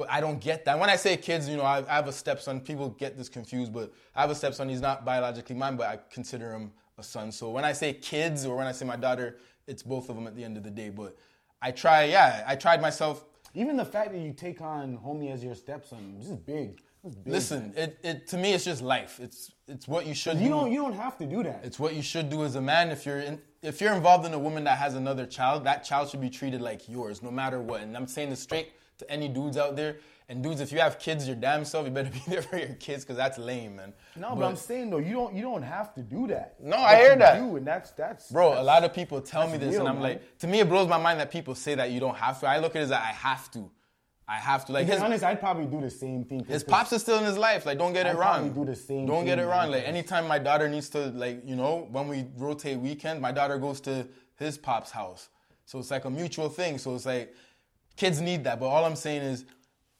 [0.00, 0.78] but I don't get that.
[0.78, 2.62] When I say kids, you know, I, I have a stepson.
[2.62, 4.66] People get this confused, but I have a stepson.
[4.70, 7.30] He's not biologically mine, but I consider him a son.
[7.30, 9.36] So when I say kids or when I say my daughter,
[9.66, 10.88] it's both of them at the end of the day.
[10.88, 11.18] But
[11.60, 13.26] I try, yeah, I tried myself.
[13.52, 16.80] Even the fact that you take on homie as your stepson, this is big.
[17.04, 17.32] This is big.
[17.34, 19.20] Listen, it, it to me, it's just life.
[19.20, 20.48] It's it's what you should you do.
[20.48, 21.60] don't you don't have to do that.
[21.62, 24.32] It's what you should do as a man if you're in, if you're involved in
[24.32, 27.60] a woman that has another child, that child should be treated like yours, no matter
[27.60, 27.82] what.
[27.82, 29.96] And I'm saying this straight to any dudes out there.
[30.28, 32.74] And dudes, if you have kids, your damn self, you better be there for your
[32.74, 33.92] kids, cause that's lame, man.
[34.14, 36.54] No, but, I'm saying though, you don't you don't have to do that.
[36.62, 37.38] No, But I hear that.
[37.40, 39.88] do, and that's that's Bro, that's- a lot of people tell me this, real, and
[39.88, 40.02] I'm man.
[40.04, 42.46] like, to me, it blows my mind that people say that you don't have to.
[42.46, 43.68] I look at it as that I have to.
[44.28, 44.72] I have to.
[44.72, 46.44] Like To be his, honest, I'd probably do the same thing.
[46.44, 47.66] his pops is still in his life.
[47.66, 48.38] Like, don't get it I'd wrong.
[48.52, 49.72] probably do the same Don't get it wrong.
[49.72, 53.58] Like, anytime my daughter needs to, like, you know, when we rotate weekend, my daughter
[53.58, 54.06] goes to
[54.38, 55.28] his pop's house.
[55.64, 56.78] So it's like a mutual thing.
[56.78, 57.34] So it's like
[58.00, 58.58] kids need that.
[58.58, 59.44] But all I'm saying is,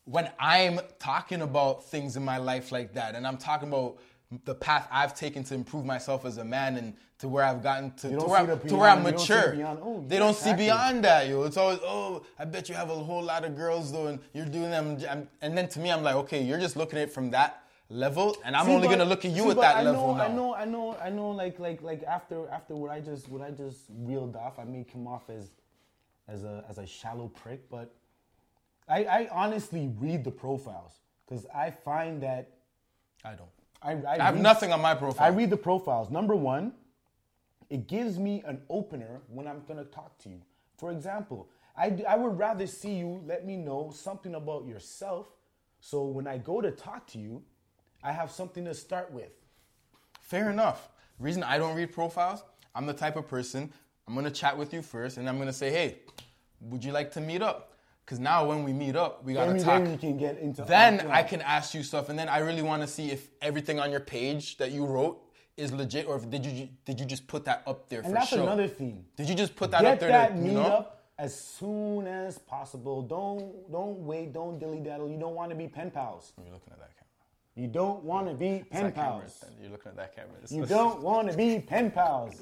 [0.05, 3.99] when I'm talking about things in my life like that, and I'm talking about
[4.45, 7.93] the path I've taken to improve myself as a man and to where I've gotten
[8.03, 9.53] to, to where, the to where I'm beyond- don't mature.
[9.53, 11.43] beyond, oh, they don't see beyond that, yo.
[11.43, 14.47] It's always, oh, I bet you have a whole lot of girls though, and you're
[14.47, 14.87] doing them.
[15.09, 17.65] I'm- And then to me, I'm like, okay, you're just looking at it from that
[17.91, 20.15] level, and I'm See, only but- gonna look at you see, at that I level
[20.15, 20.25] know, now.
[20.25, 21.31] I know, I know, I know.
[21.43, 24.85] Like, like, like after, after what I just, what I just reeled off, I may
[24.91, 25.51] come off as,
[26.31, 27.69] as a, as a shallow prick.
[27.71, 27.93] But
[28.89, 32.51] I, I honestly read the profiles because I find that
[33.25, 33.49] I don't.
[33.83, 35.27] I, I, I have read- nothing on my profile.
[35.27, 36.11] I read the profiles.
[36.11, 36.73] Number one,
[37.69, 40.41] it gives me an opener when I'm gonna talk to you.
[40.77, 45.29] For example, I, I would rather see you let me know something about yourself,
[45.81, 47.43] so when I go to talk to you,
[48.03, 49.31] I have something to start with.
[50.21, 50.89] Fair enough.
[51.19, 52.43] Reason I don't read profiles,
[52.75, 53.73] I'm the type of person,
[54.09, 55.99] I'm gonna chat with you first and I'm gonna say, hey,
[56.61, 57.67] would you like to meet up?
[58.05, 59.83] Because now when we meet up, we gotta Then, talk.
[59.83, 60.63] then you can get into.
[60.63, 61.01] Then.
[61.11, 63.93] I can ask you stuff, and then I really want to see if everything on
[63.93, 65.23] your page that you wrote
[65.57, 68.15] is legit, or if did you did you just put that up there And for
[68.15, 68.43] that's show?
[68.43, 69.05] another thing.
[69.17, 70.09] Did you just put that Get up there?
[70.09, 70.63] Get that to, you meet know?
[70.63, 73.03] up as soon as possible.
[73.03, 74.33] Don't don't wait.
[74.33, 75.09] Don't dilly daddle.
[75.09, 76.33] You don't want to be pen pals.
[76.43, 77.07] You're looking at that camera.
[77.55, 79.21] You don't want to be pen That camera.
[79.21, 79.45] pals.
[79.61, 80.33] You're looking at that camera.
[80.39, 82.35] It's- You don't want to be pen pals.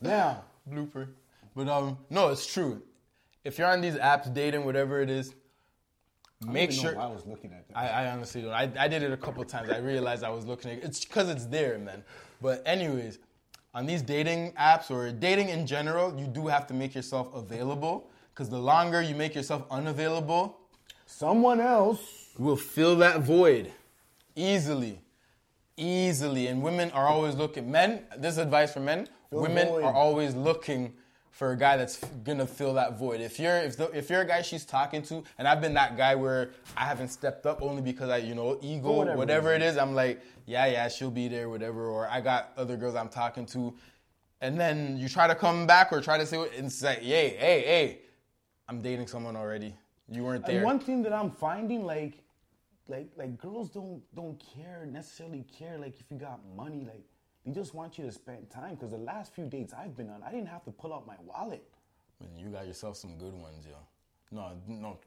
[0.00, 1.08] Now, blooper.
[1.54, 2.82] But um, no, it's true.
[3.44, 5.34] If you're on these apps, dating, whatever it is,
[6.46, 6.98] make I don't know sure.
[6.98, 7.76] why I was looking at that.
[7.76, 8.52] I, I honestly don't.
[8.52, 9.70] I, I did it a couple times.
[9.70, 12.04] I realized I was looking at it's because it's there, man.
[12.40, 13.18] But anyways,
[13.74, 18.10] on these dating apps or dating in general, you do have to make yourself available.
[18.34, 20.56] Because the longer you make yourself unavailable,
[21.06, 22.28] Someone else.
[22.38, 23.72] will fill that void
[24.36, 25.00] easily.
[25.76, 26.46] Easily.
[26.46, 30.34] And women are always looking, men, this is advice for men, Fill women are always
[30.34, 30.94] looking
[31.30, 33.20] for a guy that's gonna fill that void.
[33.20, 35.96] If you're if, the, if you're a guy she's talking to, and I've been that
[35.96, 39.62] guy where I haven't stepped up only because I, you know, ego, whatever whatever, it
[39.62, 41.86] is, I'm like, yeah, yeah, she'll be there, whatever.
[41.86, 43.74] Or I got other girls I'm talking to,
[44.40, 47.02] and then you try to come back or try to say, what- and it's like,
[47.02, 47.98] hey, hey, hey,
[48.68, 49.74] I'm dating someone already.
[50.10, 50.56] You weren't there.
[50.56, 52.14] And one thing that I'm finding, like,
[52.88, 57.04] like, like girls don't don't care necessarily care like if you got money, like
[57.48, 58.74] they just want you to spend time.
[58.74, 61.16] Because the last few dates I've been on, I didn't have to pull out my
[61.24, 61.64] wallet.
[62.20, 63.76] Man, you got yourself some good ones, yo.
[64.30, 64.98] No, no,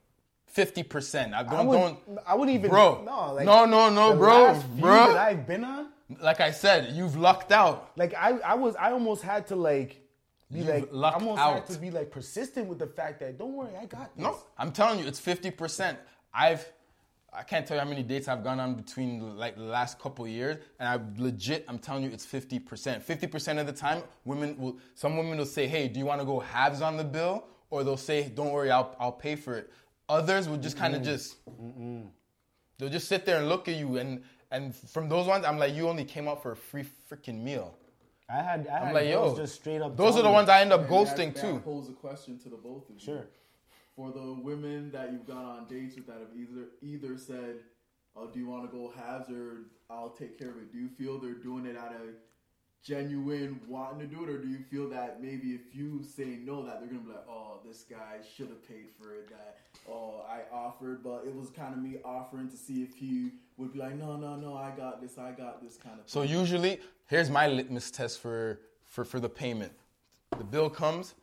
[0.48, 1.34] fifty percent.
[1.34, 2.00] I don't, I would, don't.
[2.26, 3.04] I would even, bro.
[3.04, 5.08] no, like, no, no, no, the bro, last few bro.
[5.10, 5.90] that I've been on,
[6.22, 7.92] like I said, you've lucked out.
[7.96, 10.02] like I, I was, I almost had to like
[10.52, 11.54] be You've like, I lucked almost out.
[11.54, 14.24] had to be like persistent with the fact that don't worry, I got this.
[14.24, 16.00] No, I'm telling you, it's fifty percent.
[16.34, 16.66] I've,
[17.34, 20.28] I can't tell you how many dates I've gone on between like the last couple
[20.28, 23.02] years, and I legit, I'm telling you, it's fifty percent.
[23.02, 26.20] Fifty percent of the time, women will, some women will say, "Hey, do you want
[26.20, 29.58] to go halves on the bill?" Or they'll say, "Don't worry, I'll, I'll pay for
[29.58, 29.72] it."
[30.10, 31.38] Others will just kind of just,
[32.78, 35.74] they'll just sit there and look at you, and and from those ones, I'm like,
[35.74, 37.78] you only came out for a free freaking meal.
[38.30, 39.96] I had, I I'm had like, yo, just straight up.
[39.96, 41.54] those are the ones I end up And ghosting that, too.
[41.54, 43.00] That pose a question to the both of you.
[43.00, 43.28] Sure.
[43.96, 47.58] For the women that you've gone on dates with that have either either said,
[48.16, 50.72] "Oh, do you want to go halves or I'll take care of it"?
[50.72, 52.16] Do you feel they're doing it out of
[52.84, 56.66] genuine wanting to do it, or do you feel that maybe if you say no,
[56.66, 59.58] that they're gonna be like, "Oh, this guy should have paid for it." That
[59.88, 63.74] oh, I offered, but it was kind of me offering to see if he would
[63.74, 66.10] be like, "No, no, no, I got this, I got this," kind of.
[66.10, 69.74] So usually, here's my litmus test for for for the payment.
[70.38, 71.14] The bill comes,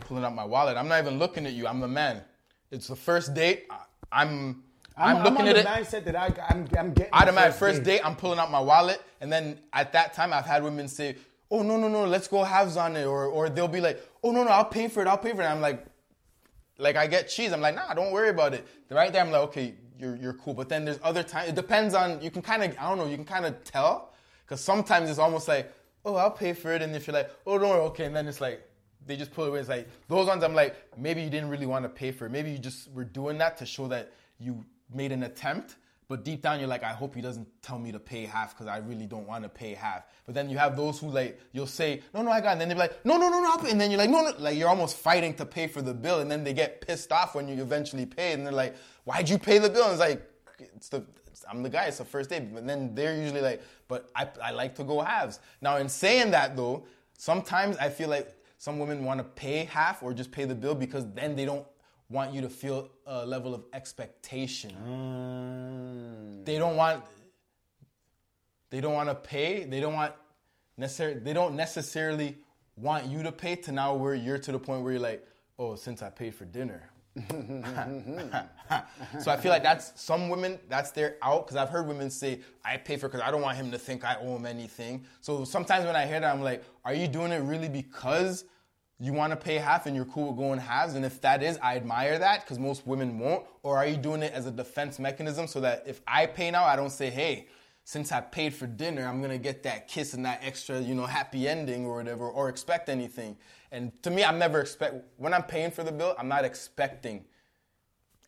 [0.00, 0.76] pulling out my wallet.
[0.76, 1.66] I'm not even looking at you.
[1.66, 2.22] I'm the man.
[2.70, 3.66] It's the first date.
[3.70, 3.78] I,
[4.12, 4.62] I'm
[4.96, 5.66] I'm, I'm, looking on at the it.
[5.66, 7.10] mindset that I, I'm, I'm getting.
[7.10, 8.00] the Automatic first date.
[8.04, 11.16] I'm pulling out my wallet, and then at that time, I've had women say,
[11.50, 14.30] "Oh no no no, let's go halves on it," or or they'll be like, "Oh
[14.30, 15.08] no no, I'll pay for it.
[15.08, 15.84] I'll pay for it." And I'm like,
[16.78, 17.52] like I get cheese.
[17.52, 18.66] I'm like, nah, don't worry about it.
[18.88, 20.54] Right there, I'm like, okay, you're you're cool.
[20.54, 21.48] But then there's other times.
[21.48, 22.22] It depends on.
[22.22, 23.06] You can kind of I don't know.
[23.06, 24.12] You can kind of tell
[24.44, 25.72] because sometimes it's almost like,
[26.04, 28.28] oh, I'll pay for it, and if you're like, oh, don't worry, okay, and then
[28.28, 28.62] it's like.
[29.06, 29.60] They just pull away.
[29.60, 30.42] It's like those ones.
[30.42, 32.30] I'm like, maybe you didn't really want to pay for it.
[32.30, 35.76] Maybe you just were doing that to show that you made an attempt.
[36.06, 38.66] But deep down, you're like, I hope he doesn't tell me to pay half because
[38.66, 40.04] I really don't want to pay half.
[40.26, 42.52] But then you have those who like, you'll say, no, no, I got it.
[42.52, 44.32] And then they're like, no, no, no, no, And then you're like, no, no.
[44.38, 46.20] Like, you're almost fighting to pay for the bill.
[46.20, 48.32] And then they get pissed off when you eventually pay.
[48.32, 49.84] And they're like, why'd you pay the bill?
[49.84, 51.04] And it's like, it's the,
[51.50, 52.40] I'm the guy, it's the first day.
[52.40, 55.40] But then they're usually like, but I, I like to go halves.
[55.62, 56.84] Now, in saying that though,
[57.16, 60.74] sometimes I feel like some women want to pay half or just pay the bill
[60.74, 61.66] because then they don't
[62.08, 64.74] want you to feel a level of expectation.
[64.88, 66.46] Mm.
[66.46, 67.04] They don't want
[68.70, 69.64] they don't want to pay.
[69.64, 70.14] They don't want
[70.78, 72.38] necessarily they don't necessarily
[72.74, 75.28] want you to pay to now where you're to the point where you're like,
[75.58, 76.88] "Oh, since I paid for dinner."
[79.20, 82.40] so I feel like that's some women that's their out because I've heard women say
[82.64, 85.04] I pay for because I don't want him to think I owe him anything.
[85.20, 88.46] So sometimes when I hear that, I'm like, are you doing it really because
[89.00, 90.94] you want to pay half and you're cool with going halves?
[90.94, 93.44] And if that is, I admire that because most women won't.
[93.62, 96.64] Or are you doing it as a defense mechanism so that if I pay now,
[96.64, 97.48] I don't say, hey,
[97.84, 101.06] since I paid for dinner, I'm gonna get that kiss and that extra, you know,
[101.06, 103.36] happy ending or whatever, or expect anything.
[103.72, 107.24] And to me, I'm never expect when I'm paying for the bill, I'm not expecting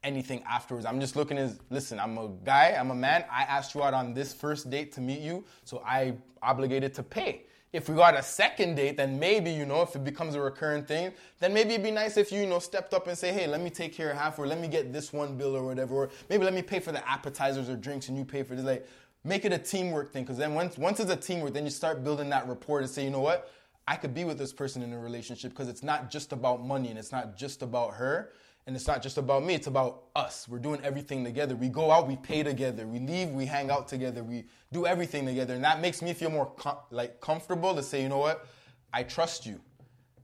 [0.03, 0.85] anything afterwards.
[0.85, 3.25] I'm just looking as listen, I'm a guy, I'm a man.
[3.31, 7.03] I asked you out on this first date to meet you, so I obligated to
[7.03, 7.46] pay.
[7.73, 10.89] If we got a second date, then maybe, you know, if it becomes a recurrent
[10.89, 13.47] thing, then maybe it'd be nice if you, you know, stepped up and say, hey,
[13.47, 15.95] let me take care of half, or let me get this one bill or whatever,
[15.95, 18.65] or maybe let me pay for the appetizers or drinks and you pay for this.
[18.65, 18.89] Like,
[19.25, 22.05] make it a teamwork thing, because then once, once it's a teamwork, then you start
[22.05, 23.51] building that rapport and say, you know what,
[23.89, 26.89] I could be with this person in a relationship because it's not just about money
[26.89, 28.33] and it's not just about her
[28.67, 30.49] and it's not just about me, it's about us.
[30.49, 31.55] We're doing everything together.
[31.55, 32.85] We go out, we pay together.
[32.87, 34.25] We leave, we hang out together.
[34.25, 35.55] We do everything together.
[35.55, 38.47] And that makes me feel more com- like comfortable to say, you know what?
[38.93, 39.61] I trust you.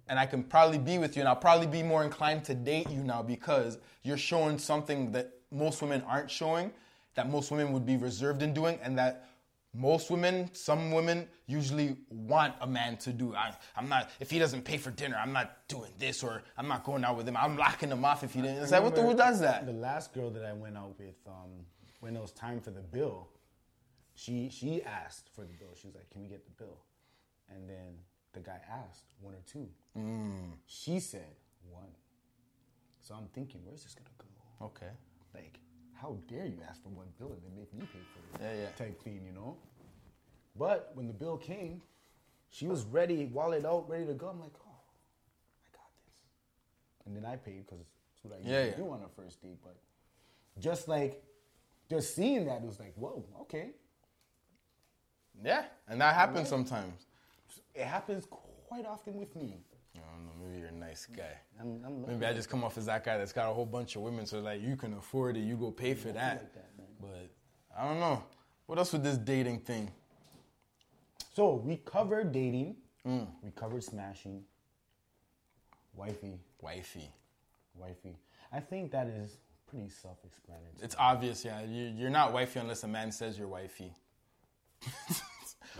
[0.08, 2.90] And I can probably be with you and I'll probably be more inclined to date
[2.90, 6.72] you now because you're showing something that most women aren't showing,
[7.14, 9.28] that most women would be reserved in doing and that
[9.74, 13.34] most women, some women usually want a man to do.
[13.34, 16.68] I, am not, if he doesn't pay for dinner, I'm not doing this or I'm
[16.68, 17.36] not going out with him.
[17.36, 18.62] I'm locking him off if he didn't.
[18.62, 19.64] It's like, what the, who does that?
[19.66, 21.64] The last girl that I went out with, um,
[22.00, 23.28] when it was time for the bill,
[24.14, 25.70] she she asked for the bill.
[25.74, 26.84] She was like, "Can we get the bill?"
[27.48, 27.96] And then
[28.32, 29.68] the guy asked one or two.
[30.66, 31.34] She said
[31.70, 31.88] one.
[33.00, 34.66] So I'm thinking, where's this gonna go?
[34.66, 34.92] Okay.
[35.34, 35.58] Like,
[36.02, 38.42] how dare you ask for one bill and then make me pay for it?
[38.56, 38.68] Yeah, yeah.
[38.76, 39.56] Type thing, you know.
[40.58, 41.80] But when the bill came,
[42.50, 44.26] she was ready, wallet out, ready to go.
[44.26, 44.80] I'm like, oh,
[45.64, 47.06] I got this.
[47.06, 48.76] And then I paid because it's what I usually Yeah, yeah.
[48.76, 49.58] do on a first date.
[49.62, 49.76] But
[50.60, 51.22] just like,
[51.88, 53.70] just seeing that, it was like, whoa, okay.
[55.42, 57.06] Yeah, and that happens sometimes.
[57.74, 58.26] It happens
[58.66, 59.60] quite often with me.
[59.96, 61.36] I don't know, maybe you're a nice guy.
[61.60, 63.96] I'm, I'm Maybe I just come off as that guy that's got a whole bunch
[63.96, 66.36] of women, so like you can afford it, you go pay for that.
[66.36, 66.70] like that.
[67.00, 67.30] But
[67.78, 68.22] I don't know.
[68.66, 69.90] What else with this dating thing?
[71.34, 73.26] So we covered dating, Mm.
[73.42, 74.44] we covered smashing,
[75.94, 77.10] wifey, Wifey.
[77.74, 78.16] wifey.
[78.52, 80.72] I think that is pretty self-explanatory.
[80.82, 81.62] It's obvious, yeah.
[81.62, 83.94] You, you're not wifey unless a man says you're wifey.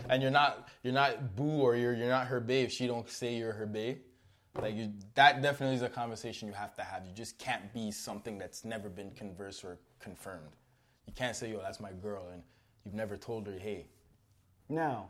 [0.09, 2.69] and you're not you're not boo or you're you're not her babe.
[2.69, 3.99] She don't say you're her babe.
[4.61, 7.05] Like you, that definitely is a conversation you have to have.
[7.05, 10.51] You just can't be something that's never been conversed or confirmed.
[11.07, 12.43] You can't say, "Yo, that's my girl," and
[12.85, 13.87] you've never told her, "Hey."
[14.69, 15.09] Now,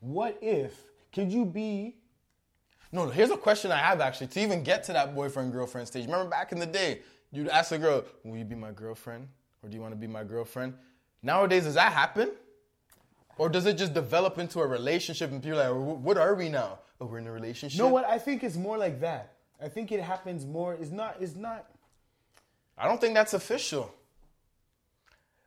[0.00, 0.74] what if
[1.12, 1.96] could you be
[2.92, 5.88] No, no, here's a question I have actually to even get to that boyfriend girlfriend
[5.88, 6.06] stage.
[6.06, 9.28] Remember back in the day, you'd ask a girl, "Will you be my girlfriend?"
[9.62, 10.74] or "Do you want to be my girlfriend?"
[11.22, 12.30] Nowadays, does that happen?
[13.38, 16.48] Or does it just develop into a relationship and people are like, what are we
[16.48, 16.80] now?
[17.00, 17.78] Oh, we're in a relationship.
[17.78, 18.04] No, what?
[18.04, 19.34] I think it's more like that.
[19.62, 20.74] I think it happens more.
[20.74, 21.16] It's not.
[21.20, 21.66] It's not.
[22.76, 23.92] I don't think that's official.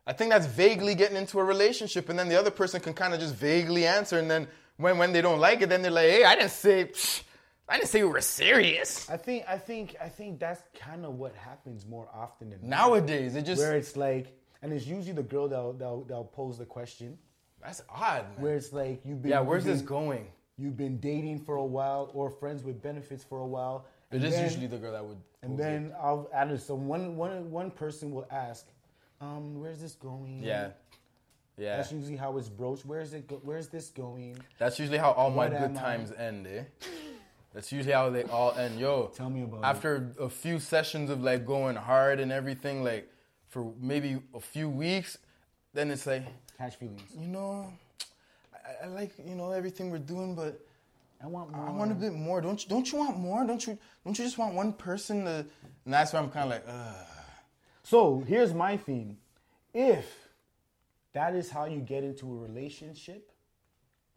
[0.06, 3.14] I think that's vaguely getting into a relationship, and then the other person can kind
[3.14, 6.10] of just vaguely answer, and then when, when they don't like it, then they're like,
[6.10, 7.22] "Hey, I didn't say, psh,
[7.68, 9.44] I didn't say we were serious." I think.
[9.48, 9.96] I think.
[10.00, 12.60] I think that's kind of what happens more often than.
[12.62, 16.58] Nowadays, it just where it's like, and it's usually the girl that'll that'll, that'll pose
[16.58, 17.18] the question.
[17.62, 18.24] That's odd.
[18.34, 18.42] Man.
[18.42, 19.30] Where it's like you've been.
[19.30, 20.26] yeah, where's you've this going?
[20.58, 23.86] You've been dating for a while, or friends with benefits for a while.
[24.10, 25.18] It is then- usually the girl that would.
[25.42, 25.62] And pose it.
[25.62, 26.60] then I'll add it.
[26.60, 28.66] So one, one, one person will ask,
[29.20, 30.70] um, "Where's this going?" yeah,
[31.56, 31.76] yeah.
[31.78, 32.84] That's usually how it's broached.
[32.86, 33.26] Where's it?
[33.26, 34.36] Go- where's this going?
[34.58, 35.80] That's usually how all my good I?
[35.80, 36.64] times end, eh?
[37.54, 38.78] That's usually how they all end.
[38.78, 39.64] Yo, Tell me about it.
[39.64, 43.10] after a few sessions of like going hard and everything, like
[43.48, 45.18] for maybe a few weeks,
[45.74, 46.22] then it's like,
[46.70, 47.02] Feelings.
[47.18, 47.72] you know,
[48.54, 50.60] I, I like you know everything we're doing, but
[51.22, 51.68] I want more.
[51.68, 52.40] I want a bit more.
[52.40, 52.68] Don't you?
[52.68, 53.44] Don't you want more?
[53.44, 53.76] Don't you?
[54.04, 55.46] Don't you just want one person to?
[55.84, 57.06] And that's where I'm kind of like, Ugh.
[57.82, 59.18] So here's my theme:
[59.74, 60.06] if
[61.12, 63.32] that is how you get into a relationship,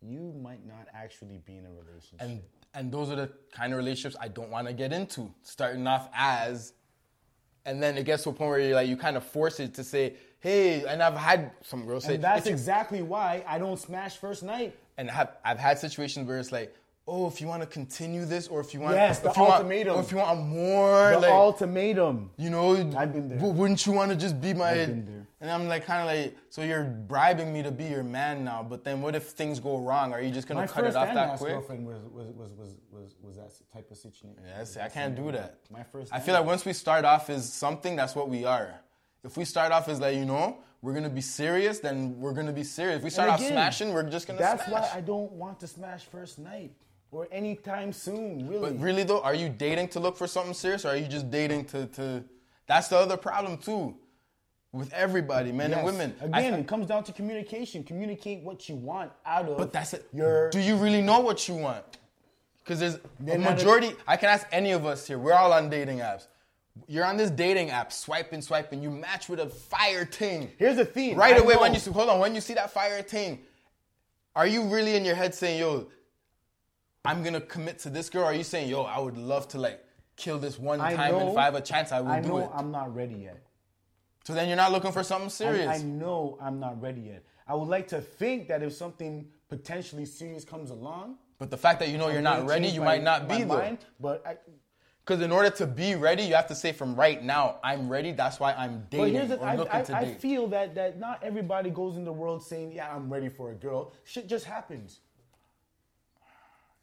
[0.01, 2.21] you might not actually be in a relationship.
[2.21, 2.41] And
[2.73, 5.31] and those are the kind of relationships I don't want to get into.
[5.41, 6.73] Starting off as,
[7.65, 9.73] and then it gets to a point where you're like you kind of force it
[9.75, 10.15] to say,
[10.45, 14.17] hey, and I've had some girls say, And that's "If exactly why I don't smash
[14.17, 14.75] first night.
[14.97, 16.73] and have, I've had situations where it's like,
[17.07, 19.41] oh, if you want to continue this, or if you want, Yes, the if you
[19.43, 19.95] want- ultimatum.
[19.95, 22.29] or if you want more, The like, ultimatum.
[22.37, 23.39] you know, I've been there.
[23.39, 24.69] wouldn't you want to just be my?
[24.71, 25.27] I've been there.
[25.41, 28.63] And I'm like, kind of like, so you're bribing me to be your man now,
[28.67, 30.13] but then what if things go wrong?
[30.13, 31.51] Are you just gonna My cut it first off that quick?
[31.53, 34.39] girlfriend was was, was, was, was was that type of situation.
[34.47, 35.57] Yeah, I can't do that.
[35.69, 36.11] My first.
[36.13, 38.79] I feel like once we start off as something, that's what we are.
[39.25, 42.53] If we start off as like, you know, we're gonna be serious, then we're gonna
[42.53, 42.97] be serious.
[42.99, 44.83] If we start And off smashing, we're just gonna That's smash.
[44.93, 46.71] why I don't want to smash first night
[47.11, 48.47] or anytime soon.
[48.47, 48.71] Really.
[48.73, 51.29] But really though, are you dating to look for something serious, or are you just
[51.31, 52.23] dating to to?
[52.67, 53.95] That's the other problem too,
[54.71, 55.85] with everybody, men and Yes.
[55.85, 56.15] women.
[56.21, 57.83] I- Again, it comes down to communication.
[57.83, 59.57] Communicate what you want out of.
[59.57, 60.07] but that's it.
[60.13, 61.83] Your Do you really know what you want?
[62.63, 63.95] Because there's a Then a- majority.
[64.07, 65.17] I can ask any of us here.
[65.17, 66.27] We're all on dating apps.
[66.87, 68.81] You're on this dating app, swiping, swiping.
[68.83, 70.51] You match with a fire ting.
[70.57, 71.15] Here's the thing.
[71.15, 73.39] Right I away know- when you see, hold on, when you see that fire ting,
[74.35, 75.87] are you really in your head saying, "Yo,
[77.05, 78.23] I'm gonna commit to this girl"?
[78.23, 79.83] Or are you saying, "Yo, I would love to like
[80.17, 82.27] kill this one I time, and if I have a chance, I will I do
[82.29, 82.49] know it"?
[82.53, 83.41] I'm not ready yet.
[84.25, 85.67] so then you're not looking for something serious.
[85.67, 87.23] I know I'm not ready yet.
[87.47, 91.79] I would like to think that if something potentially serious comes along, but the fact
[91.79, 94.25] that you know you're I'm not gonna ready, you my- might not be mind, But
[94.25, 94.37] I,
[95.05, 98.11] Because in order to be ready, you have to say from right now, I'm ready.
[98.11, 100.19] That's why I'm But dating here's the or I, looking I, to I date.
[100.19, 103.53] feel that that not everybody goes in the world saying, "Yeah, I'm ready for a
[103.53, 105.01] girl." Shit just happens.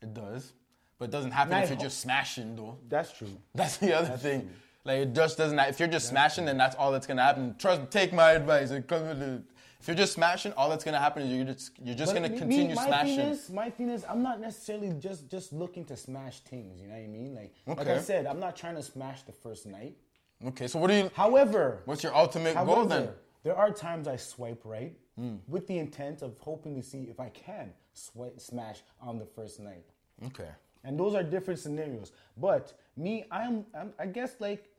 [0.01, 0.53] it does,
[0.99, 2.79] but it doesn't happen And if you're ho- just smashing though.
[2.89, 3.29] That's true.
[3.55, 4.49] That's the other thing.
[4.85, 5.59] Like it just doesn't.
[5.59, 7.55] If you're just smashing, then that's all that's gonna happen.
[7.59, 7.91] Trust.
[7.91, 8.71] Take my advice.
[8.71, 9.43] It comes with it.
[9.83, 12.33] If you're just smashing, all that's gonna happen is you're just you're just But gonna
[12.33, 13.17] me- continue my smashing.
[13.17, 16.81] Thing is, my thing is, I'm not necessarily just just looking to smash things.
[16.81, 17.35] You know what I mean?
[17.35, 19.97] Like, like I said, I'm not trying to smash the first night.
[20.47, 21.11] okay, so what do you?
[21.15, 23.09] However, What's your ultimate however, goal then?
[23.43, 25.37] there are times I swipe right Hmm.
[25.49, 29.59] with the intent of hoping to see if I can swipe smash on the first
[29.59, 29.85] night.
[30.27, 30.49] Okay.
[30.85, 32.13] And those are different scenarios.
[32.37, 34.71] But me, I'm, I'm I guess like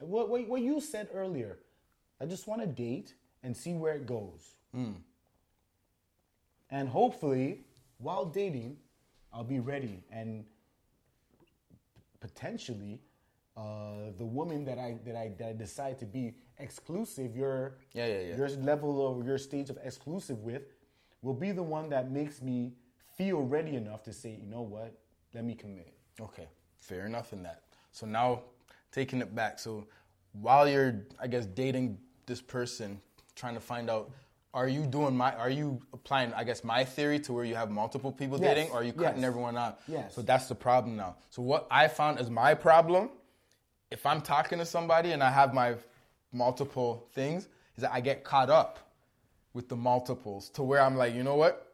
[0.00, 1.58] what, what what you said earlier.
[2.20, 4.56] I just want to date and see where it goes.
[6.70, 7.60] And hopefully,
[7.98, 8.76] while dating,
[9.32, 10.44] I'll be ready and
[12.20, 13.00] potentially
[13.56, 18.06] uh, the woman that I that I that I decide to be exclusive, your Yeah,
[18.06, 18.36] yeah, yeah.
[18.36, 20.62] your level of your stage of exclusive with,
[21.22, 22.72] will be the one that makes me
[23.16, 24.92] feel ready enough to say, you know what,
[25.34, 25.92] let me commit.
[26.20, 27.62] Okay, fair enough in that.
[27.92, 28.42] So now,
[28.92, 29.58] taking it back.
[29.58, 29.86] So
[30.32, 33.00] while you're, I guess, dating this person,
[33.38, 34.10] trying to find out,
[34.52, 37.70] are you doing my, are you applying, I guess, my theory to where you have
[37.70, 39.26] multiple people Yes, dating, or are you cutting yes.
[39.26, 39.80] everyone out?
[39.86, 40.14] Yes.
[40.14, 41.16] So that's the problem now.
[41.30, 43.10] So what I found is my problem,
[43.90, 45.76] if I'm talking to somebody and I have my
[46.32, 48.78] multiple things, is that I get caught up
[49.54, 51.72] with the multiples to where I'm like, you know what?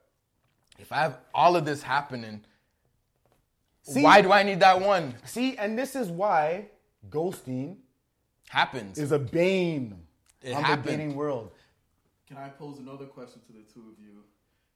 [0.78, 2.44] If I have all of this happening,
[3.82, 4.02] See?
[4.02, 5.14] why do I need that one?
[5.24, 6.66] See, and this is why
[7.08, 7.76] ghosting
[8.48, 8.98] Happens.
[8.98, 9.96] is a bane
[10.42, 10.84] It on happened.
[10.84, 11.50] the dating world.
[12.26, 14.22] Can I pose another question to the two of you?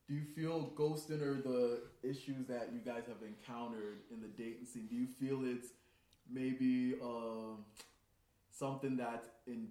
[0.08, 4.64] Do you feel ghosting or the issues that you guys have encountered in the dating
[4.66, 4.86] scene?
[4.88, 5.68] Do you feel it's
[6.30, 7.64] maybe um
[8.50, 9.68] something that's in,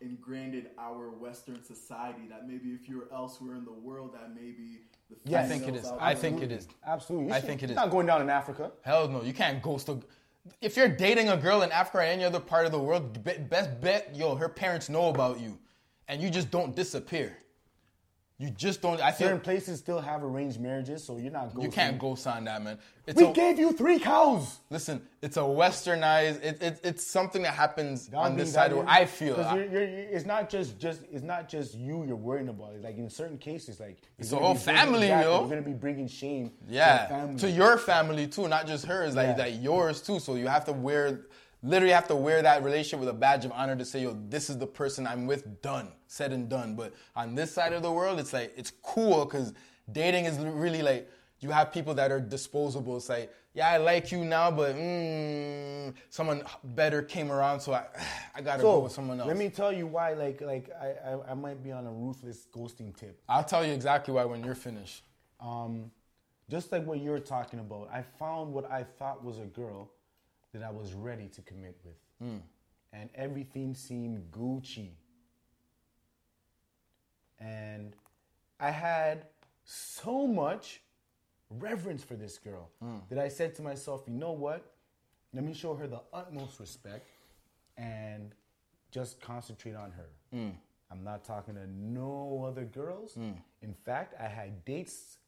[0.00, 2.22] ingrained in our Western society?
[2.28, 5.46] That maybe if you're elsewhere in the world, that maybe the Yes.
[5.46, 6.68] I think it females I think it is.
[6.86, 7.32] Absolutely.
[7.32, 8.72] I It's- think it's not going down in Africa.
[8.82, 9.98] Hell no, you can't ghost a.
[10.60, 13.36] If you're dating a girl in Africa or any other part of the world, be-
[13.38, 15.58] best bet, yo, her parents know about you,
[16.10, 17.36] and you just don't disappear.
[18.38, 18.98] You just don't.
[19.02, 21.62] I think Certain feel places still have arranged marriages, so you're not ghosting.
[21.64, 22.78] you can't ghost on that, man.
[23.06, 24.60] It's We a, gave you three cows.
[24.70, 25.02] listen.
[25.20, 26.42] It's a westernized.
[26.42, 28.72] It, it, it's something that happens on this side.
[28.72, 29.36] Where I feel.
[29.54, 32.72] you're, you're, it's not just just it's not just you you're worrying about.
[32.76, 35.40] It's like in certain cases, like It's the whole bringing- family, yo.
[35.40, 36.48] You're gonna be bringing shame.
[36.66, 37.38] to Yeah, the family.
[37.40, 39.44] to your family too, not just hers, like Yeah.
[39.44, 40.18] like yours too.
[40.18, 41.26] So you have to wear,
[41.62, 44.50] literally have to wear that relationship with a badge of honor to say, yo, this
[44.50, 45.62] is the person I'm with.
[45.62, 46.74] Done, said and done.
[46.76, 49.52] But on this side of the world, it's like it's cool because
[49.92, 51.10] dating is really like
[51.40, 52.96] you have people that are disposable.
[52.96, 57.84] It's like, yeah, I like you now, but mm, someone better came around, so I
[58.34, 59.28] I gotta So go with someone else.
[59.28, 60.14] let me tell you why.
[60.14, 63.20] Like like I, I I might be on a ruthless ghosting tip.
[63.28, 65.04] I'll tell you exactly why when you're finished.
[65.40, 65.90] Um,
[66.50, 69.90] just like what you're talking about, I found what I thought was a girl
[70.52, 72.38] that I was ready to commit with, Hmm.
[72.92, 74.90] and everything seemed Gucci.
[77.38, 77.96] and
[78.58, 79.24] I had
[79.64, 80.82] so much
[81.48, 82.98] reverence for this girl hmm.
[83.08, 84.74] that I said to myself, you know what?
[85.32, 87.06] Let me show her the utmost respect
[87.78, 88.34] and
[88.90, 90.08] just concentrate on her.
[90.32, 90.50] Hmm.
[90.90, 93.14] I'm not talking to no other girls.
[93.14, 93.30] Hmm.
[93.62, 95.18] In fact, I had dates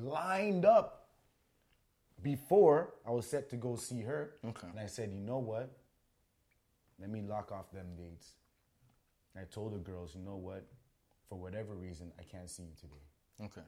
[0.00, 0.97] lined up
[2.22, 4.34] before I was set to go see her.
[4.44, 4.66] Okay.
[4.70, 5.70] And I said, you know what?
[7.00, 8.32] Let me lock off them dates.
[9.36, 10.64] I told the girls, you know what?
[11.28, 13.44] For whatever reason, I can't see you today.
[13.44, 13.66] Okay.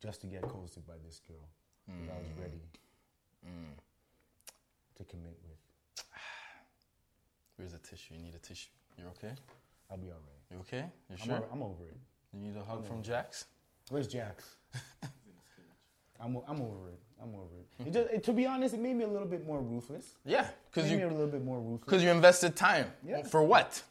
[0.00, 1.48] Just to get coasted by this girl
[1.88, 2.40] that I was mm.
[2.40, 2.62] ready
[3.44, 3.76] mm.
[4.96, 6.04] to commit with.
[7.56, 8.14] Where's the tissue?
[8.14, 8.70] You need a tissue.
[8.98, 9.32] You're okay?
[9.90, 10.44] I'll be all right.
[10.50, 10.86] You okay?
[11.08, 11.36] You I'm, sure?
[11.36, 11.96] over, I'm over it.
[12.32, 13.46] You need a hug from Jax?
[13.90, 14.56] Where's Jax?
[16.20, 17.00] I'm, I'm over it.
[17.22, 17.86] I'm over it.
[17.88, 18.24] it, just, it.
[18.24, 20.14] To be honest, it made me a little bit more ruthless.
[20.24, 21.80] Yeah, because Made me a you little bit more ruthless.
[21.84, 22.86] because you invested time.
[23.06, 23.22] Yeah.
[23.22, 23.82] For what?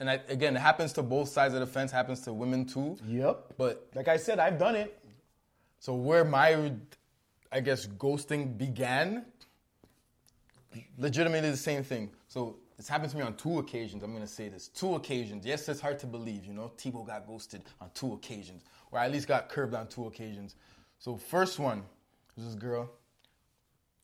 [0.00, 1.90] And I, again, it happens to both sides of the fence.
[1.92, 2.96] Happens to women too.
[3.06, 3.54] Yep.
[3.56, 4.98] But Like I said, I've done it.
[5.78, 6.72] so where my,
[7.52, 9.24] I guess, ghosting began,
[10.98, 12.10] legitimately the same thing.
[12.28, 14.02] So it's happened to me on two occasions.
[14.02, 15.46] I'm gonna say this: two occasions.
[15.46, 16.44] Yes, it's hard to believe.
[16.44, 20.06] You know, Tebow got ghosted on two occasions, or at least got curved on two
[20.06, 20.56] occasions.
[21.04, 21.82] So first one
[22.34, 22.90] was this girl.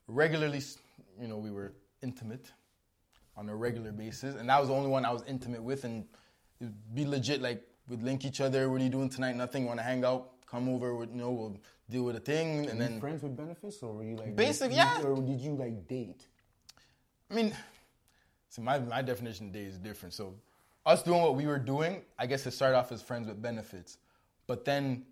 [0.06, 0.60] Regularly,
[1.18, 1.72] you know, we were
[2.02, 2.52] intimate
[3.38, 6.04] on a regular basis, and that was the only one I was intimate with, and
[6.60, 7.40] it'd be legit.
[7.40, 8.68] Like we'd link each other.
[8.68, 9.34] What are you doing tonight?
[9.34, 9.64] Nothing.
[9.64, 10.44] Want to hang out?
[10.46, 10.94] Come over.
[10.94, 11.56] with- You know, we'll
[11.88, 14.36] deal with a thing, and Were you then friends with benefits, or were you like
[14.36, 15.00] Basic, you- yeah.
[15.00, 16.26] Or did you like date?
[17.30, 17.56] I mean,
[18.50, 20.12] see, my, my definition of day is different.
[20.12, 20.34] So,
[20.84, 23.96] us doing what we were doing, I guess it started off as friends with benefits.
[24.46, 25.06] But then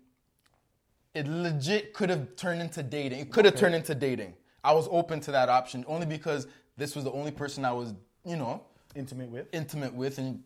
[1.13, 3.19] it legit could have turned into dating.
[3.19, 4.35] It could have turned into dating.
[4.63, 7.93] I was open to that option only because this was the only person I was,
[8.25, 8.63] you know,
[8.95, 9.47] Intimate with?
[9.53, 10.43] intimate with, and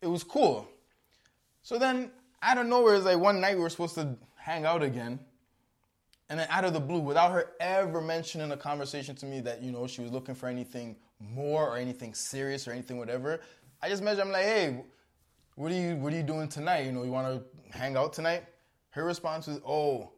[0.00, 0.66] it was cool.
[1.62, 2.10] So then,
[2.42, 5.18] out of nowhere, it's like one night we were supposed to hang out again.
[6.30, 9.62] And then out of the blue, without her ever mentioning a conversation to me that,
[9.62, 13.40] you know, she was looking for anything more or anything serious or anything whatever,
[13.82, 14.84] I just messaged, I'm like, hey,
[15.56, 16.86] what are you what are you doing tonight?
[16.86, 18.44] You know, you wanna hang out tonight?
[18.94, 20.12] Her response was, Oh,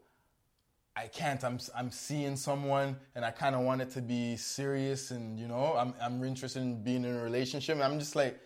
[0.95, 1.43] I can't.
[1.45, 5.75] I'm I'm seeing someone and I kinda want it to be serious and you know,
[5.77, 7.75] I'm I'm interested in being in a relationship.
[7.75, 8.39] And I'm just like,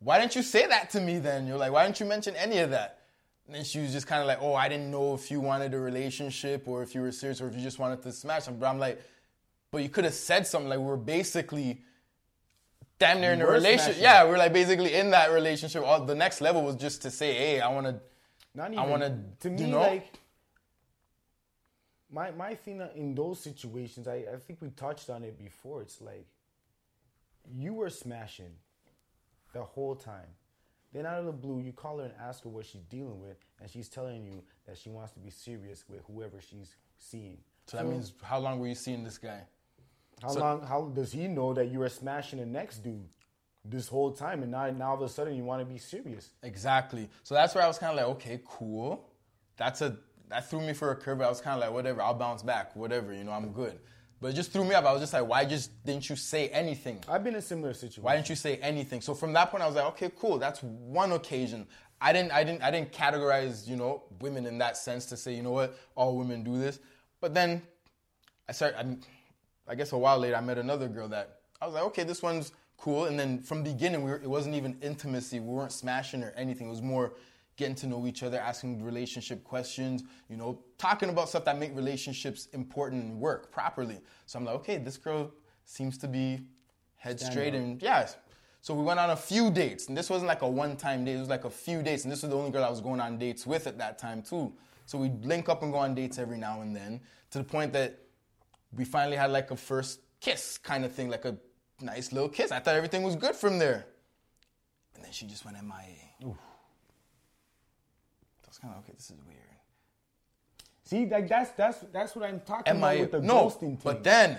[0.00, 1.46] why didn't you say that to me then?
[1.46, 3.00] You're like, why didn't you mention any of that?
[3.46, 5.72] And then she was just kind of like, oh, I didn't know if you wanted
[5.72, 8.46] a relationship or if you were serious or if you just wanted to smash.
[8.46, 9.00] But I'm like,
[9.70, 11.82] but you could have said something like, we're basically
[12.98, 14.02] damn near in a relationship.
[14.02, 15.84] Yeah, we're like basically in that relationship.
[15.84, 18.00] All, the next level was just to say, hey, I want to.
[18.56, 18.90] Not I even.
[18.90, 19.80] wanna, To you me, know?
[19.80, 20.12] like
[22.10, 25.82] my my thing in those situations, I, I think we touched on it before.
[25.82, 26.26] It's like
[27.54, 28.54] you were smashing
[29.52, 30.30] the whole time.
[30.92, 33.36] Then out of the blue, you call her and ask her what she's dealing with,
[33.60, 37.38] and she's telling you that she wants to be serious with whoever she's seeing.
[37.66, 39.42] So that means, how long were you seeing this guy?
[40.22, 40.62] How so- long?
[40.66, 43.08] How does he know that you were smashing the next dude
[43.68, 46.30] this whole time, and now now all of a sudden you want to be serious?
[46.42, 47.08] Exactly.
[47.22, 49.08] So that's where I was kind of like, okay, cool.
[49.56, 49.96] That's a
[50.28, 51.20] that threw me for a curve.
[51.20, 53.78] I was kind of like, whatever, I'll bounce back, whatever, you know, I'm good.
[54.20, 54.84] But it just threw me up.
[54.84, 57.04] I was just like, why just didn't you say anything?
[57.06, 58.02] I've been in a similar situation.
[58.02, 59.02] Why didn't you say anything?
[59.02, 60.38] So from that point, I was like, okay, cool.
[60.38, 61.66] That's one occasion.
[62.00, 65.34] I didn't, I didn't, I didn't categorize, you know, women in that sense to say,
[65.34, 66.80] you know what, all women do this.
[67.20, 67.62] But then
[68.48, 68.78] I started.
[68.78, 68.96] I,
[69.68, 72.22] I guess a while later, I met another girl that I was like, okay, this
[72.22, 73.06] one's cool.
[73.06, 75.40] And then from the beginning, we were, it wasn't even intimacy.
[75.40, 76.66] We weren't smashing or anything.
[76.66, 77.14] It was more
[77.56, 81.74] getting to know each other, asking relationship questions, you know, talking about stuff that make
[81.74, 83.98] relationships important and work properly.
[84.26, 85.32] So I'm like, okay, this girl
[85.64, 86.40] seems to be
[86.96, 87.60] head Stand straight up.
[87.60, 88.16] and yes.
[88.60, 91.14] So we went on a few dates, and this wasn't like a one-time date.
[91.14, 93.00] It was like a few dates, and this was the only girl I was going
[93.00, 94.52] on dates with at that time too.
[94.86, 97.00] So we'd link up and go on dates every now and then,
[97.30, 98.00] to the point that
[98.72, 101.36] we finally had like a first kiss kind of thing, like a
[101.80, 102.52] nice little kiss.
[102.52, 103.86] I thought everything was good from there,
[104.94, 106.06] and then she just went MIA.
[106.22, 106.26] I
[108.48, 108.94] was kind of okay.
[108.96, 109.40] This is weird.
[110.84, 113.80] See, like that's that's that's what I'm talking about with the no, ghosting thing.
[113.82, 114.38] but then,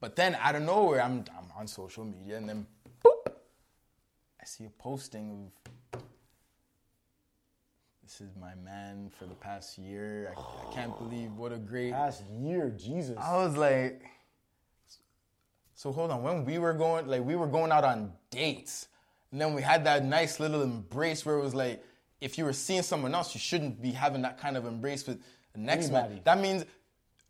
[0.00, 2.66] but then out of nowhere, I'm I'm on social media, and then
[3.04, 3.32] boop,
[4.40, 6.02] I see a posting of
[8.02, 10.34] this is my man for the past year.
[10.34, 11.92] I, I can't believe what a great.
[11.92, 13.18] last year, Jesus.
[13.18, 14.02] I was like,
[15.78, 16.24] so hold on.
[16.24, 18.88] When we were going, like we were going out on dates,
[19.30, 21.84] and then we had that nice little embrace where it was like,
[22.20, 25.22] if you were seeing someone else, you shouldn't be having that kind of embrace with
[25.52, 26.20] the next man.
[26.24, 26.64] That means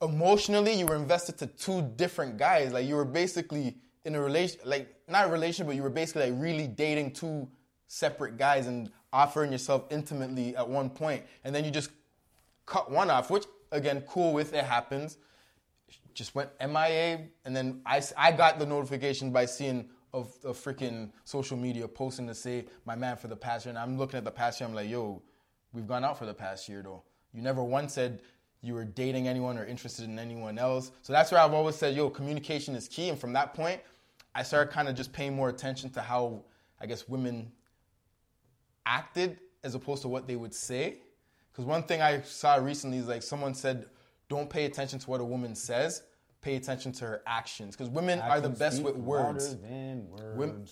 [0.00, 2.72] emotionally you were invested to two different guys.
[2.72, 3.76] Like you were basically
[4.06, 7.46] in a relation, like not a relationship, but you were basically like really dating two
[7.86, 8.66] separate guys.
[8.66, 11.90] And offering yourself intimately at one point, and then you just
[12.64, 15.18] cut one off, which again, cool with it happens.
[16.18, 21.12] Just went MIA, and then I, I got the notification by seeing of a freaking
[21.24, 24.24] social media posting to say my man for the past year, and I'm looking at
[24.24, 24.68] the past year.
[24.68, 25.22] I'm like, yo,
[25.72, 27.04] we've gone out for the past year though.
[27.32, 28.20] You never once said
[28.62, 30.90] you were dating anyone or interested in anyone else.
[31.02, 33.10] So that's where I've always said, yo, communication is key.
[33.10, 33.80] And from that point,
[34.34, 36.42] I started kind of just paying more attention to how
[36.80, 37.52] I guess women
[38.86, 40.96] acted as opposed to what they would say.
[41.52, 43.86] Because one thing I saw recently is like someone said,
[44.28, 46.02] don't pay attention to what a woman says,
[46.40, 47.76] pay attention to her actions.
[47.76, 49.56] Because women are the best with words.
[49.56, 50.36] words.
[50.36, 50.66] Women-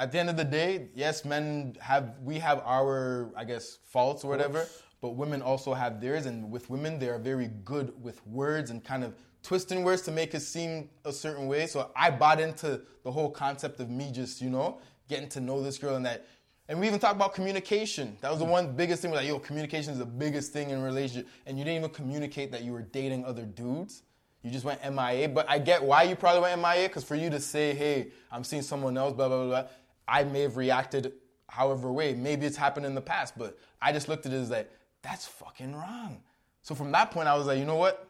[0.00, 4.24] At the end of the day, yes, men have we have our I guess faults
[4.24, 4.66] or whatever,
[5.00, 6.26] but women also have theirs.
[6.26, 10.12] And with women, they are very good with words and kind of twisting words to
[10.12, 11.66] make it seem a certain way.
[11.66, 15.62] So I bought into the whole concept of me just you know getting to know
[15.62, 16.26] this girl and that.
[16.68, 18.18] And we even talked about communication.
[18.20, 19.10] That was the one biggest thing.
[19.10, 21.26] Like, yo, communication is the biggest thing in a relationship.
[21.46, 24.02] And you didn't even communicate that you were dating other dudes.
[24.42, 25.28] You just went MIA.
[25.28, 28.44] But I get why you probably went MIA, because for you to say, hey, I'm
[28.44, 29.64] seeing someone else, blah, blah, blah,
[30.06, 31.12] I may have reacted
[31.48, 32.14] however way.
[32.14, 34.70] Maybe it's happened in the past, but I just looked at it as like,
[35.02, 36.22] that's fucking wrong.
[36.62, 38.08] So from that point, I was like, you know what?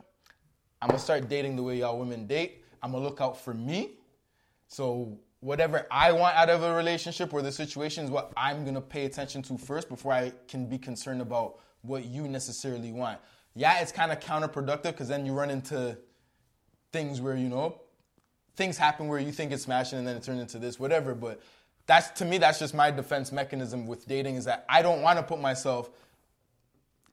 [0.81, 2.65] I'm gonna start dating the way y'all women date.
[2.83, 3.93] I'm gonna look out for me.
[4.69, 8.81] So whatever I want out of a relationship or the situation is what I'm gonna
[8.81, 13.19] pay attention to first before I can be concerned about what you necessarily want.
[13.55, 15.99] Yeah, it's kind of counterproductive because then you run into
[16.93, 17.81] things where you know
[18.59, 21.15] things happen where you think it's smashing and then it turns into this, whatever.
[21.15, 21.40] But
[21.86, 25.19] that's to me, that's just my defense mechanism with dating is that I don't want
[25.19, 25.90] to put myself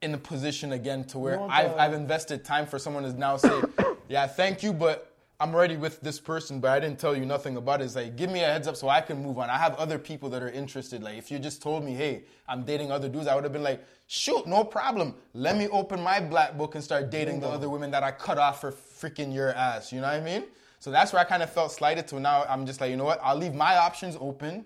[0.02, 3.62] in a position again to where I've, I've invested time for someone to now say,
[4.10, 7.58] yeah, thank you, but I'm already with this person, but I didn't tell you nothing
[7.58, 7.86] about it.
[7.86, 9.50] It's like, give me a heads up so I can move on.
[9.50, 11.04] I have other people that are interested.
[11.04, 13.64] Like, if you just told me, hey, I'm dating other dudes, I would have been
[13.64, 15.16] like, shoot, no problem.
[15.34, 18.38] Let me open my black book and start dating the other women that I cut
[18.38, 19.92] off for freaking your ass.
[19.92, 20.46] You know what I mean?
[20.80, 22.20] So that's where I kind of felt slighted to.
[22.20, 23.20] Now I'm just like, you know what?
[23.22, 24.64] I'll leave my options open.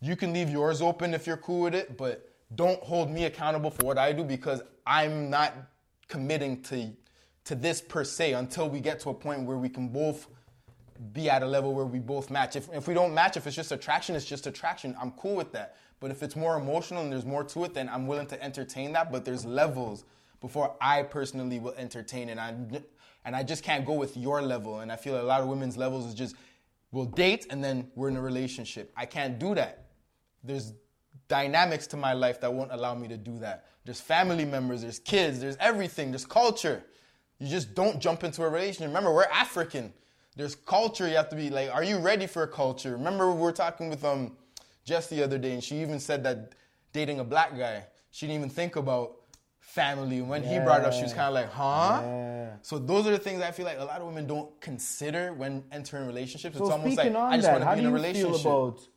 [0.00, 3.70] You can leave yours open if you're cool with it, but don't hold me accountable
[3.70, 5.54] for what I do because I'm not
[6.08, 6.90] committing to
[7.46, 10.28] to this per se until we get to a point where we can both
[11.12, 12.56] be at a level where we both match.
[12.56, 14.96] If, if we don't match, if it's just attraction, it's just attraction.
[15.00, 15.76] I'm cool with that.
[16.00, 18.92] But if it's more emotional and there's more to it, then I'm willing to entertain
[18.92, 19.12] that.
[19.12, 20.04] But there's levels
[20.40, 22.30] before I personally will entertain.
[22.30, 22.82] And,
[23.24, 24.80] and I just can't go with your level.
[24.80, 26.34] And I feel a lot of women's levels is just
[26.90, 28.92] we'll date and then we're in a relationship.
[28.96, 29.86] I can't do that.
[30.42, 30.72] There's
[31.28, 33.66] dynamics to my life that won't allow me to do that.
[33.84, 36.82] There's family members, there's kids, there's everything, there's culture.
[37.38, 38.88] You just don't jump into a relationship.
[38.88, 39.92] Remember, we're African.
[40.36, 41.08] There's culture.
[41.08, 42.92] You have to be like, are you ready for a culture?
[42.92, 44.36] Remember, we were talking with um
[44.84, 46.52] Jess the other day, and she even said that
[46.92, 49.16] dating a black guy, she didn't even think about
[49.58, 50.18] family.
[50.18, 52.00] And when he brought it up, she was kind of like, huh?
[52.02, 52.50] Yeah.
[52.62, 55.64] So those are the things I feel like a lot of women don't consider when
[55.72, 56.56] entering relationships.
[56.56, 58.40] So it's almost like I just that, want to be in a you relationship.
[58.42, 58.88] feel about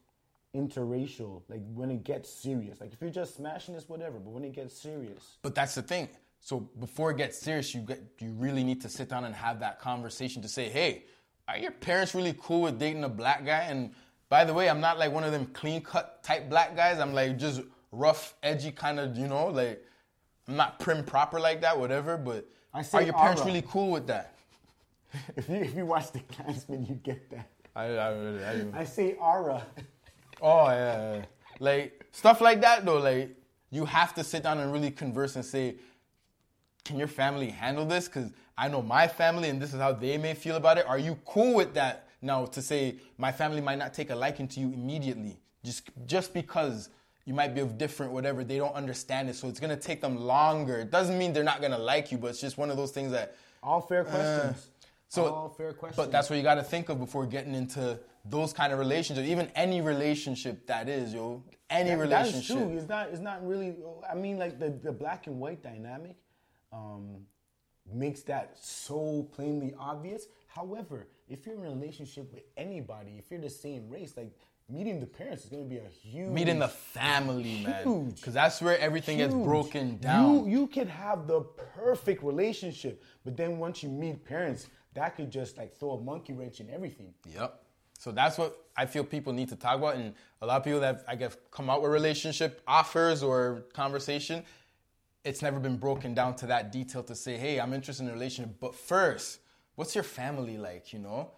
[0.56, 1.41] interracial?
[1.49, 2.80] Like when it gets serious.
[2.80, 4.20] Like if you're just smashing this, whatever.
[4.20, 6.10] But when it gets serious, But that's the thing.
[6.41, 9.60] So before it gets serious, you get you really need to sit down and have
[9.60, 11.03] that conversation to say, hey,
[11.48, 13.64] are your parents really cool with dating a black guy?
[13.64, 13.91] And
[14.30, 16.99] by the way, I'm not like one of them clean cut type black guys.
[16.99, 17.61] I'm like just
[17.91, 19.84] rough, edgy kind of, you know, like
[20.48, 22.18] I'm not prim proper like that, whatever.
[22.18, 23.52] But I are your parents aura.
[23.52, 24.36] really cool with that?
[25.36, 27.49] if you if you watch the Clansman, you get that.
[27.76, 29.66] I, I, I, I say aura.
[30.41, 31.26] Oh yeah, yeah.
[31.60, 32.99] like stuff like that though.
[32.99, 33.36] Like
[33.72, 35.76] you have to sit down and really converse and say,
[36.85, 40.18] "Can your family handle this?" Because I know my family, and this is how they
[40.18, 40.85] may feel about it.
[40.88, 42.45] Are you cool with that now?
[42.45, 46.89] To say my family might not take a liking to you immediately, just just because
[47.26, 48.43] you might be of different whatever.
[48.43, 50.80] They don't understand it, so it's gonna take them longer.
[50.80, 53.11] It doesn't mean they're not gonna like you, but it's just one of those things
[53.11, 54.69] that All fair uh, questions.
[55.10, 55.95] so, all fair questions.
[55.97, 59.27] but that's what you got to think of before getting into those kind of relationships.
[59.27, 62.34] Even any relationship that is, yo, any That- relationship.
[62.57, 62.77] That's true.
[62.77, 63.10] It's not.
[63.10, 63.76] It's not really.
[64.10, 66.15] I mean, like the, the black and white dynamic
[66.72, 67.26] um,
[67.91, 70.28] makes that so plainly obvious.
[70.48, 74.32] However, if you're in a relationship with anybody, if you're the same race, like
[74.70, 78.16] meeting the parents is going to be a huge Meeting the family, man, Huge.
[78.16, 80.48] because that's where everything gets broken down.
[80.50, 85.32] You you could have the perfect relationship, but then once you meet parents, that could
[85.32, 87.14] just like throw a monkey wrench in everything.
[87.28, 87.64] Yep.
[87.98, 90.80] So that's what I feel people need to talk about, and a lot of people
[90.80, 94.44] that I guess come out with relationship offers or conversation,
[95.24, 98.14] it's never been broken down to that detail to say, hey, I'm interested in a
[98.14, 99.40] relationship, but first,
[99.76, 100.94] what's your family like?
[100.94, 101.32] You know,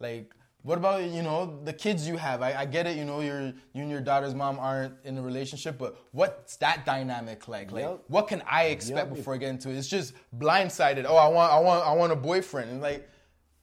[0.00, 2.42] like What about you know the kids you have?
[2.42, 2.96] I, I get it.
[2.96, 3.40] You know, your
[3.74, 7.70] you and your daughter's mom aren't in a relationship, but what's that dynamic like?
[7.70, 8.04] Like, Yep.
[8.08, 9.16] what can I expect Yep.
[9.16, 9.76] before I get into it?
[9.78, 11.04] It's just blindsided.
[11.08, 13.08] Oh, I want, I want, I want a boyfriend, and like,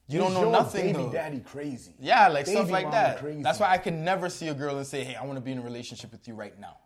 [0.08, 0.86] you don't know nothing.
[0.92, 1.12] Baby though.
[1.12, 1.92] daddy crazy.
[2.00, 3.18] Yeah, like stuff like that.
[3.18, 3.42] crazy.
[3.42, 5.52] That's why I can never see a girl and say, "Hey, I want to be
[5.52, 6.76] in a relationship with you right now."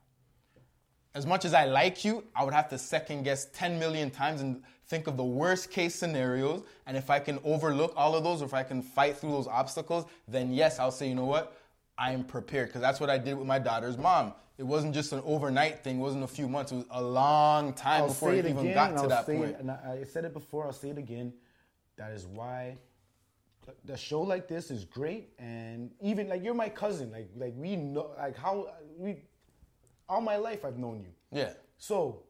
[1.15, 4.41] As much as I like you, I would have to second guess 10 million times
[4.43, 6.63] and think of the worst case scenarios.
[6.87, 9.49] And if I can overlook all of those, or if I can fight through those
[9.49, 11.57] obstacles, then yes, I'll say, you know what?
[11.99, 12.69] I'm prepared.
[12.69, 14.35] Because that's what I did with my daughter's mom.
[14.57, 17.73] It wasn't just an overnight thing, it wasn't a few months, it was a long
[17.73, 19.45] time I'll before it it even got to I'll that point.
[19.45, 20.67] It, and I I said it before.
[20.67, 21.33] I'll say it again.
[21.97, 22.77] That is why
[23.85, 25.31] the show like this is great.
[25.39, 27.11] And even like you're my cousin.
[27.11, 28.69] Like like we know like how
[28.99, 29.23] we
[30.11, 31.13] all my life I've known you.
[31.31, 31.53] Yeah.
[31.79, 32.25] So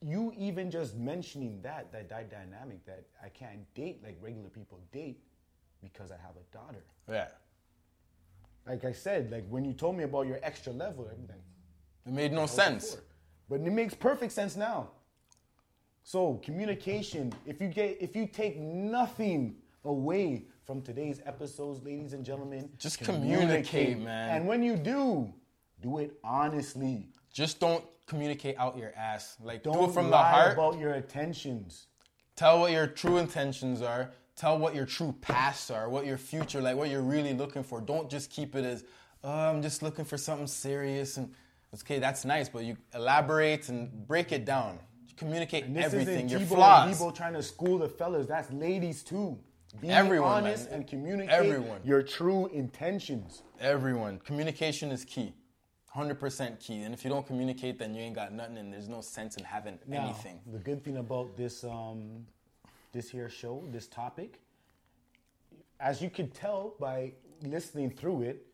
[0.00, 4.80] you even just mentioning that that that dynamic that I can't date like regular people
[4.92, 5.20] date
[5.82, 6.84] because I have a daughter.
[7.10, 7.28] Yeah.
[8.66, 11.28] Like I said, like when you told me about your extra level, I'm
[12.06, 12.92] It made no sense.
[12.92, 13.04] before.
[13.50, 14.90] But it makes perfect sense now.
[16.04, 22.24] So communication, if you get if you take nothing away from today's episodes, ladies and
[22.24, 24.36] gentlemen, Just communicate, man.
[24.36, 25.32] And when you do,
[25.80, 27.08] do it honestly.
[27.32, 29.36] Just don't communicate out your ass.
[29.42, 30.54] Like, Don't do it from the heart.
[30.54, 31.86] about your intentions.
[32.36, 34.10] Tell what your true intentions are.
[34.36, 37.80] Tell what your true pasts are, what your future, like what you're really looking for.
[37.80, 38.84] Don't just keep it as,
[39.22, 41.18] oh, I'm just looking for something serious.
[41.18, 41.32] And
[41.74, 44.78] okay, that's nice, but you elaborate and break it down.
[45.16, 46.98] Communicate And this everything, isn't your Tebow flaws.
[46.98, 48.26] Debo trying to school the fellas.
[48.26, 49.38] That's ladies too.
[49.80, 50.80] Be Everyone, honest man.
[50.80, 51.80] and communicate Everyone.
[51.84, 53.42] your true intentions.
[53.60, 55.34] Everyone, communication is key.
[55.94, 56.82] 100% key.
[56.82, 59.44] And if you don't communicate, then you ain't got nothing and there's no sense in
[59.44, 60.40] having Now, anything.
[60.52, 62.26] the good thing about this um,
[62.92, 64.40] this here show, this topic,
[65.78, 67.12] as you could tell by
[67.42, 68.46] listening through it,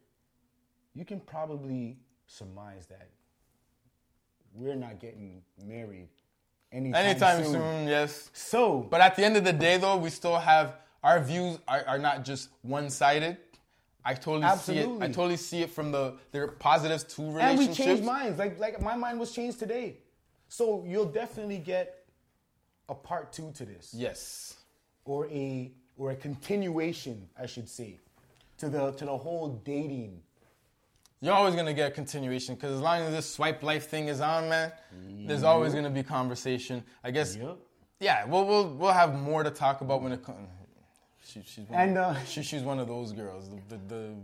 [0.94, 3.08] you can probably surmise that
[4.54, 6.08] we're not getting married
[6.72, 7.52] anytime, Anytime soon.
[7.52, 8.30] soon, yes.
[8.32, 11.84] So, But at the end of the day, though, we still have our views are,
[11.86, 13.36] are not just one sided.
[14.06, 14.88] I totally see it.
[15.02, 17.60] I totally see it from the there are positives to relationships.
[17.60, 18.38] and we changed minds.
[18.38, 19.98] Like like my mind was changed today.
[20.48, 22.04] So you'll definitely get
[22.88, 23.92] a part two to this.
[23.92, 24.54] Yes.
[25.04, 27.98] or a or a continuation, I should say,
[28.58, 30.22] to the to the whole dating.
[31.20, 34.20] You're always gonna get a continuation because as long as this swipe life thing is
[34.20, 34.70] on, man,
[35.26, 36.84] there's always gonna be conversation.
[37.02, 37.34] I guess.
[37.36, 37.56] Yep.
[37.98, 40.48] Yeah, we'll we'll we'll have more to talk about when it comes.
[41.26, 44.14] She, she's one And, of, uh, she, she's one of those girls, the, the, the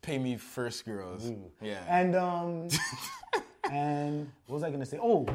[0.00, 1.30] pay me first girls.
[1.60, 1.82] Yeah.
[1.88, 2.68] And um
[3.70, 4.98] and what was I gonna say?
[5.02, 5.26] Oh,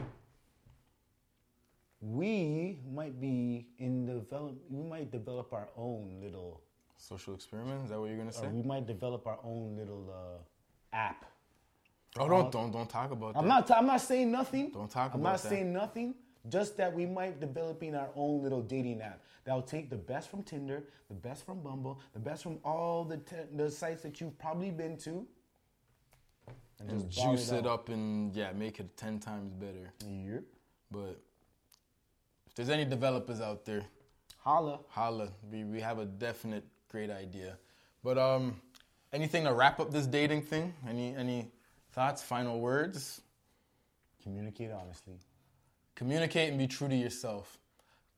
[2.02, 4.56] we might be in develop.
[4.70, 6.62] We might develop our own little.
[6.98, 7.84] Social experiment.
[7.86, 8.46] Is that what you're gonna say?
[8.46, 11.26] Or we might develop our own little uh, app.
[12.20, 13.70] oh, don't don't don't talk about I'm that.
[13.70, 13.72] not.
[13.72, 14.70] I'm not saying nothing.
[14.72, 15.16] Don't talk about that.
[15.16, 15.50] I'm about not that.
[15.50, 16.16] saying nothing.
[16.50, 20.30] Just that we might developing our own little dating app that will take the best
[20.30, 24.20] from Tinder, the best from Bumble, the best from all the te- the sites that
[24.20, 25.28] you've probably been to,
[26.80, 29.94] and, and juice it up and yeah, make it ten times better.
[30.08, 30.44] Yep.
[30.90, 31.22] But
[32.48, 33.84] if there's any developers out there,
[34.38, 34.80] Holla.
[34.90, 35.30] holla.
[35.52, 37.58] We we have a definite great idea.
[38.04, 38.60] But um,
[39.14, 40.74] anything to wrap up this dating thing?
[40.88, 41.52] Any any
[41.92, 42.24] thoughts?
[42.24, 43.22] Final words?
[44.24, 45.20] Communicate honestly.
[45.96, 47.58] Communicate and be true to yourself.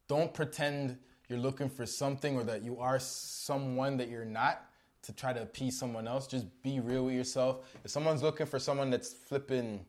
[0.07, 0.97] Don't pretend
[1.29, 4.65] you're looking for something or that you are someone that you're not
[5.03, 6.27] to try to appease someone else.
[6.27, 7.65] Just be real with yourself.
[7.83, 9.85] If someone's looking for someone that's flipping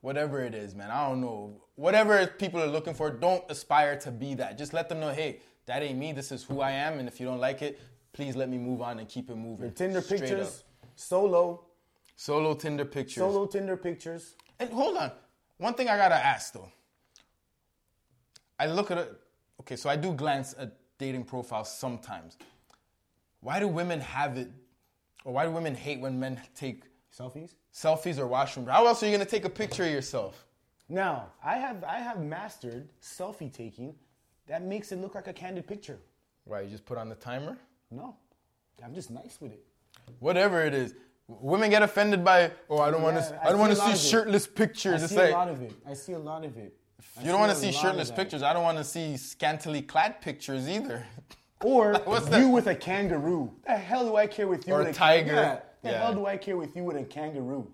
[0.00, 1.60] whatever it is, man, I don't know.
[1.76, 4.58] Whatever people are looking for, don't aspire to be that.
[4.58, 6.12] Just let them know, hey, that ain't me.
[6.12, 6.98] This is who I am.
[6.98, 7.80] And if you don't like it,
[8.12, 9.66] please let me move on and keep it moving.
[9.66, 10.90] Your Tinder Straight pictures, up.
[10.96, 11.64] solo,
[12.16, 13.14] Solo Tinder pictures.
[13.22, 14.34] solo Tinder pictures.
[14.58, 15.12] And hold on.
[15.62, 16.72] One thing I gotta ask though.
[18.58, 19.12] I look at it.
[19.60, 22.36] Okay, so I do glance at dating profiles sometimes.
[23.38, 24.50] Why do women have it,
[25.24, 26.82] or why do women hate when men take
[27.16, 27.54] Selfies.
[27.72, 28.66] selfies or washroom?
[28.66, 30.44] How else are you gonna take a picture of yourself?
[30.88, 33.94] Now, I have I have mastered selfie taking
[34.48, 36.00] that makes it look like a candid picture.
[36.44, 37.56] Why you just put on the timer?
[37.92, 38.16] No.
[38.84, 39.64] I'm just nice with it.
[40.18, 40.96] Whatever it is.
[41.40, 43.40] Women get offended by, oh, I don't want to.
[43.42, 43.98] I I don't want to see a lot it.
[43.98, 45.02] shirtless I pictures.
[45.02, 45.72] It's see like a lot of it.
[45.86, 46.74] I see a lot of it.
[47.18, 48.42] I you don't want to see shirtless pictures.
[48.42, 51.06] I don't want to see scantily clad pictures either.
[51.64, 52.48] Or What's you that?
[52.48, 53.52] with a kangaroo.
[53.64, 55.32] The hell do I care with you Or with a tiger.
[55.32, 55.60] Yeah.
[55.82, 55.98] The Yeah.
[56.02, 57.70] hell do I care with you with a kangaroo?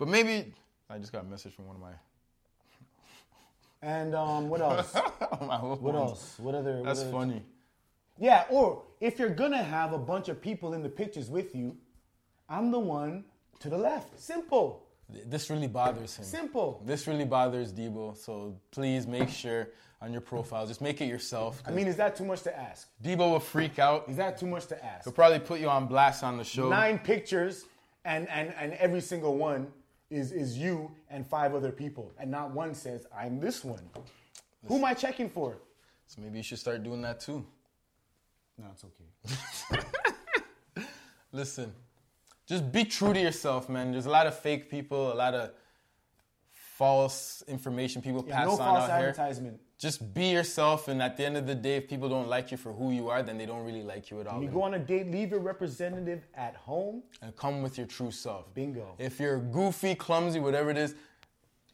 [0.00, 0.52] But maybe
[0.90, 1.92] I just got a message from one of my.
[3.82, 4.94] And um, what else?
[5.40, 5.96] my What ones.
[5.96, 6.34] else?
[6.38, 6.76] What other?
[6.78, 7.42] what That's other- funny.
[8.18, 11.76] Yeah, or if you're gonna have a bunch of people in the pictures with you,
[12.48, 13.24] I'm the one
[13.60, 14.20] to the left.
[14.20, 14.82] Simple.
[15.26, 16.24] This really bothers him.
[16.24, 16.82] Simple.
[16.84, 18.16] This really bothers Debo.
[18.16, 19.68] So please make sure
[20.00, 21.62] on your profile, just make it yourself.
[21.66, 22.88] I mean, is that too much to ask?
[23.02, 24.08] Debo will freak out.
[24.08, 25.04] Is that too much to ask?
[25.04, 26.68] He'll probably put you on blast on the show.
[26.68, 27.64] Nine pictures,
[28.04, 29.68] and, and, and every single one
[30.10, 32.12] is, is you and five other people.
[32.18, 33.88] And not one says, I'm this one.
[34.66, 35.56] Who am I checking for?
[36.06, 37.46] So maybe you should start doing that too.
[38.58, 40.82] No, it's okay.
[41.32, 41.72] Listen,
[42.46, 43.92] just be true to yourself, man.
[43.92, 45.50] There's a lot of fake people, a lot of
[46.50, 49.08] false information people Yeah, pass no on false out here.
[49.08, 49.60] advertisement.
[49.78, 52.56] Just be yourself, and at the end of the day, if people don't like you
[52.56, 54.34] for who you are, then they don't really like you at all.
[54.38, 57.02] When you go on a date, leave your representative at home.
[57.22, 58.52] and come with your true self.
[58.54, 58.94] Bingo.
[58.98, 60.94] If you're goofy, clumsy, whatever it is,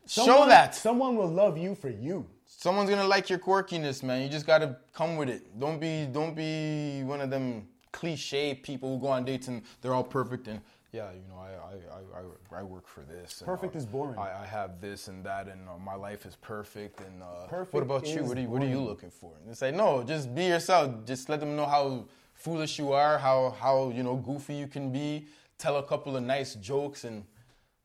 [0.06, 0.74] show that.
[0.74, 2.26] Someone will love you for you.
[2.46, 4.22] Someone's gonna like your quirkiness, man.
[4.22, 5.58] You just gotta come with it.
[5.58, 9.94] Don't be don't be one of them cliche people who go on dates and they're
[9.94, 10.60] all perfect and
[10.92, 13.42] yeah, you know, I I, I, I, work for this.
[13.46, 14.18] Perfect is boring.
[14.18, 17.00] I, I have this and that, and uh, my life is perfect.
[17.00, 18.24] And uh, Perfect what about you?
[18.24, 19.32] What are you What are you looking for?
[19.40, 21.04] And it's like, no, just be yourself.
[21.06, 24.90] Just let them know how foolish you are, how how you know goofy you can
[24.90, 25.26] be.
[25.58, 27.24] Tell a couple of nice jokes and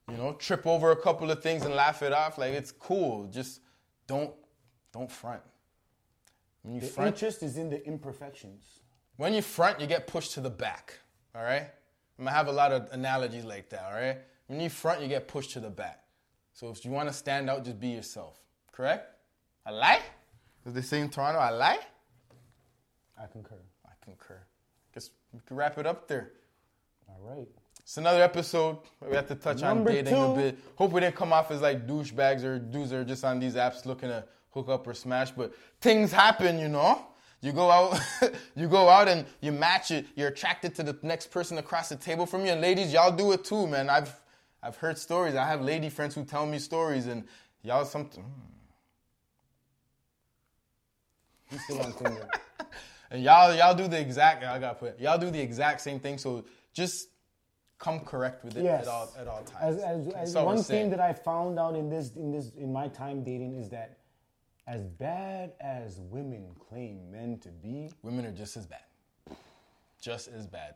[0.09, 2.39] you know trip over a couple of things and laugh it off.
[2.39, 3.27] Like it's cool.
[3.27, 3.61] Just
[4.07, 4.33] don't
[4.91, 5.41] don't front.
[6.63, 8.63] When you The front, interest is in the imperfections.
[9.17, 10.99] When you front, you get pushed to the back.
[11.35, 11.67] All right.
[12.17, 13.83] I'm gonna have a lot of analogies like that.
[13.85, 14.17] All right.
[14.47, 16.03] When you front, you get pushed to the back.
[16.53, 18.39] So if you want to stand out, just be yourself.
[18.71, 19.09] Correct?
[19.65, 20.01] I lie.
[20.65, 21.79] As they say in Toronto, I lie.
[23.21, 23.59] I concur.
[23.85, 24.39] I concur.
[24.93, 26.31] Guess we can wrap it up there.
[27.09, 27.47] All right.
[27.81, 28.77] It's another episode.
[29.01, 30.59] We have to touch Number on dating a bit.
[30.75, 33.55] Hope we didn't come off as like douchebags or dudes that are just on these
[33.55, 35.31] apps looking to hook up or smash.
[35.31, 37.05] But things happen, you know.
[37.45, 37.99] You go out,
[38.55, 40.07] you go out and you match it.
[40.15, 42.51] You're attracted to the next person across the table from you.
[42.51, 43.87] And ladies, y'all do it too, man.
[43.87, 44.19] I've
[44.63, 45.35] I've heard stories.
[45.35, 47.23] I have lady friends who tell me stories, and
[47.61, 48.23] y'all something.
[48.23, 48.29] Hmm.
[51.51, 52.27] He's still on Tinder.
[53.11, 54.43] And y'all y'all do the exact.
[54.43, 54.99] I got put.
[54.99, 56.17] Y'all do the exact same thing.
[56.17, 56.43] So
[56.73, 57.07] just
[57.77, 58.81] come correct with it Yes.
[58.81, 59.77] at all at all times.
[59.77, 62.87] As, as, as one thing that I found out in this in this in my
[62.87, 63.99] time dating is that
[64.67, 68.81] as bad as women claim men to be, women are just as bad.
[70.01, 70.75] Just as bad.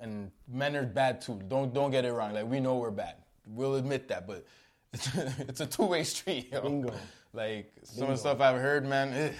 [0.00, 1.40] And men are bad too.
[1.48, 2.32] Don't don't get it wrong.
[2.32, 3.16] Like we know we're bad.
[3.46, 4.46] We'll admit that, but
[4.92, 6.50] it's, it's a two-way street.
[6.52, 6.62] Yo.
[6.62, 6.92] Bingo.
[7.32, 9.32] Like some of the stuff I've heard, man, eh,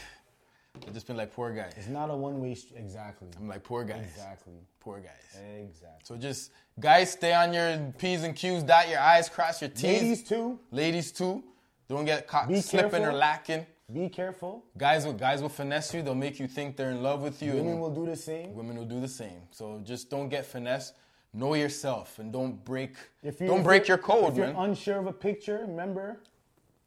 [0.86, 1.74] I've just been like poor guys.
[1.76, 2.78] it's not a one way street.
[2.78, 3.28] Exactly.
[3.38, 4.06] I'm like poor guys.
[4.14, 4.54] Exactly.
[4.80, 5.40] Poor guys.
[5.60, 6.00] Exactly.
[6.04, 8.62] So just guys, stay on your p's and q's.
[8.62, 9.84] Dot your i's, cross your t's.
[9.84, 11.44] Ladies too, Ladies too.
[11.88, 13.18] Don't get caught Be slipping or careful.
[13.18, 13.66] lacking.
[13.92, 14.64] Be careful.
[14.76, 16.02] Guys will guys will finesse you.
[16.02, 17.54] They'll make you think they're in love with you.
[17.54, 18.54] Women will do the same.
[18.54, 19.42] Women will do the same.
[19.50, 20.92] So just don't get finesse.
[21.34, 22.96] Know yourself and don't break.
[23.22, 24.56] If you- don't break your code, If you're man.
[24.56, 26.20] unsure of a picture, remember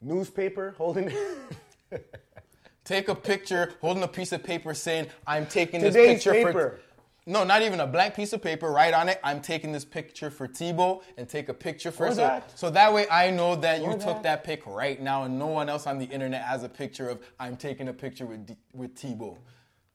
[0.02, 1.12] newspaper holding
[2.84, 6.52] Take a picture, holding a piece of paper, saying, "I'm taking this picture paper.
[6.52, 6.80] for."
[7.28, 8.72] No, not even a blank piece of paper.
[8.72, 12.16] Write on it, "I'm taking this picture for Tebow," and take a picture for so,
[12.18, 12.58] that.
[12.58, 14.24] so that way I know that you Or took that.
[14.24, 17.26] that pic right now, and no one else on the internet has a picture of
[17.40, 19.38] "I'm taking a picture with D- with Tebow."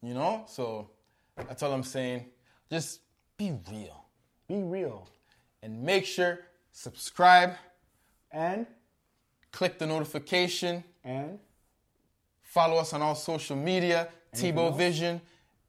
[0.02, 0.90] You know, so
[1.36, 2.26] that's all I'm saying.
[2.70, 3.00] Just
[3.36, 4.04] be real
[4.48, 5.08] be real
[5.62, 6.40] and make sure
[6.72, 7.54] subscribe,
[8.32, 8.66] and
[9.52, 10.82] click the notification.
[11.04, 11.38] and
[12.42, 14.76] Follow us on all social media, Anything Tebow else?
[14.76, 15.20] Vision,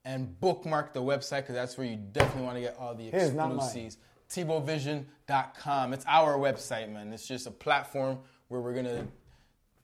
[0.06, 3.34] and bookmark the website because that's where you definitely want to get all the Here's
[3.34, 3.58] not mine.
[3.58, 3.98] exclusives.
[4.30, 5.94] TebowVision.com.
[5.94, 7.12] It's our website, man.
[7.14, 9.06] It's just a platform where we're gonna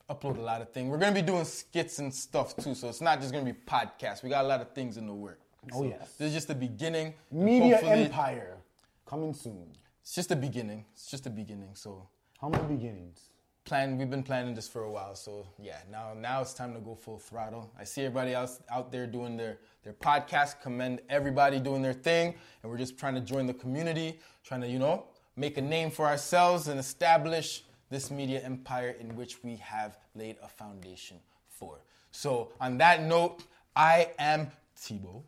[0.09, 0.89] upload a lot of things.
[0.89, 4.23] We're gonna be doing skits and stuff too, so it's not just gonna be podcasts.
[4.23, 5.39] We got a lot of things in the work.
[5.73, 6.13] Oh, So yes.
[6.17, 7.13] This is just the beginning.
[7.31, 8.57] media empire
[9.05, 9.73] coming soon.
[10.01, 10.85] It's just the beginning.
[10.93, 11.71] It's just the beginning.
[11.73, 12.07] So
[12.39, 13.19] Humble beginnings.
[13.67, 16.79] Plan we've been planning this for a while so yeah now now it's time to
[16.79, 17.69] go full throttle.
[17.77, 22.33] I see everybody else out there doing their their podcast commend everybody doing their thing
[22.63, 25.91] and we're just trying to join the community trying to you know make a name
[25.91, 31.17] for ourselves and establish this media empire in which we have laid a foundation
[31.47, 31.79] for.
[32.11, 33.43] So on that note
[33.75, 34.49] i am
[34.81, 35.23] Tebow,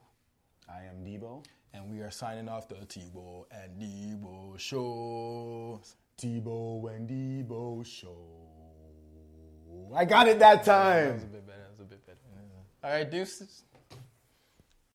[0.67, 1.45] I am Debo.
[1.73, 5.81] and we are signing off the Tebow and Debo show
[6.21, 8.25] Debo and Debo show.
[9.95, 11.29] I got it that That was time.
[11.29, 11.59] a bit better.
[11.59, 12.17] That was a bit better.
[12.31, 12.89] Yeah.
[12.89, 13.63] All right, deuces.